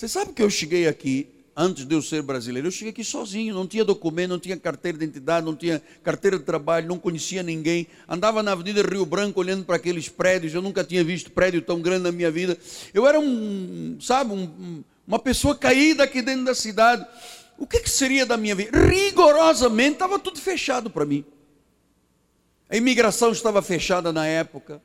Você 0.00 0.08
sabe 0.08 0.32
que 0.32 0.42
eu 0.42 0.48
cheguei 0.48 0.88
aqui, 0.88 1.28
antes 1.54 1.84
de 1.84 1.94
eu 1.94 2.00
ser 2.00 2.22
brasileiro, 2.22 2.68
eu 2.68 2.72
cheguei 2.72 2.88
aqui 2.88 3.04
sozinho, 3.04 3.54
não 3.54 3.66
tinha 3.66 3.84
documento, 3.84 4.30
não 4.30 4.38
tinha 4.38 4.56
carteira 4.56 4.96
de 4.96 5.04
identidade, 5.04 5.44
não 5.44 5.54
tinha 5.54 5.82
carteira 6.02 6.38
de 6.38 6.44
trabalho, 6.46 6.88
não 6.88 6.98
conhecia 6.98 7.42
ninguém. 7.42 7.86
Andava 8.08 8.42
na 8.42 8.52
Avenida 8.52 8.80
Rio 8.80 9.04
Branco 9.04 9.38
olhando 9.38 9.62
para 9.62 9.76
aqueles 9.76 10.08
prédios, 10.08 10.54
eu 10.54 10.62
nunca 10.62 10.82
tinha 10.82 11.04
visto 11.04 11.30
prédio 11.30 11.60
tão 11.60 11.82
grande 11.82 12.04
na 12.04 12.12
minha 12.12 12.30
vida. 12.30 12.56
Eu 12.94 13.06
era 13.06 13.20
um, 13.20 13.98
sabe, 14.00 14.32
um, 14.32 14.82
uma 15.06 15.18
pessoa 15.18 15.54
caída 15.54 16.04
aqui 16.04 16.22
dentro 16.22 16.46
da 16.46 16.54
cidade. 16.54 17.04
O 17.58 17.66
que, 17.66 17.80
que 17.80 17.90
seria 17.90 18.24
da 18.24 18.38
minha 18.38 18.54
vida? 18.54 18.70
Rigorosamente 18.86 19.96
estava 19.96 20.18
tudo 20.18 20.40
fechado 20.40 20.88
para 20.88 21.04
mim. 21.04 21.26
A 22.70 22.76
imigração 22.78 23.32
estava 23.32 23.60
fechada 23.60 24.14
na 24.14 24.26
época. 24.26 24.80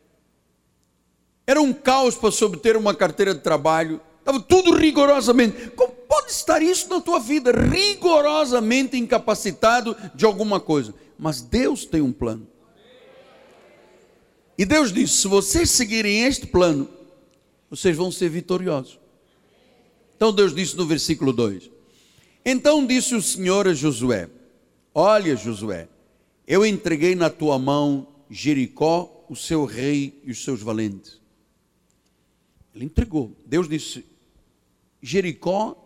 Era 1.47 1.61
um 1.61 1.71
caos 1.71 2.15
para 2.15 2.33
se 2.33 2.43
obter 2.43 2.75
uma 2.75 2.93
carteira 2.93 3.33
de 3.33 3.39
trabalho. 3.39 4.01
Estava 4.25 4.39
tudo 4.39 4.75
rigorosamente. 4.75 5.69
Como 5.75 5.93
pode 5.93 6.31
estar 6.31 6.59
isso 6.59 6.89
na 6.89 6.99
tua 6.99 7.19
vida? 7.19 7.51
Rigorosamente 7.51 8.97
incapacitado 8.97 9.95
de 10.15 10.25
alguma 10.25 10.59
coisa. 10.59 10.95
Mas 11.15 11.43
Deus 11.43 11.85
tem 11.85 12.01
um 12.01 12.11
plano. 12.11 12.47
E 14.57 14.65
Deus 14.65 14.91
disse: 14.91 15.17
se 15.17 15.27
vocês 15.27 15.69
seguirem 15.69 16.23
este 16.23 16.47
plano, 16.47 16.89
vocês 17.69 17.95
vão 17.95 18.11
ser 18.11 18.29
vitoriosos. 18.29 18.99
Então 20.17 20.33
Deus 20.33 20.55
disse 20.55 20.75
no 20.75 20.87
versículo 20.87 21.31
2: 21.31 21.69
Então 22.43 22.83
disse 22.83 23.13
o 23.13 23.21
Senhor 23.21 23.67
a 23.67 23.75
Josué: 23.75 24.27
Olha, 24.91 25.35
Josué, 25.35 25.87
eu 26.47 26.65
entreguei 26.65 27.13
na 27.13 27.29
tua 27.29 27.59
mão 27.59 28.07
Jericó 28.27 29.23
o 29.29 29.35
seu 29.35 29.65
rei 29.65 30.19
e 30.23 30.31
os 30.31 30.43
seus 30.43 30.63
valentes. 30.63 31.21
Ele 32.73 32.85
entregou. 32.85 33.31
Deus 33.45 33.69
disse: 33.69 34.14
Jericó 35.05 35.77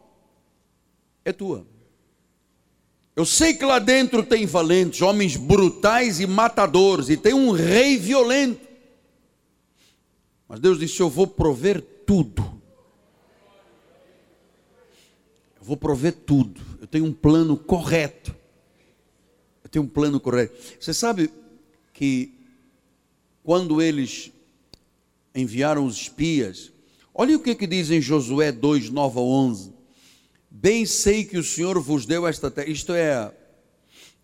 é 1.26 1.34
tua. 1.34 1.68
Eu 3.16 3.26
sei 3.26 3.54
que 3.54 3.66
lá 3.66 3.78
dentro 3.78 4.24
tem 4.24 4.46
valentes, 4.46 5.02
homens 5.02 5.36
brutais 5.36 6.22
e 6.22 6.26
matadores, 6.26 7.10
e 7.10 7.18
tem 7.18 7.34
um 7.34 7.52
rei 7.52 7.98
violento. 7.98 8.66
Mas 10.48 10.62
Deus 10.62 10.80
disse: 10.80 11.02
Eu 11.02 11.10
vou 11.10 11.28
prover 11.28 11.82
tudo. 12.06 12.42
Eu 15.58 15.64
vou 15.64 15.76
prover 15.76 16.14
tudo. 16.14 16.62
Eu 16.80 16.88
tenho 16.88 17.04
um 17.04 17.14
plano 17.14 17.58
correto. 17.58 18.34
Eu 19.62 19.70
tenho 19.70 19.84
um 19.84 19.90
plano 19.90 20.18
correto. 20.20 20.56
Você 20.80 20.94
sabe 20.94 21.30
que 21.94 22.34
quando 23.44 23.82
eles 23.82 24.32
enviaram 25.36 25.86
os 25.86 25.96
espias, 25.96 26.72
olha 27.20 27.36
o 27.36 27.40
que, 27.42 27.54
que 27.54 27.68
diz 27.68 27.92
em 27.92 28.00
Josué 28.00 28.50
2, 28.50 28.90
9 28.90 29.20
a 29.20 29.22
11. 29.22 29.74
Bem 30.50 30.86
sei 30.86 31.26
que 31.26 31.38
o 31.38 31.44
Senhor 31.44 31.78
vos 31.78 32.06
deu 32.06 32.26
esta 32.26 32.50
terra. 32.50 32.70
Isto 32.70 32.94
é 32.94 33.30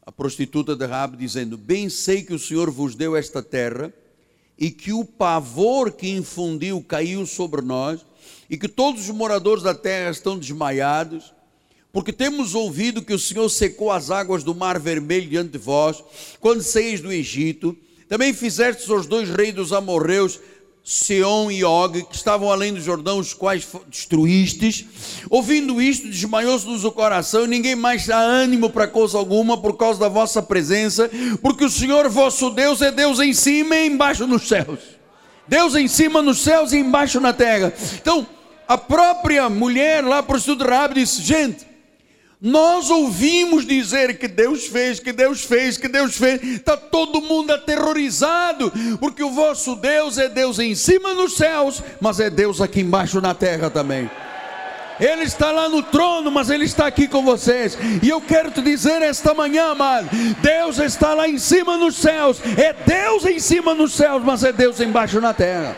a 0.05 0.11
prostituta 0.13 0.77
de 0.77 0.85
Rabi 0.85 1.17
dizendo: 1.17 1.57
Bem 1.57 1.89
sei 1.89 2.23
que 2.23 2.33
o 2.33 2.39
Senhor 2.39 2.71
vos 2.71 2.95
deu 2.95 3.13
esta 3.13 3.43
terra 3.43 3.93
e 4.57 4.71
que 4.71 4.93
o 4.93 5.03
pavor 5.03 5.91
que 5.91 6.07
infundiu 6.07 6.81
caiu 6.81 7.25
sobre 7.25 7.61
nós 7.61 8.05
e 8.49 8.57
que 8.57 8.69
todos 8.69 9.09
os 9.09 9.13
moradores 9.13 9.61
da 9.61 9.75
terra 9.75 10.11
estão 10.11 10.39
desmaiados, 10.39 11.33
porque 11.91 12.13
temos 12.13 12.55
ouvido 12.55 13.01
que 13.01 13.13
o 13.13 13.19
Senhor 13.19 13.49
secou 13.49 13.91
as 13.91 14.09
águas 14.09 14.41
do 14.41 14.55
Mar 14.55 14.79
Vermelho 14.79 15.27
diante 15.27 15.51
de 15.51 15.57
vós, 15.57 16.01
quando 16.39 16.63
saís 16.63 17.01
do 17.01 17.11
Egito. 17.11 17.77
Também 18.07 18.33
fizestes 18.33 18.87
os 18.87 19.05
dois 19.05 19.29
reis 19.29 19.53
dos 19.53 19.73
amorreus 19.73 20.39
Seom 20.87 21.49
e 21.49 21.63
Og, 21.63 22.03
que 22.03 22.15
estavam 22.15 22.51
além 22.51 22.71
do 22.71 22.79
Jordão, 22.79 23.17
os 23.17 23.33
quais 23.33 23.67
destruístes. 23.87 24.85
Ouvindo 25.31 25.81
isto, 25.81 26.07
desmaiou-se-nos 26.07 26.85
o 26.85 26.91
coração, 26.91 27.45
e 27.45 27.47
ninguém 27.47 27.75
mais 27.75 28.05
dá 28.05 28.19
ânimo 28.19 28.69
para 28.69 28.87
coisa 28.87 29.17
alguma, 29.17 29.57
por 29.57 29.75
causa 29.77 29.99
da 29.99 30.07
vossa 30.07 30.43
presença, 30.43 31.09
porque 31.41 31.65
o 31.65 31.69
Senhor 31.71 32.07
vosso 32.07 32.51
Deus 32.51 32.83
é 32.83 32.91
Deus 32.91 33.19
em 33.19 33.33
cima 33.33 33.75
e 33.75 33.87
embaixo 33.87 34.27
nos 34.27 34.47
céus. 34.47 34.77
Deus 35.47 35.73
em 35.73 35.87
cima 35.87 36.21
nos 36.21 36.37
céus 36.37 36.71
e 36.71 36.77
embaixo 36.77 37.19
na 37.19 37.33
terra. 37.33 37.73
Então, 37.95 38.27
a 38.67 38.77
própria 38.77 39.49
mulher 39.49 40.03
lá, 40.03 40.21
por 40.21 40.37
estudo 40.37 40.65
rápido, 40.65 40.99
disse: 40.99 41.19
gente, 41.23 41.65
nós 42.41 42.89
ouvimos 42.89 43.65
dizer 43.65 44.17
que 44.17 44.27
Deus 44.27 44.67
fez, 44.67 44.99
que 44.99 45.11
Deus 45.11 45.43
fez, 45.43 45.77
que 45.77 45.87
Deus 45.87 46.15
fez. 46.15 46.43
Está 46.43 46.75
todo 46.75 47.21
mundo 47.21 47.51
aterrorizado, 47.51 48.71
porque 48.99 49.23
o 49.23 49.31
vosso 49.31 49.75
Deus 49.75 50.17
é 50.17 50.27
Deus 50.27 50.59
em 50.59 50.75
cima 50.75 51.13
nos 51.13 51.35
céus, 51.37 51.81
mas 51.99 52.19
é 52.19 52.29
Deus 52.29 52.61
aqui 52.61 52.81
embaixo 52.81 53.21
na 53.21 53.33
terra 53.33 53.69
também. 53.69 54.09
Ele 54.99 55.23
está 55.23 55.51
lá 55.51 55.67
no 55.67 55.83
trono, 55.83 56.31
mas 56.31 56.49
Ele 56.49 56.65
está 56.65 56.87
aqui 56.87 57.07
com 57.07 57.23
vocês. 57.23 57.77
E 58.01 58.09
eu 58.09 58.21
quero 58.21 58.51
te 58.51 58.61
dizer 58.61 59.01
esta 59.01 59.33
manhã, 59.33 59.71
amado: 59.71 60.09
Deus 60.41 60.79
está 60.79 61.13
lá 61.13 61.27
em 61.27 61.37
cima 61.37 61.77
nos 61.77 61.95
céus. 61.95 62.39
É 62.57 62.73
Deus 62.73 63.25
em 63.25 63.39
cima 63.39 63.73
nos 63.73 63.93
céus, 63.93 64.23
mas 64.23 64.43
é 64.43 64.53
Deus 64.53 64.79
embaixo 64.79 65.19
na 65.19 65.33
terra. 65.33 65.75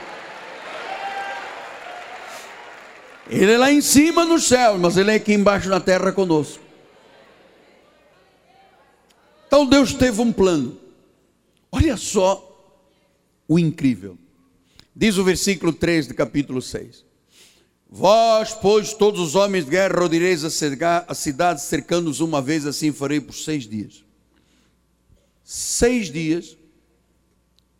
Ele 3.29 3.51
é 3.51 3.57
lá 3.57 3.71
em 3.71 3.81
cima 3.81 4.23
no 4.23 4.39
céu, 4.39 4.77
mas 4.77 4.95
ele 4.95 5.11
é 5.11 5.15
aqui 5.15 5.33
embaixo 5.33 5.67
na 5.69 5.79
terra 5.79 6.11
conosco. 6.11 6.63
Então 9.47 9.65
Deus 9.65 9.93
teve 9.93 10.21
um 10.21 10.31
plano. 10.31 10.79
Olha 11.71 11.97
só 11.97 12.43
o 13.47 13.59
incrível. 13.59 14.17
Diz 14.95 15.17
o 15.17 15.23
versículo 15.23 15.73
3 15.73 16.07
do 16.07 16.13
capítulo 16.13 16.61
6. 16.61 17.05
Vós, 17.89 18.53
pois, 18.53 18.93
todos 18.93 19.19
os 19.19 19.35
homens 19.35 19.65
de 19.65 19.71
guerra, 19.71 19.99
rodireis 19.99 20.43
a, 20.43 21.05
a 21.07 21.13
cidade, 21.13 21.61
cercando-os 21.61 22.19
uma 22.19 22.41
vez, 22.41 22.65
assim 22.65 22.91
farei 22.91 23.21
por 23.21 23.33
seis 23.33 23.67
dias. 23.67 24.03
Seis 25.43 26.11
dias, 26.11 26.57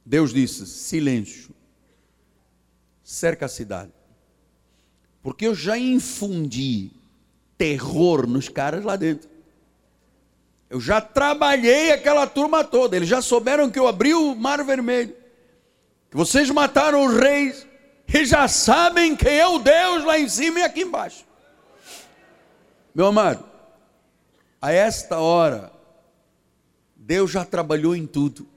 Deus 0.06 0.34
disse: 0.34 0.66
silêncio, 0.66 1.54
cerca 3.04 3.48
a 3.48 3.50
cidade. 3.50 3.97
Porque 5.28 5.45
eu 5.45 5.53
já 5.53 5.78
infundi 5.78 6.89
terror 7.57 8.25
nos 8.25 8.47
caras 8.47 8.86
lá 8.86 8.95
dentro. 8.95 9.30
Eu 10.69 10.80
já 10.80 11.01
trabalhei 11.01 11.91
aquela 11.91 12.25
turma 12.25 12.63
toda. 12.63 12.95
Eles 12.95 13.09
já 13.09 13.21
souberam 13.21 13.69
que 13.69 13.78
eu 13.78 13.89
abri 13.89 14.13
o 14.13 14.34
mar 14.34 14.63
vermelho. 14.63 15.13
Que 16.09 16.15
vocês 16.15 16.49
mataram 16.49 17.05
os 17.05 17.13
reis. 17.13 17.67
E 18.07 18.23
já 18.23 18.47
sabem 18.47 19.17
quem 19.17 19.38
é 19.38 19.45
o 19.45 19.59
Deus 19.59 20.05
lá 20.05 20.17
em 20.17 20.30
cima 20.30 20.61
e 20.61 20.63
aqui 20.63 20.84
embaixo. 20.84 21.25
Meu 22.95 23.07
amado, 23.07 23.43
a 24.61 24.71
esta 24.71 25.19
hora, 25.19 25.73
Deus 26.95 27.30
já 27.32 27.43
trabalhou 27.43 27.93
em 27.93 28.07
tudo. 28.07 28.47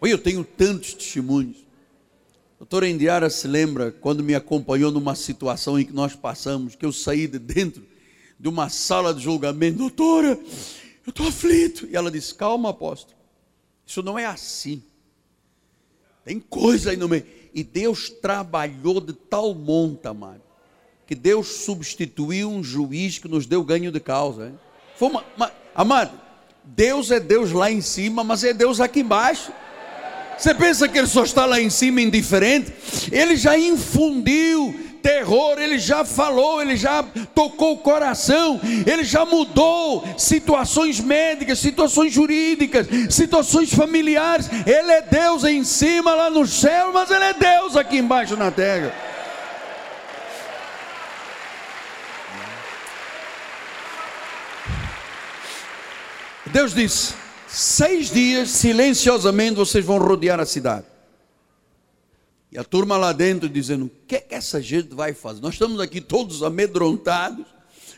Oi, 0.00 0.12
eu 0.12 0.18
tenho 0.18 0.44
tantos 0.44 0.94
testemunhos. 0.94 1.67
Doutora 2.58 2.88
Indiara 2.88 3.30
se 3.30 3.46
lembra 3.46 3.92
quando 3.92 4.22
me 4.22 4.34
acompanhou 4.34 4.90
numa 4.90 5.14
situação 5.14 5.78
em 5.78 5.84
que 5.84 5.92
nós 5.92 6.16
passamos, 6.16 6.74
que 6.74 6.84
eu 6.84 6.92
saí 6.92 7.28
de 7.28 7.38
dentro 7.38 7.86
de 8.38 8.48
uma 8.48 8.68
sala 8.68 9.14
de 9.14 9.22
julgamento, 9.22 9.78
doutora, 9.78 10.38
eu 11.06 11.10
estou 11.10 11.28
aflito. 11.28 11.86
E 11.86 11.96
ela 11.96 12.10
disse: 12.10 12.34
calma, 12.34 12.70
apóstolo, 12.70 13.16
isso 13.86 14.02
não 14.02 14.18
é 14.18 14.26
assim. 14.26 14.82
Tem 16.24 16.40
coisa 16.40 16.90
aí 16.90 16.96
no 16.96 17.08
meio. 17.08 17.24
E 17.54 17.62
Deus 17.62 18.10
trabalhou 18.10 19.00
de 19.00 19.12
tal 19.12 19.54
monta, 19.54 20.10
amado, 20.10 20.42
que 21.06 21.14
Deus 21.14 21.46
substituiu 21.46 22.50
um 22.50 22.62
juiz 22.62 23.18
que 23.18 23.28
nos 23.28 23.46
deu 23.46 23.64
ganho 23.64 23.90
de 23.92 24.00
causa. 24.00 24.48
Hein? 24.48 24.58
Foi 24.96 25.08
uma, 25.08 25.24
uma, 25.36 25.52
amado, 25.74 26.20
Deus 26.64 27.10
é 27.10 27.18
Deus 27.18 27.52
lá 27.52 27.70
em 27.70 27.80
cima, 27.80 28.22
mas 28.22 28.42
é 28.42 28.52
Deus 28.52 28.80
aqui 28.80 29.00
embaixo. 29.00 29.52
Você 30.38 30.54
pensa 30.54 30.88
que 30.88 30.96
ele 30.96 31.08
só 31.08 31.24
está 31.24 31.44
lá 31.44 31.60
em 31.60 31.68
cima 31.68 32.00
indiferente? 32.00 32.72
Ele 33.10 33.36
já 33.36 33.58
infundiu 33.58 34.72
terror, 35.02 35.58
ele 35.58 35.78
já 35.78 36.04
falou, 36.04 36.62
ele 36.62 36.76
já 36.76 37.02
tocou 37.34 37.74
o 37.74 37.78
coração, 37.78 38.60
ele 38.86 39.02
já 39.04 39.24
mudou 39.24 40.04
situações 40.16 41.00
médicas, 41.00 41.58
situações 41.58 42.12
jurídicas, 42.12 42.86
situações 43.10 43.72
familiares. 43.74 44.48
Ele 44.64 44.92
é 44.92 45.02
Deus 45.02 45.42
em 45.42 45.64
cima 45.64 46.14
lá 46.14 46.30
no 46.30 46.46
céu, 46.46 46.92
mas 46.92 47.10
ele 47.10 47.24
é 47.24 47.34
Deus 47.34 47.76
aqui 47.76 47.98
embaixo 47.98 48.36
na 48.36 48.50
terra. 48.50 48.94
Deus 56.46 56.74
disse: 56.74 57.14
seis 57.48 58.10
dias, 58.10 58.50
silenciosamente, 58.50 59.56
vocês 59.56 59.84
vão 59.84 59.98
rodear 59.98 60.38
a 60.38 60.46
cidade. 60.46 60.86
E 62.50 62.58
a 62.58 62.64
turma 62.64 62.96
lá 62.96 63.12
dentro 63.12 63.48
dizendo: 63.48 63.86
o 63.86 63.90
que, 64.06 64.16
é 64.16 64.20
que 64.20 64.34
essa 64.34 64.60
gente 64.60 64.94
vai 64.94 65.12
fazer? 65.12 65.40
Nós 65.40 65.54
estamos 65.54 65.80
aqui 65.80 66.00
todos 66.00 66.42
amedrontados, 66.42 67.46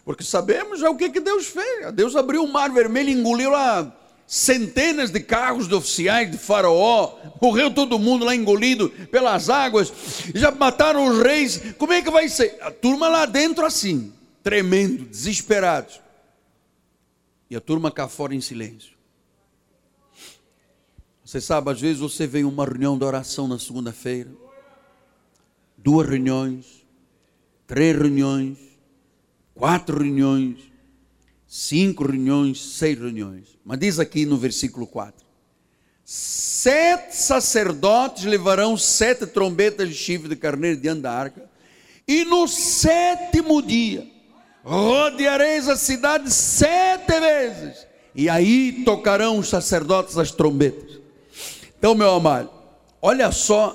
porque 0.05 0.25
sabemos 0.25 0.81
já 0.81 0.91
o 0.91 0.97
que, 0.97 1.11
que 1.11 1.21
Deus 1.21 1.47
fez. 1.47 1.93
Deus 1.93 2.17
abriu 2.17 2.43
o 2.43 2.53
mar 2.53 2.71
vermelho 2.71 3.11
e 3.11 3.13
engoliu 3.13 3.51
lá 3.51 3.97
centenas 4.31 5.11
de 5.11 5.19
carros 5.19 5.67
de 5.67 5.75
oficiais 5.75 6.31
de 6.31 6.39
Faraó, 6.39 7.19
morreu 7.43 7.69
todo 7.69 7.99
mundo 7.99 8.25
lá 8.25 8.33
engolido 8.33 8.89
pelas 9.11 9.51
águas, 9.51 9.93
já 10.33 10.53
mataram 10.53 11.09
os 11.09 11.21
reis. 11.21 11.61
Como 11.77 11.93
é 11.93 12.01
que 12.01 12.11
vai 12.13 12.29
ser? 12.29 12.57
A 12.61 12.71
turma 12.71 13.09
lá 13.09 13.27
dentro 13.27 13.67
assim, 13.67 14.13
tremendo, 14.41 15.05
desesperados. 15.07 16.01
E 17.51 17.57
a 17.57 17.61
turma 17.61 17.91
cá 17.91 18.07
fora 18.07 18.33
em 18.33 18.41
silêncio. 18.41 19.00
Você 21.31 21.41
sabe, 21.41 21.71
às 21.71 21.81
vezes 21.81 21.99
você 21.99 22.27
vem 22.27 22.43
uma 22.43 22.65
reunião 22.65 22.99
de 22.99 23.05
oração 23.05 23.47
na 23.47 23.57
segunda-feira, 23.57 24.33
duas 25.77 26.09
reuniões, 26.09 26.85
três 27.69 27.97
reuniões, 27.97 28.59
quatro 29.55 30.03
reuniões, 30.03 30.59
cinco 31.47 32.05
reuniões, 32.05 32.61
seis 32.61 32.99
reuniões. 32.99 33.57
Mas 33.65 33.79
diz 33.79 34.01
aqui 34.01 34.27
no 34.27 34.37
versículo 34.37 34.89
4: 34.89 35.25
Sete 36.05 37.15
sacerdotes 37.15 38.25
levarão 38.25 38.77
sete 38.77 39.25
trombetas 39.25 39.89
de 39.89 39.95
chifre 39.95 40.29
de 40.29 40.35
carneiro 40.35 40.81
diante 40.81 41.03
da 41.03 41.13
arca, 41.13 41.49
e 42.09 42.25
no 42.25 42.49
sétimo 42.49 43.63
dia 43.63 44.05
rodeareis 44.65 45.69
a 45.69 45.77
cidade 45.77 46.29
sete 46.29 47.21
vezes, 47.21 47.87
e 48.17 48.29
aí 48.29 48.83
tocarão 48.85 49.39
os 49.39 49.49
sacerdotes 49.49 50.19
as 50.19 50.33
trombetas. 50.33 50.90
Então, 51.81 51.95
meu 51.95 52.11
amado, 52.11 52.51
olha 53.01 53.33
só, 53.33 53.75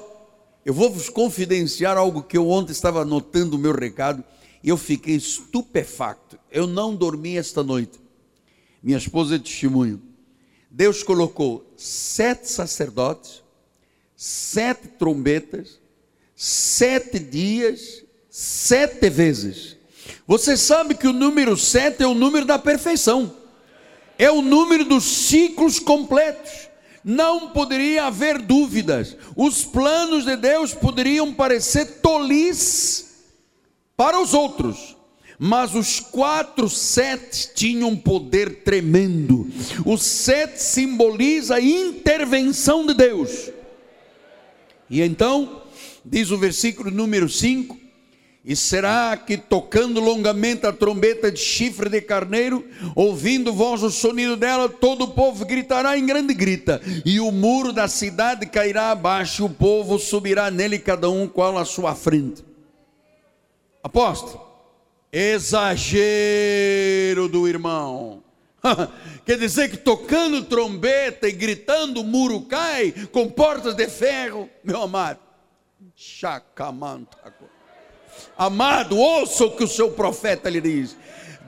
eu 0.64 0.76
vou 0.76 0.92
vos 0.92 1.10
confidenciar 1.10 1.98
algo 1.98 2.22
que 2.22 2.38
eu 2.38 2.48
ontem 2.48 2.72
estava 2.72 3.02
anotando 3.02 3.56
o 3.56 3.60
meu 3.60 3.74
recado 3.74 4.24
e 4.64 4.70
eu 4.70 4.78
fiquei 4.78 5.16
estupefacto. 5.16 6.38
Eu 6.52 6.68
não 6.68 6.96
dormi 6.96 7.36
esta 7.36 7.64
noite. 7.64 8.00
Minha 8.84 9.00
esposa 9.00 9.38
é 9.38 9.40
testemunho. 9.40 10.00
Deus 10.70 11.02
colocou 11.02 11.66
sete 11.76 12.48
sacerdotes, 12.48 13.42
sete 14.16 14.88
trombetas, 15.00 15.80
sete 16.36 17.18
dias, 17.18 18.04
sete 18.30 19.10
vezes. 19.10 19.78
Você 20.28 20.56
sabe 20.56 20.94
que 20.94 21.08
o 21.08 21.14
número 21.14 21.58
sete 21.58 22.04
é 22.04 22.08
o 22.08 22.14
número 22.14 22.46
da 22.46 22.60
perfeição, 22.60 23.36
é 24.16 24.30
o 24.30 24.44
número 24.44 24.86
dos 24.86 25.04
ciclos 25.06 25.80
completos. 25.80 26.65
Não 27.08 27.50
poderia 27.50 28.06
haver 28.06 28.42
dúvidas. 28.42 29.16
Os 29.36 29.64
planos 29.64 30.26
de 30.26 30.36
Deus 30.36 30.74
poderiam 30.74 31.32
parecer 31.32 32.02
tolis 32.02 33.28
para 33.96 34.20
os 34.20 34.34
outros, 34.34 34.98
mas 35.38 35.76
os 35.76 36.00
quatro 36.00 36.68
sete 36.68 37.52
tinham 37.54 37.90
um 37.90 37.96
poder 37.96 38.64
tremendo. 38.64 39.48
O 39.86 40.00
sete 40.00 40.58
simboliza 40.58 41.58
a 41.58 41.62
intervenção 41.62 42.88
de 42.88 42.96
Deus. 42.96 43.52
E 44.90 45.04
então, 45.04 45.62
diz 46.04 46.32
o 46.32 46.40
versículo 46.40 46.90
número 46.90 47.30
5: 47.30 47.85
E 48.48 48.56
será 48.56 49.18
que 49.18 49.36
tocando 49.38 50.00
longamente 50.00 50.68
a 50.68 50.72
trombeta 50.72 51.32
de 51.32 51.40
chifre 51.40 51.90
de 51.90 52.00
carneiro, 52.00 52.64
ouvindo 52.96 53.52
voz 53.52 53.82
o 53.82 53.90
sonido 53.90 54.38
dela, 54.38 54.70
todo 54.70 55.06
o 55.06 55.08
povo 55.08 55.44
gritará 55.44 55.98
em 55.98 56.06
grande 56.06 56.32
grita, 56.36 56.80
e 57.04 57.20
o 57.20 57.32
muro 57.32 57.74
da 57.74 57.88
cidade 57.88 58.46
cairá 58.46 58.92
abaixo, 58.92 59.42
e 59.42 59.46
o 59.48 59.50
povo 59.50 59.98
subirá 59.98 60.52
nele, 60.52 60.78
cada 60.78 61.10
um 61.10 61.28
qual 61.28 61.58
à 61.58 61.66
sua 61.66 61.96
frente. 61.96 62.46
Aposto, 63.82 64.40
exagero 65.12 66.08
do 67.28 67.48
irmão. 67.48 68.22
Quer 69.26 69.40
dizer 69.40 69.72
que 69.72 69.78
tocando 69.78 70.46
trombeta 70.46 71.28
e 71.28 71.32
gritando, 71.32 72.02
o 72.02 72.04
muro 72.04 72.42
cai 72.42 72.94
com 73.12 73.28
portas 73.28 73.74
de 73.74 73.88
ferro, 73.88 74.48
meu 74.64 74.84
amado. 74.84 75.20
Chacamantaco. 75.96 77.35
Amado, 78.38 78.98
ouça 78.98 79.46
o 79.46 79.56
que 79.56 79.64
o 79.64 79.68
seu 79.68 79.92
profeta 79.92 80.50
lhe 80.50 80.60
diz. 80.60 80.96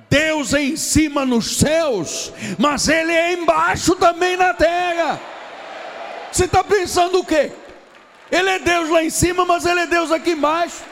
Deus 0.09 0.53
é 0.53 0.61
em 0.61 0.77
cima 0.77 1.25
nos 1.25 1.57
céus, 1.57 2.31
mas 2.57 2.87
Ele 2.87 3.11
é 3.11 3.33
embaixo 3.33 3.95
também 3.95 4.37
na 4.37 4.53
terra. 4.53 5.19
Você 6.31 6.45
está 6.45 6.63
pensando 6.63 7.19
o 7.19 7.25
quê? 7.25 7.51
Ele 8.31 8.49
é 8.49 8.59
Deus 8.59 8.89
lá 8.89 9.03
em 9.03 9.09
cima, 9.09 9.43
mas 9.43 9.65
Ele 9.65 9.81
é 9.81 9.87
Deus 9.87 10.11
aqui 10.11 10.31
embaixo. 10.31 10.83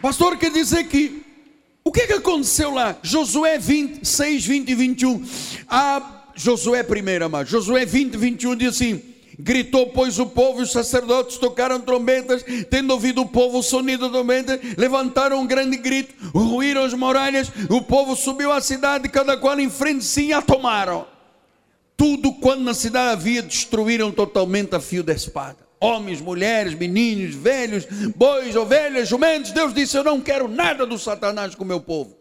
Pastor, 0.00 0.36
quer 0.38 0.50
dizer 0.50 0.84
que 0.84 1.26
o 1.82 1.92
que, 1.92 2.06
que 2.06 2.12
aconteceu 2.12 2.72
lá? 2.72 2.96
Josué 3.02 3.58
26, 3.58 4.46
20 4.46 4.68
e 4.68 4.74
21. 4.74 5.26
A 5.68 6.19
Josué 6.40 6.82
primeiro, 6.82 7.26
amado. 7.26 7.46
Josué 7.50 7.84
20, 7.84 8.16
21 8.16 8.56
diz 8.56 8.68
assim: 8.70 9.02
Gritou, 9.38 9.88
pois, 9.88 10.18
o 10.18 10.24
povo 10.24 10.60
e 10.60 10.62
os 10.62 10.72
sacerdotes 10.72 11.36
tocaram 11.36 11.78
trombetas, 11.80 12.42
tendo 12.70 12.92
ouvido 12.92 13.20
o 13.20 13.28
povo 13.28 13.58
o 13.58 13.62
sonido 13.62 14.06
da 14.06 14.12
trombeta, 14.12 14.58
levantaram 14.78 15.38
um 15.38 15.46
grande 15.46 15.76
grito, 15.76 16.14
ruíram 16.34 16.82
as 16.82 16.94
muralhas, 16.94 17.52
o 17.68 17.82
povo 17.82 18.16
subiu 18.16 18.50
à 18.50 18.60
cidade, 18.62 19.08
cada 19.10 19.36
qual 19.36 19.60
em 19.60 19.68
frente 19.68 19.98
de 19.98 20.04
si 20.04 20.32
a 20.32 20.40
tomaram. 20.40 21.06
Tudo 21.94 22.32
quando 22.32 22.62
na 22.62 22.72
cidade 22.72 23.12
havia, 23.12 23.42
destruíram 23.42 24.10
totalmente 24.10 24.74
a 24.74 24.80
fio 24.80 25.02
da 25.02 25.12
espada 25.12 25.68
homens, 25.82 26.20
mulheres, 26.20 26.74
meninos, 26.74 27.34
velhos, 27.34 27.86
bois, 28.14 28.54
ovelhas, 28.54 29.08
jumentos. 29.08 29.50
Deus 29.50 29.72
disse: 29.72 29.96
Eu 29.96 30.04
não 30.04 30.20
quero 30.20 30.46
nada 30.46 30.84
do 30.84 30.98
Satanás 30.98 31.54
com 31.54 31.64
o 31.64 31.66
meu 31.66 31.80
povo. 31.80 32.14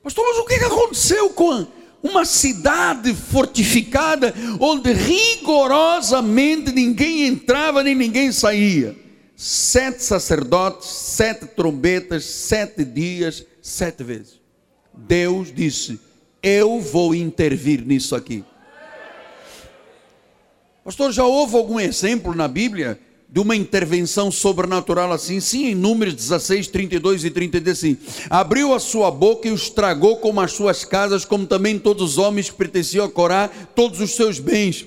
Pastor, 0.00 0.24
mas 0.28 0.38
o 0.38 0.44
que 0.44 0.54
aconteceu 0.54 1.30
com 1.30 1.66
uma 2.02 2.24
cidade 2.24 3.14
fortificada, 3.14 4.34
onde 4.58 4.92
rigorosamente 4.92 6.72
ninguém 6.72 7.26
entrava 7.26 7.82
nem 7.82 7.94
ninguém 7.94 8.32
saía? 8.32 8.96
Sete 9.36 10.02
sacerdotes, 10.02 10.88
sete 10.88 11.46
trombetas, 11.46 12.24
sete 12.24 12.84
dias, 12.84 13.44
sete 13.62 14.02
vezes. 14.02 14.40
Deus 14.94 15.52
disse: 15.52 15.98
Eu 16.42 16.80
vou 16.80 17.14
intervir 17.14 17.84
nisso 17.84 18.14
aqui. 18.14 18.44
Pastor, 20.84 21.12
já 21.12 21.24
houve 21.24 21.56
algum 21.56 21.78
exemplo 21.78 22.34
na 22.34 22.48
Bíblia 22.48 22.98
de 23.32 23.38
uma 23.38 23.54
intervenção 23.54 24.30
sobrenatural 24.30 25.12
assim? 25.12 25.38
Sim, 25.38 25.66
em 25.66 25.74
Números 25.74 26.14
16, 26.14 26.66
32 26.68 27.24
e 27.24 27.30
33, 27.30 27.78
assim. 27.78 27.96
Abriu 28.28 28.74
a 28.74 28.80
sua 28.80 29.10
boca 29.10 29.46
e 29.46 29.52
os 29.52 29.70
tragou 29.70 30.16
como 30.16 30.40
as 30.40 30.52
suas 30.52 30.84
casas, 30.84 31.24
como 31.24 31.46
também 31.46 31.78
todos 31.78 32.02
os 32.02 32.18
homens 32.18 32.50
que 32.50 32.56
pertenciam 32.56 33.04
a 33.04 33.10
Corá, 33.10 33.48
todos 33.74 34.00
os 34.00 34.16
seus 34.16 34.40
bens. 34.40 34.84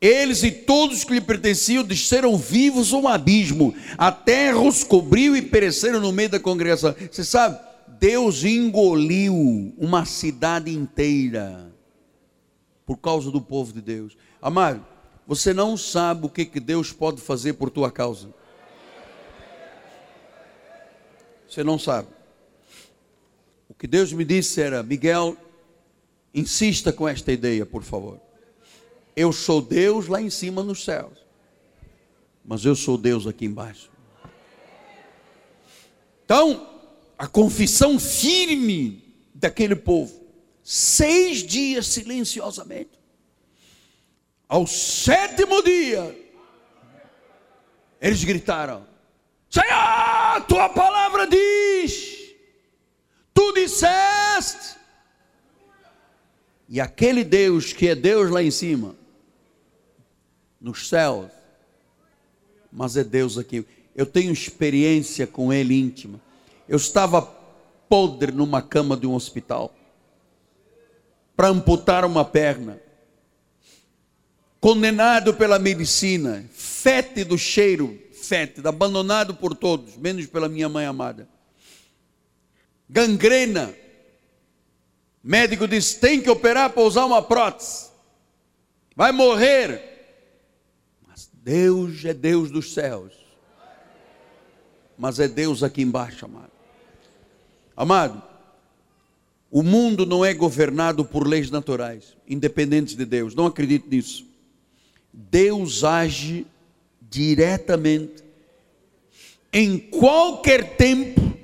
Eles 0.00 0.42
e 0.42 0.50
todos 0.50 1.04
que 1.04 1.14
lhe 1.14 1.20
pertenciam 1.20 1.82
desceram 1.82 2.36
vivos 2.36 2.92
um 2.92 3.08
abismo. 3.08 3.74
A 3.96 4.10
terra 4.12 4.60
os 4.60 4.82
cobriu 4.84 5.36
e 5.36 5.40
pereceram 5.40 6.00
no 6.00 6.12
meio 6.12 6.28
da 6.28 6.40
congregação. 6.40 6.94
Você 7.10 7.24
sabe, 7.24 7.58
Deus 7.98 8.44
engoliu 8.44 9.72
uma 9.78 10.04
cidade 10.04 10.70
inteira 10.70 11.72
por 12.84 12.98
causa 12.98 13.30
do 13.30 13.40
povo 13.40 13.72
de 13.72 13.80
Deus. 13.80 14.16
Amado, 14.40 14.84
você 15.26 15.52
não 15.52 15.76
sabe 15.76 16.26
o 16.26 16.28
que, 16.28 16.44
que 16.44 16.60
Deus 16.60 16.92
pode 16.92 17.20
fazer 17.20 17.54
por 17.54 17.68
tua 17.68 17.90
causa. 17.90 18.32
Você 21.48 21.64
não 21.64 21.78
sabe. 21.78 22.08
O 23.68 23.74
que 23.74 23.86
Deus 23.86 24.12
me 24.12 24.24
disse 24.24 24.60
era: 24.60 24.82
Miguel, 24.82 25.36
insista 26.32 26.92
com 26.92 27.08
esta 27.08 27.32
ideia, 27.32 27.66
por 27.66 27.82
favor. 27.82 28.20
Eu 29.16 29.32
sou 29.32 29.60
Deus 29.60 30.06
lá 30.06 30.20
em 30.20 30.30
cima 30.30 30.62
nos 30.62 30.84
céus, 30.84 31.18
mas 32.44 32.64
eu 32.64 32.76
sou 32.76 32.96
Deus 32.96 33.26
aqui 33.26 33.46
embaixo. 33.46 33.90
Então, 36.24 36.68
a 37.16 37.26
confissão 37.26 37.98
firme 37.98 39.02
daquele 39.34 39.74
povo, 39.74 40.20
seis 40.62 41.38
dias 41.38 41.86
silenciosamente, 41.86 42.95
ao 44.48 44.66
sétimo 44.66 45.62
dia, 45.62 46.16
eles 48.00 48.22
gritaram: 48.24 48.86
Senhor, 49.50 50.44
tua 50.46 50.68
palavra 50.68 51.26
diz, 51.26 52.34
tu 53.34 53.52
disseste. 53.52 54.76
E 56.68 56.80
aquele 56.80 57.22
Deus 57.22 57.72
que 57.72 57.88
é 57.88 57.94
Deus 57.94 58.30
lá 58.30 58.42
em 58.42 58.50
cima, 58.50 58.96
nos 60.60 60.88
céus, 60.88 61.30
mas 62.72 62.96
é 62.96 63.04
Deus 63.04 63.38
aqui. 63.38 63.64
Eu 63.94 64.04
tenho 64.04 64.32
experiência 64.32 65.26
com 65.26 65.52
Ele 65.52 65.78
íntima. 65.78 66.20
Eu 66.68 66.76
estava 66.76 67.22
podre 67.88 68.32
numa 68.32 68.60
cama 68.60 68.96
de 68.96 69.06
um 69.06 69.14
hospital 69.14 69.72
para 71.36 71.48
amputar 71.48 72.04
uma 72.04 72.24
perna 72.24 72.80
condenado 74.66 75.32
pela 75.32 75.60
medicina, 75.60 76.44
fétido 76.52 77.38
cheiro, 77.38 77.96
fétido, 78.12 78.68
abandonado 78.68 79.32
por 79.32 79.54
todos, 79.54 79.96
menos 79.96 80.26
pela 80.26 80.48
minha 80.48 80.68
mãe 80.68 80.84
amada. 80.84 81.28
Gangrena. 82.90 83.72
Médico 85.22 85.68
disse: 85.68 86.00
tem 86.00 86.20
que 86.20 86.28
operar 86.28 86.70
para 86.70 86.82
usar 86.82 87.04
uma 87.04 87.22
prótese. 87.22 87.90
Vai 88.96 89.12
morrer. 89.12 89.80
Mas 91.06 91.30
Deus 91.32 92.04
é 92.04 92.12
Deus 92.12 92.50
dos 92.50 92.74
céus. 92.74 93.12
Mas 94.98 95.20
é 95.20 95.28
Deus 95.28 95.62
aqui 95.62 95.80
embaixo, 95.80 96.24
amado. 96.24 96.50
Amado, 97.76 98.20
o 99.48 99.62
mundo 99.62 100.04
não 100.04 100.24
é 100.24 100.34
governado 100.34 101.04
por 101.04 101.24
leis 101.24 101.52
naturais, 101.52 102.16
independentes 102.26 102.96
de 102.96 103.04
Deus. 103.04 103.32
Não 103.32 103.46
acredito 103.46 103.88
nisso. 103.88 104.34
Deus 105.18 105.82
age 105.82 106.46
diretamente, 107.00 108.22
em 109.50 109.78
qualquer 109.78 110.76
tempo, 110.76 111.34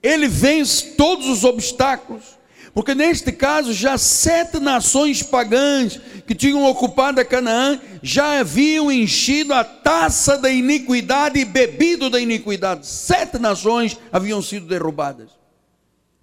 Ele 0.00 0.28
vence 0.28 0.92
todos 0.92 1.26
os 1.26 1.42
obstáculos, 1.42 2.38
porque 2.72 2.94
neste 2.94 3.32
caso 3.32 3.72
já 3.72 3.98
sete 3.98 4.60
nações 4.60 5.20
pagãs 5.20 6.00
que 6.24 6.34
tinham 6.36 6.64
ocupado 6.64 7.20
a 7.20 7.24
Canaã 7.24 7.80
já 8.00 8.38
haviam 8.38 8.92
enchido 8.92 9.52
a 9.52 9.64
taça 9.64 10.38
da 10.38 10.48
iniquidade 10.48 11.40
e 11.40 11.44
bebido 11.44 12.08
da 12.08 12.20
iniquidade. 12.20 12.86
Sete 12.86 13.38
nações 13.38 13.98
haviam 14.12 14.40
sido 14.40 14.66
derrubadas. 14.66 15.30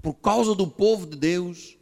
Por 0.01 0.13
causa 0.13 0.55
do 0.55 0.67
povo 0.67 1.05
de 1.05 1.17
Deus, 1.17 1.74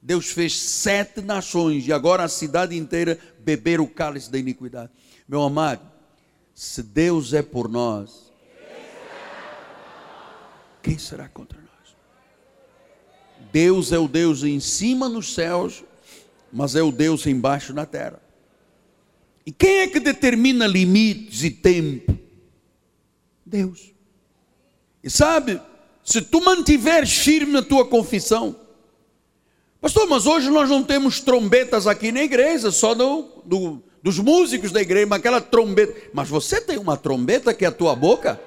Deus 0.00 0.30
fez 0.30 0.58
sete 0.58 1.20
nações 1.20 1.86
e 1.86 1.92
agora 1.92 2.24
a 2.24 2.28
cidade 2.28 2.76
inteira 2.76 3.18
beber 3.40 3.80
o 3.80 3.86
cálice 3.86 4.30
da 4.30 4.38
iniquidade. 4.38 4.90
Meu 5.26 5.42
amado, 5.42 5.82
se 6.54 6.82
Deus 6.82 7.32
é 7.32 7.42
por 7.42 7.68
nós, 7.68 8.32
quem 10.82 10.98
será 10.98 11.28
contra 11.28 11.58
nós? 11.58 11.96
Deus 13.52 13.92
é 13.92 13.98
o 13.98 14.08
Deus 14.08 14.42
em 14.42 14.60
cima 14.60 15.08
nos 15.08 15.34
céus, 15.34 15.84
mas 16.52 16.74
é 16.76 16.82
o 16.82 16.92
Deus 16.92 17.26
embaixo 17.26 17.74
na 17.74 17.84
terra. 17.84 18.20
E 19.44 19.52
quem 19.52 19.80
é 19.80 19.86
que 19.86 19.98
determina 19.98 20.66
limites 20.66 21.42
e 21.42 21.50
tempo? 21.50 22.16
Deus. 23.44 23.92
E 25.02 25.08
sabe, 25.08 25.60
se 26.04 26.20
tu 26.22 26.42
mantiveres 26.42 27.12
firme 27.12 27.52
na 27.52 27.62
tua 27.62 27.86
confissão, 27.86 28.54
pastor, 29.80 30.06
mas 30.08 30.26
hoje 30.26 30.50
nós 30.50 30.68
não 30.68 30.82
temos 30.82 31.20
trombetas 31.20 31.86
aqui 31.86 32.12
na 32.12 32.22
igreja, 32.22 32.70
só 32.70 32.94
do, 32.94 33.28
do, 33.44 33.82
dos 34.02 34.18
músicos 34.18 34.72
da 34.72 34.80
igreja, 34.80 35.06
mas 35.06 35.18
aquela 35.18 35.40
trombeta. 35.40 36.10
Mas 36.12 36.28
você 36.28 36.60
tem 36.60 36.78
uma 36.78 36.96
trombeta 36.96 37.54
que 37.54 37.64
é 37.64 37.68
a 37.68 37.72
tua 37.72 37.94
boca? 37.94 38.40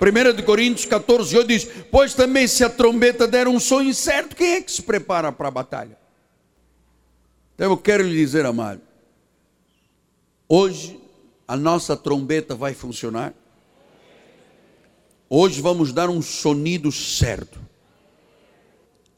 1 0.00 0.34
de 0.34 0.42
Coríntios 0.42 0.86
14, 0.86 1.36
8 1.36 1.46
diz: 1.46 1.68
Pois 1.90 2.14
também 2.14 2.46
se 2.48 2.64
a 2.64 2.68
trombeta 2.68 3.26
der 3.28 3.46
um 3.46 3.60
som 3.60 3.80
incerto, 3.80 4.34
quem 4.34 4.54
é 4.54 4.60
que 4.60 4.72
se 4.72 4.82
prepara 4.82 5.30
para 5.30 5.48
a 5.48 5.50
batalha? 5.50 5.96
Então 7.54 7.70
eu 7.70 7.76
quero 7.76 8.02
lhe 8.02 8.16
dizer, 8.16 8.44
amado, 8.44 8.80
hoje 10.48 10.98
a 11.46 11.56
nossa 11.56 11.96
trombeta 11.96 12.54
vai 12.54 12.74
funcionar. 12.74 13.32
Hoje 15.28 15.60
vamos 15.60 15.92
dar 15.92 16.10
um 16.10 16.20
sonido 16.20 16.90
certo. 16.90 17.60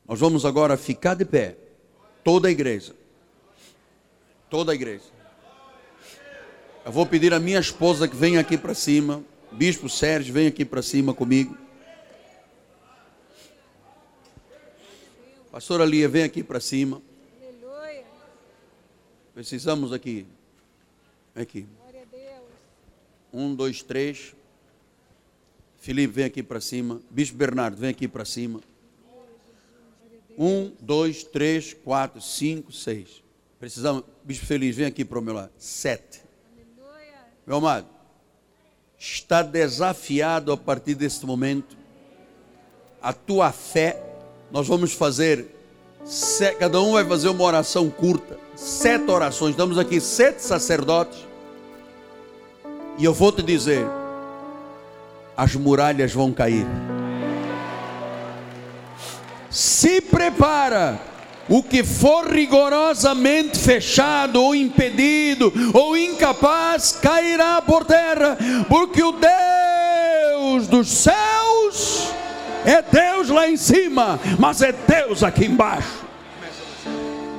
Nós 0.06 0.20
vamos 0.20 0.44
agora 0.44 0.76
ficar 0.76 1.14
de 1.14 1.24
pé, 1.24 1.56
toda 2.22 2.48
a 2.48 2.50
igreja. 2.50 2.94
Toda 4.50 4.72
a 4.72 4.74
igreja. 4.74 5.04
Eu 6.84 6.92
vou 6.92 7.06
pedir 7.06 7.32
a 7.32 7.40
minha 7.40 7.58
esposa 7.58 8.06
que 8.06 8.14
venha 8.14 8.40
aqui 8.40 8.58
para 8.58 8.74
cima. 8.74 9.24
Bispo 9.50 9.88
Sérgio, 9.88 10.34
vem 10.34 10.46
aqui 10.46 10.64
para 10.64 10.82
cima 10.82 11.14
comigo. 11.14 11.56
Pastora 15.50 15.86
Lia, 15.86 16.08
vem 16.08 16.24
aqui 16.24 16.42
para 16.42 16.60
cima. 16.60 17.00
Aleluia. 17.40 18.04
Precisamos 19.32 19.92
aqui. 19.92 20.26
Vem 21.34 21.42
aqui. 21.42 21.66
Glória 21.78 22.02
a 22.02 22.04
Deus. 22.04 22.44
Um, 23.32 23.54
dois, 23.54 23.82
três. 23.82 24.34
Felipe, 25.78 26.12
vem 26.12 26.24
aqui 26.26 26.42
para 26.42 26.60
cima. 26.60 27.00
Bispo 27.08 27.36
Bernardo, 27.36 27.76
vem 27.78 27.90
aqui 27.90 28.06
para 28.06 28.24
cima. 28.24 28.60
Um, 30.36 30.72
dois, 30.80 31.22
três, 31.22 31.72
quatro, 31.72 32.20
cinco, 32.20 32.72
seis. 32.72 33.22
Precisamos. 33.58 34.04
Bispo 34.24 34.46
Feliz, 34.46 34.76
vem 34.76 34.86
aqui 34.86 35.04
para 35.04 35.18
o 35.18 35.22
meu 35.22 35.34
lado. 35.34 35.50
Sete. 35.58 36.22
Aleluia. 36.52 37.14
Meu 37.46 37.56
amado, 37.58 37.86
está 38.98 39.42
desafiado 39.42 40.52
a 40.52 40.56
partir 40.56 40.94
deste 40.94 41.24
momento. 41.26 41.76
A 43.00 43.12
tua 43.12 43.52
fé, 43.52 44.02
nós 44.50 44.66
vamos 44.66 44.92
fazer, 44.92 45.46
cada 46.58 46.80
um 46.80 46.92
vai 46.92 47.04
fazer 47.04 47.28
uma 47.28 47.44
oração 47.44 47.90
curta, 47.90 48.38
sete 48.56 49.10
orações. 49.10 49.50
Estamos 49.50 49.78
aqui 49.78 50.00
sete 50.00 50.40
sacerdotes. 50.40 51.18
E 52.98 53.04
eu 53.04 53.12
vou 53.12 53.30
te 53.30 53.42
dizer: 53.42 53.86
as 55.36 55.54
muralhas 55.54 56.12
vão 56.12 56.32
cair. 56.32 56.66
Se 59.54 60.00
prepara 60.00 61.00
o 61.48 61.62
que 61.62 61.84
for 61.84 62.28
rigorosamente 62.28 63.56
fechado, 63.56 64.42
ou 64.42 64.52
impedido, 64.52 65.52
ou 65.72 65.96
incapaz, 65.96 66.98
cairá 67.00 67.62
por 67.62 67.84
terra, 67.84 68.36
porque 68.68 69.00
o 69.00 69.12
Deus 69.12 70.66
dos 70.66 70.88
céus 70.88 72.08
é 72.64 72.82
Deus 72.82 73.28
lá 73.28 73.48
em 73.48 73.56
cima, 73.56 74.18
mas 74.40 74.60
é 74.60 74.72
Deus 74.72 75.22
aqui 75.22 75.44
embaixo. 75.44 76.03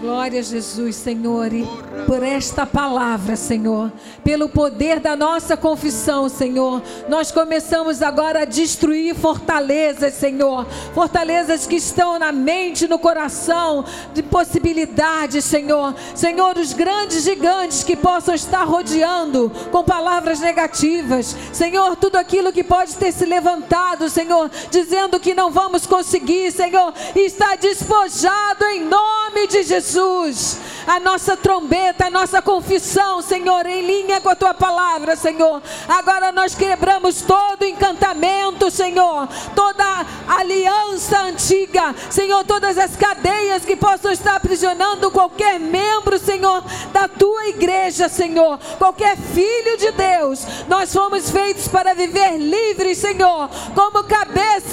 Glória 0.06 0.39
a 0.39 0.43
Jesus, 0.43 0.97
Senhor, 0.97 1.51
e 1.51 1.68
por 2.06 2.22
esta 2.22 2.64
palavra, 2.64 3.36
Senhor, 3.36 3.91
pelo 4.24 4.47
poder 4.47 4.99
da 4.99 5.16
nossa 5.16 5.58
confissão, 5.58 6.30
Senhor, 6.30 6.84
nós 7.10 7.32
começamos 7.32 8.03
agora 8.03 8.43
a 8.43 8.45
destruir 8.45 9.16
fortalezas, 9.16 10.14
Senhor, 10.14 10.68
fortalezas 10.93 11.66
que 11.66 11.78
estão 11.78 12.20
na 12.20 12.32
mente, 12.32 12.88
no 12.88 12.99
coração, 12.99 13.84
de 14.14 14.22
possibilidades, 14.22 15.43
Senhor, 15.43 15.95
Senhor, 16.14 16.56
os 16.56 16.72
grandes 16.72 17.24
gigantes 17.24 17.84
que 17.84 17.95
possam 17.95 18.36
estar 18.36 18.64
rodeando 18.64 19.51
com 19.72 19.84
palavras 19.84 20.39
negativas, 20.39 21.36
Senhor, 21.51 21.95
tudo 21.95 22.18
aquilo 22.18 22.53
que 22.53 22.64
pode 22.64 22.95
ter 22.95 23.12
se 23.12 23.26
levantado, 23.26 24.08
Senhor, 24.08 24.51
dizendo 24.70 25.20
que 25.20 25.34
não 25.34 25.49
vamos 25.49 25.88
conseguir, 25.88 26.51
Senhor, 26.51 26.93
está 27.16 27.56
despojado 27.56 28.66
em 28.66 28.86
nome 28.86 29.47
de 29.47 29.64
Jesus. 29.64 29.94
Jesus, 29.95 30.59
a 30.85 30.99
nossa 30.99 31.37
trombeta, 31.37 32.07
a 32.07 32.09
nossa 32.09 32.41
confissão, 32.41 33.21
Senhor, 33.21 33.65
em 33.65 33.85
linha 33.85 34.19
com 34.19 34.27
a 34.27 34.35
tua 34.35 34.53
palavra, 34.53 35.15
Senhor. 35.15 35.61
Agora 35.87 36.33
nós 36.33 36.53
quebramos 36.53 37.21
todo 37.21 37.65
encantamento, 37.65 38.69
Senhor, 38.69 39.27
toda 39.55 40.05
aliança 40.27 41.21
antiga, 41.21 41.95
Senhor, 42.09 42.43
todas 42.43 42.77
as 42.77 42.97
cadeias 42.97 43.63
que 43.63 43.77
possam 43.77 44.11
estar 44.11 44.35
aprisionando 44.35 45.09
qualquer 45.11 45.59
membro, 45.59 46.19
Senhor, 46.19 46.61
da 46.91 47.07
tua 47.07 47.47
igreja, 47.47 48.09
Senhor, 48.09 48.59
qualquer 48.77 49.15
filho 49.15 49.77
de 49.77 49.91
Deus. 49.91 50.45
Nós 50.67 50.91
fomos 50.91 51.31
feitos 51.31 51.69
para 51.69 51.93
viver 51.93 52.37
livres, 52.37 52.97
Senhor, 52.97 53.49
como 53.73 54.03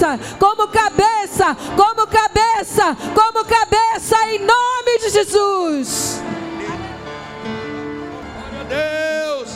cabeça, 0.02 0.18
como 0.38 0.68
cabeça, 0.68 1.56
como 1.76 2.06
cabeça, 2.08 2.96
como 3.14 3.44
cabeça, 3.44 4.16
em 4.28 4.38
nome 4.40 4.98
de 5.00 5.10
Jesus. 5.10 6.20
Deus. 8.68 9.50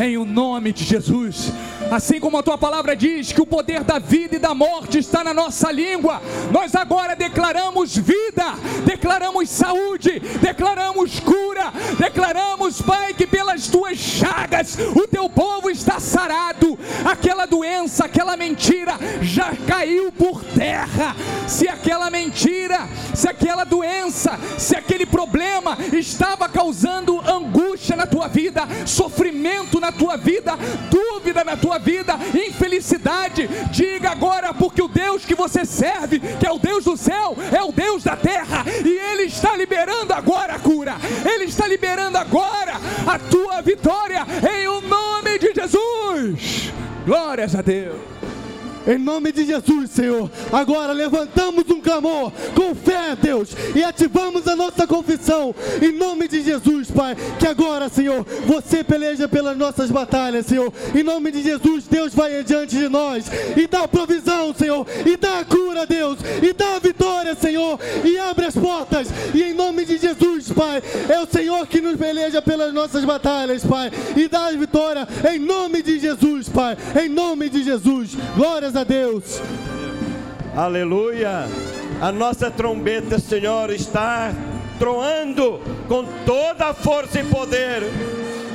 Em 0.00 0.18
o 0.18 0.24
nome 0.24 0.72
de 0.72 0.84
Jesus. 0.84 1.50
Assim 1.90 2.18
como 2.18 2.38
a 2.38 2.42
tua 2.42 2.58
palavra 2.58 2.96
diz 2.96 3.32
que 3.32 3.40
o 3.40 3.46
poder 3.46 3.84
da 3.84 3.98
vida 3.98 4.36
e 4.36 4.38
da 4.38 4.54
morte 4.54 4.98
está 4.98 5.22
na 5.22 5.32
nossa 5.34 5.70
língua, 5.70 6.20
nós 6.50 6.74
agora 6.74 7.14
declaramos 7.14 7.96
vida, 7.96 8.54
declaramos 8.84 9.48
saúde, 9.48 10.20
declaramos 10.40 11.20
cura, 11.20 11.72
declaramos, 11.98 12.80
Pai, 12.82 13.14
que 13.14 13.26
pelas 13.26 13.68
tuas 13.68 13.98
chagas 13.98 14.76
o 14.94 15.06
teu 15.06 15.28
povo 15.28 15.70
está 15.70 16.00
sarado. 16.00 16.78
Aquela 17.04 17.46
doença, 17.46 18.06
aquela 18.06 18.36
mentira 18.36 18.94
já 19.20 19.52
caiu 19.66 20.10
por 20.12 20.42
terra. 20.42 21.14
Se 21.46 21.68
aquela 21.68 22.10
mentira, 22.10 22.88
se 23.14 23.28
aquela 23.28 23.64
doença, 23.64 24.38
se 24.58 24.76
aquele 24.76 25.06
problema 25.06 25.76
estava 25.92 26.48
causando 26.48 27.20
angústia 27.20 27.96
na 27.96 28.06
tua 28.06 28.28
vida, 28.28 28.62
sofrimento 28.86 29.78
na 29.78 29.92
tua 29.92 30.16
vida, 30.16 30.56
dúvida 30.90 31.44
na 31.44 31.56
tua 31.56 31.73
sua 31.74 31.78
vida 31.78 32.14
infelicidade, 32.34 33.48
diga 33.70 34.10
agora, 34.10 34.54
porque 34.54 34.80
o 34.80 34.88
Deus 34.88 35.24
que 35.24 35.34
você 35.34 35.64
serve, 35.64 36.20
que 36.20 36.46
é 36.46 36.52
o 36.52 36.58
Deus 36.58 36.84
do 36.84 36.96
céu, 36.96 37.36
é 37.52 37.62
o 37.62 37.72
Deus 37.72 38.04
da 38.04 38.16
terra, 38.16 38.64
e 38.84 38.88
Ele 38.88 39.24
está 39.24 39.56
liberando 39.56 40.12
agora 40.12 40.54
a 40.54 40.58
cura, 40.58 40.96
Ele 41.24 41.44
está 41.44 41.66
liberando 41.66 42.18
agora 42.18 42.74
a 43.06 43.18
tua 43.18 43.60
vitória, 43.60 44.24
em 44.56 44.68
o 44.68 44.80
nome 44.82 45.38
de 45.38 45.52
Jesus. 45.52 46.72
Glórias 47.04 47.54
a 47.54 47.62
Deus. 47.62 48.13
Em 48.86 48.98
nome 48.98 49.32
de 49.32 49.46
Jesus, 49.46 49.90
Senhor. 49.90 50.30
Agora 50.52 50.92
levantamos 50.92 51.64
um 51.70 51.80
clamor 51.80 52.32
com 52.54 52.74
fé, 52.74 53.16
Deus, 53.20 53.50
e 53.74 53.82
ativamos 53.82 54.46
a 54.46 54.54
nossa 54.54 54.86
confissão. 54.86 55.54
Em 55.80 55.92
nome 55.92 56.28
de 56.28 56.42
Jesus, 56.42 56.90
Pai. 56.90 57.16
Que 57.38 57.46
agora, 57.46 57.88
Senhor, 57.88 58.24
você 58.46 58.84
peleja 58.84 59.28
pelas 59.28 59.56
nossas 59.56 59.90
batalhas, 59.90 60.46
Senhor. 60.46 60.72
Em 60.94 61.02
nome 61.02 61.30
de 61.30 61.42
Jesus, 61.42 61.86
Deus 61.86 62.14
vai 62.14 62.38
adiante 62.38 62.76
de 62.76 62.88
nós 62.88 63.26
e 63.56 63.66
dá 63.66 63.88
provisão, 63.88 64.54
Senhor, 64.54 64.86
e 65.06 65.16
dá 65.16 65.40
a 65.40 65.44
cura, 65.44 65.86
Deus, 65.86 66.18
e 66.42 66.52
dá 66.52 66.76
a 66.76 66.78
vitória, 66.78 67.34
Senhor, 67.34 67.78
e 68.04 68.18
abre 68.18 68.46
as 68.46 68.54
portas. 68.54 69.08
E 69.34 69.42
em 69.42 69.54
nome 69.54 69.84
de 69.84 69.98
Jesus, 69.98 70.50
Pai, 70.52 70.82
é 71.08 71.20
o 71.20 71.26
Senhor 71.26 71.66
que 71.66 71.80
nos 71.80 71.96
peleja 71.96 72.42
pelas 72.42 72.72
nossas 72.72 73.04
batalhas, 73.04 73.64
Pai, 73.64 73.90
e 74.16 74.28
dá 74.28 74.46
a 74.46 74.52
vitória 74.52 75.08
em 75.32 75.38
nome 75.38 75.82
de 75.82 75.98
Jesus, 75.98 76.48
Pai. 76.48 76.76
Em 77.02 77.08
nome 77.08 77.48
de 77.48 77.62
Jesus. 77.62 78.16
Glórias 78.36 78.73
A 78.76 78.82
Deus. 78.82 79.40
Aleluia. 80.56 81.46
A 82.00 82.10
nossa 82.10 82.50
trombeta, 82.50 83.20
Senhor, 83.20 83.70
está 83.70 84.32
troando 84.80 85.60
com 85.86 86.04
toda 86.26 86.66
a 86.66 86.74
força 86.74 87.20
e 87.20 87.24
poder. 87.24 87.82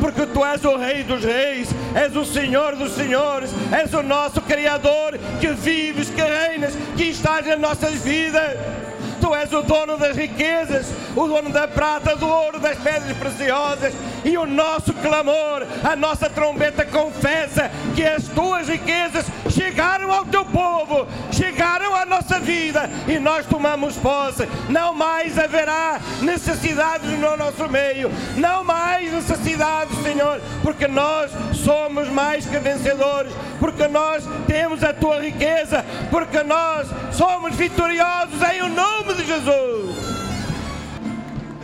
Porque 0.02 0.26
tu 0.26 0.44
és 0.44 0.64
o 0.66 0.78
Rei 0.78 1.04
dos 1.04 1.24
Reis, 1.24 1.70
és 1.96 2.16
o 2.18 2.26
Senhor 2.26 2.76
dos 2.76 2.94
Senhores, 2.94 3.52
és 3.72 3.94
o 3.94 4.04
nosso 4.04 4.42
Criador 4.42 5.18
que 5.40 5.54
vives, 5.54 6.10
que 6.10 6.22
reinas, 6.22 6.74
que 6.98 7.06
estás 7.06 7.46
nas 7.46 7.60
nossas 7.60 7.94
vidas. 7.96 8.89
Tu 9.30 9.36
és 9.36 9.54
o 9.54 9.62
dono 9.62 9.96
das 9.96 10.18
riquezas, 10.18 10.88
o 11.16 11.28
dono 11.28 11.52
da 11.52 11.68
prata, 11.68 12.16
do 12.16 12.28
ouro, 12.28 12.60
das 12.60 12.80
pedras 12.80 13.16
preciosas. 13.16 13.94
E 14.26 14.36
o 14.36 14.48
nosso 14.48 14.92
clamor, 14.92 15.68
a 15.84 15.96
nossa 15.96 16.28
trombeta 16.32 16.84
confessa 16.84 17.70
que 17.96 18.04
as 18.04 18.28
tuas 18.30 18.68
riquezas 18.68 19.28
chegaram 19.52 20.12
ao 20.12 20.26
teu 20.26 20.44
povo, 20.46 21.08
chegaram 21.32 21.79
nossa 22.20 22.40
vida 22.40 22.90
e 23.08 23.18
nós 23.18 23.46
tomamos 23.46 23.96
posse. 23.96 24.48
Não 24.68 24.94
mais 24.94 25.38
haverá 25.40 26.00
necessidades 26.22 27.10
no 27.18 27.38
nosso 27.38 27.68
meio, 27.70 28.12
não 28.36 28.64
mais 28.64 29.12
necessidades, 29.12 29.98
Senhor, 30.04 30.42
porque 30.62 30.88
nós 30.88 31.32
somos 31.54 32.10
mais 32.10 32.46
que 32.46 32.60
vencedores, 32.60 33.32
porque 33.60 33.88
nós 33.88 34.24
temos 34.46 34.84
a 34.84 34.94
tua 34.94 35.22
riqueza, 35.22 35.86
porque 36.12 36.44
nós 36.44 36.88
somos 37.14 37.56
vitoriosos 37.56 38.42
em 38.54 38.62
o 38.64 38.70
nome 38.70 39.14
de 39.14 39.26
Jesus. 39.26 39.96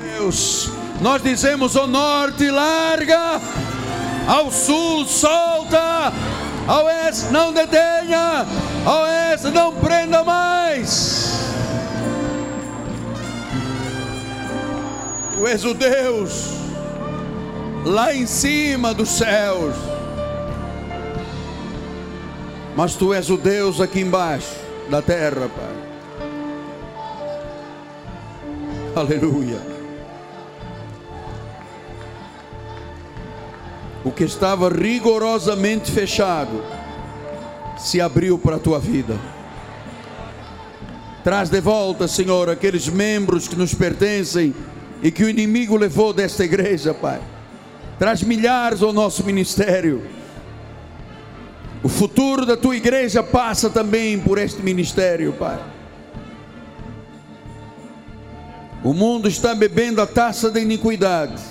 Deus, 0.02 0.72
nós 1.02 1.22
dizemos 1.22 1.76
ao 1.76 1.88
norte 1.88 2.50
larga, 2.50 3.42
ao 4.28 4.50
sul 4.52 5.06
solta, 5.06 6.14
ao 6.68 6.86
oeste 6.86 7.32
não 7.32 7.52
detenha, 7.52 8.46
ao 8.86 9.02
oeste 9.02 9.48
não 9.50 9.74
prenda 9.74 10.24
mais. 10.24 11.34
Tu 15.34 15.48
és 15.48 15.66
o 15.66 15.74
Deus 15.74 16.52
lá 17.84 18.14
em 18.14 18.26
cima 18.26 18.94
dos 18.94 19.10
céus, 19.10 19.76
mas 22.76 22.96
tu 22.96 23.14
és 23.14 23.30
o 23.30 23.38
Deus 23.38 23.82
aqui 23.82 24.00
embaixo 24.02 24.56
da 24.90 25.02
terra, 25.02 25.50
Pai. 25.50 25.76
Aleluia. 28.96 29.76
o 34.06 34.12
que 34.12 34.24
estava 34.24 34.70
rigorosamente 34.70 35.92
fechado 35.92 36.64
se 37.78 38.00
abriu 38.00 38.38
para 38.38 38.56
a 38.56 38.60
tua 38.60 38.80
vida. 38.80 39.20
Traz 41.24 41.50
de 41.50 41.60
volta, 41.60 42.08
Senhor, 42.08 42.50
aqueles 42.50 42.88
membros 42.88 43.48
que 43.48 43.56
nos 43.56 43.74
pertencem 43.74 44.54
e 45.02 45.12
que 45.12 45.24
o 45.24 45.30
inimigo 45.30 45.76
levou 45.76 46.14
desta 46.14 46.46
igreja, 46.46 46.94
Pai. 46.94 47.20
Traz 47.98 48.22
milhares 48.22 48.82
ao 48.82 48.94
nosso 48.94 49.24
ministério. 49.24 50.04
O 51.82 51.90
futuro 51.90 52.46
da 52.46 52.56
tua 52.58 52.76
igreja 52.76 53.24
passa 53.24 53.70
também 53.70 54.20
por 54.20 54.38
este 54.38 54.62
ministério, 54.62 55.34
Pai. 55.34 55.60
O 58.84 58.94
mundo 58.94 59.28
está 59.28 59.56
bebendo 59.56 60.00
a 60.00 60.06
taça 60.06 60.52
da 60.52 60.60
iniquidade 60.60 61.42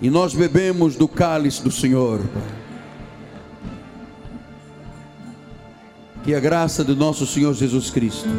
e 0.00 0.08
nós 0.08 0.32
bebemos 0.32 0.94
do 0.94 1.08
cálice 1.08 1.60
do 1.60 1.72
Senhor. 1.72 2.20
Que 6.24 6.34
a 6.34 6.40
graça 6.40 6.82
de 6.82 6.94
nosso 6.94 7.26
Senhor 7.26 7.52
Jesus 7.52 7.90
Cristo, 7.90 8.30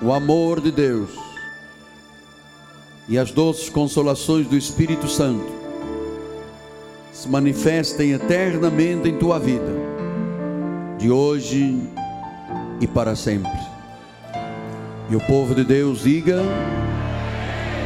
o 0.00 0.12
amor 0.12 0.60
de 0.60 0.70
Deus 0.70 1.10
e 3.08 3.18
as 3.18 3.32
doces 3.32 3.68
consolações 3.68 4.46
do 4.46 4.56
Espírito 4.56 5.08
Santo 5.08 5.52
se 7.12 7.28
manifestem 7.28 8.12
eternamente 8.12 9.08
em 9.08 9.18
tua 9.18 9.40
vida, 9.40 9.74
de 10.96 11.10
hoje 11.10 11.76
e 12.80 12.86
para 12.86 13.16
sempre. 13.16 13.50
E 15.10 15.16
o 15.16 15.20
povo 15.26 15.56
de 15.56 15.64
Deus 15.64 16.04
diga. 16.04 16.40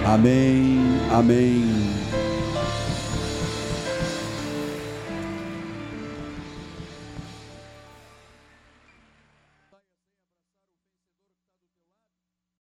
Amém, 0.05 0.79
amém 1.11 2.04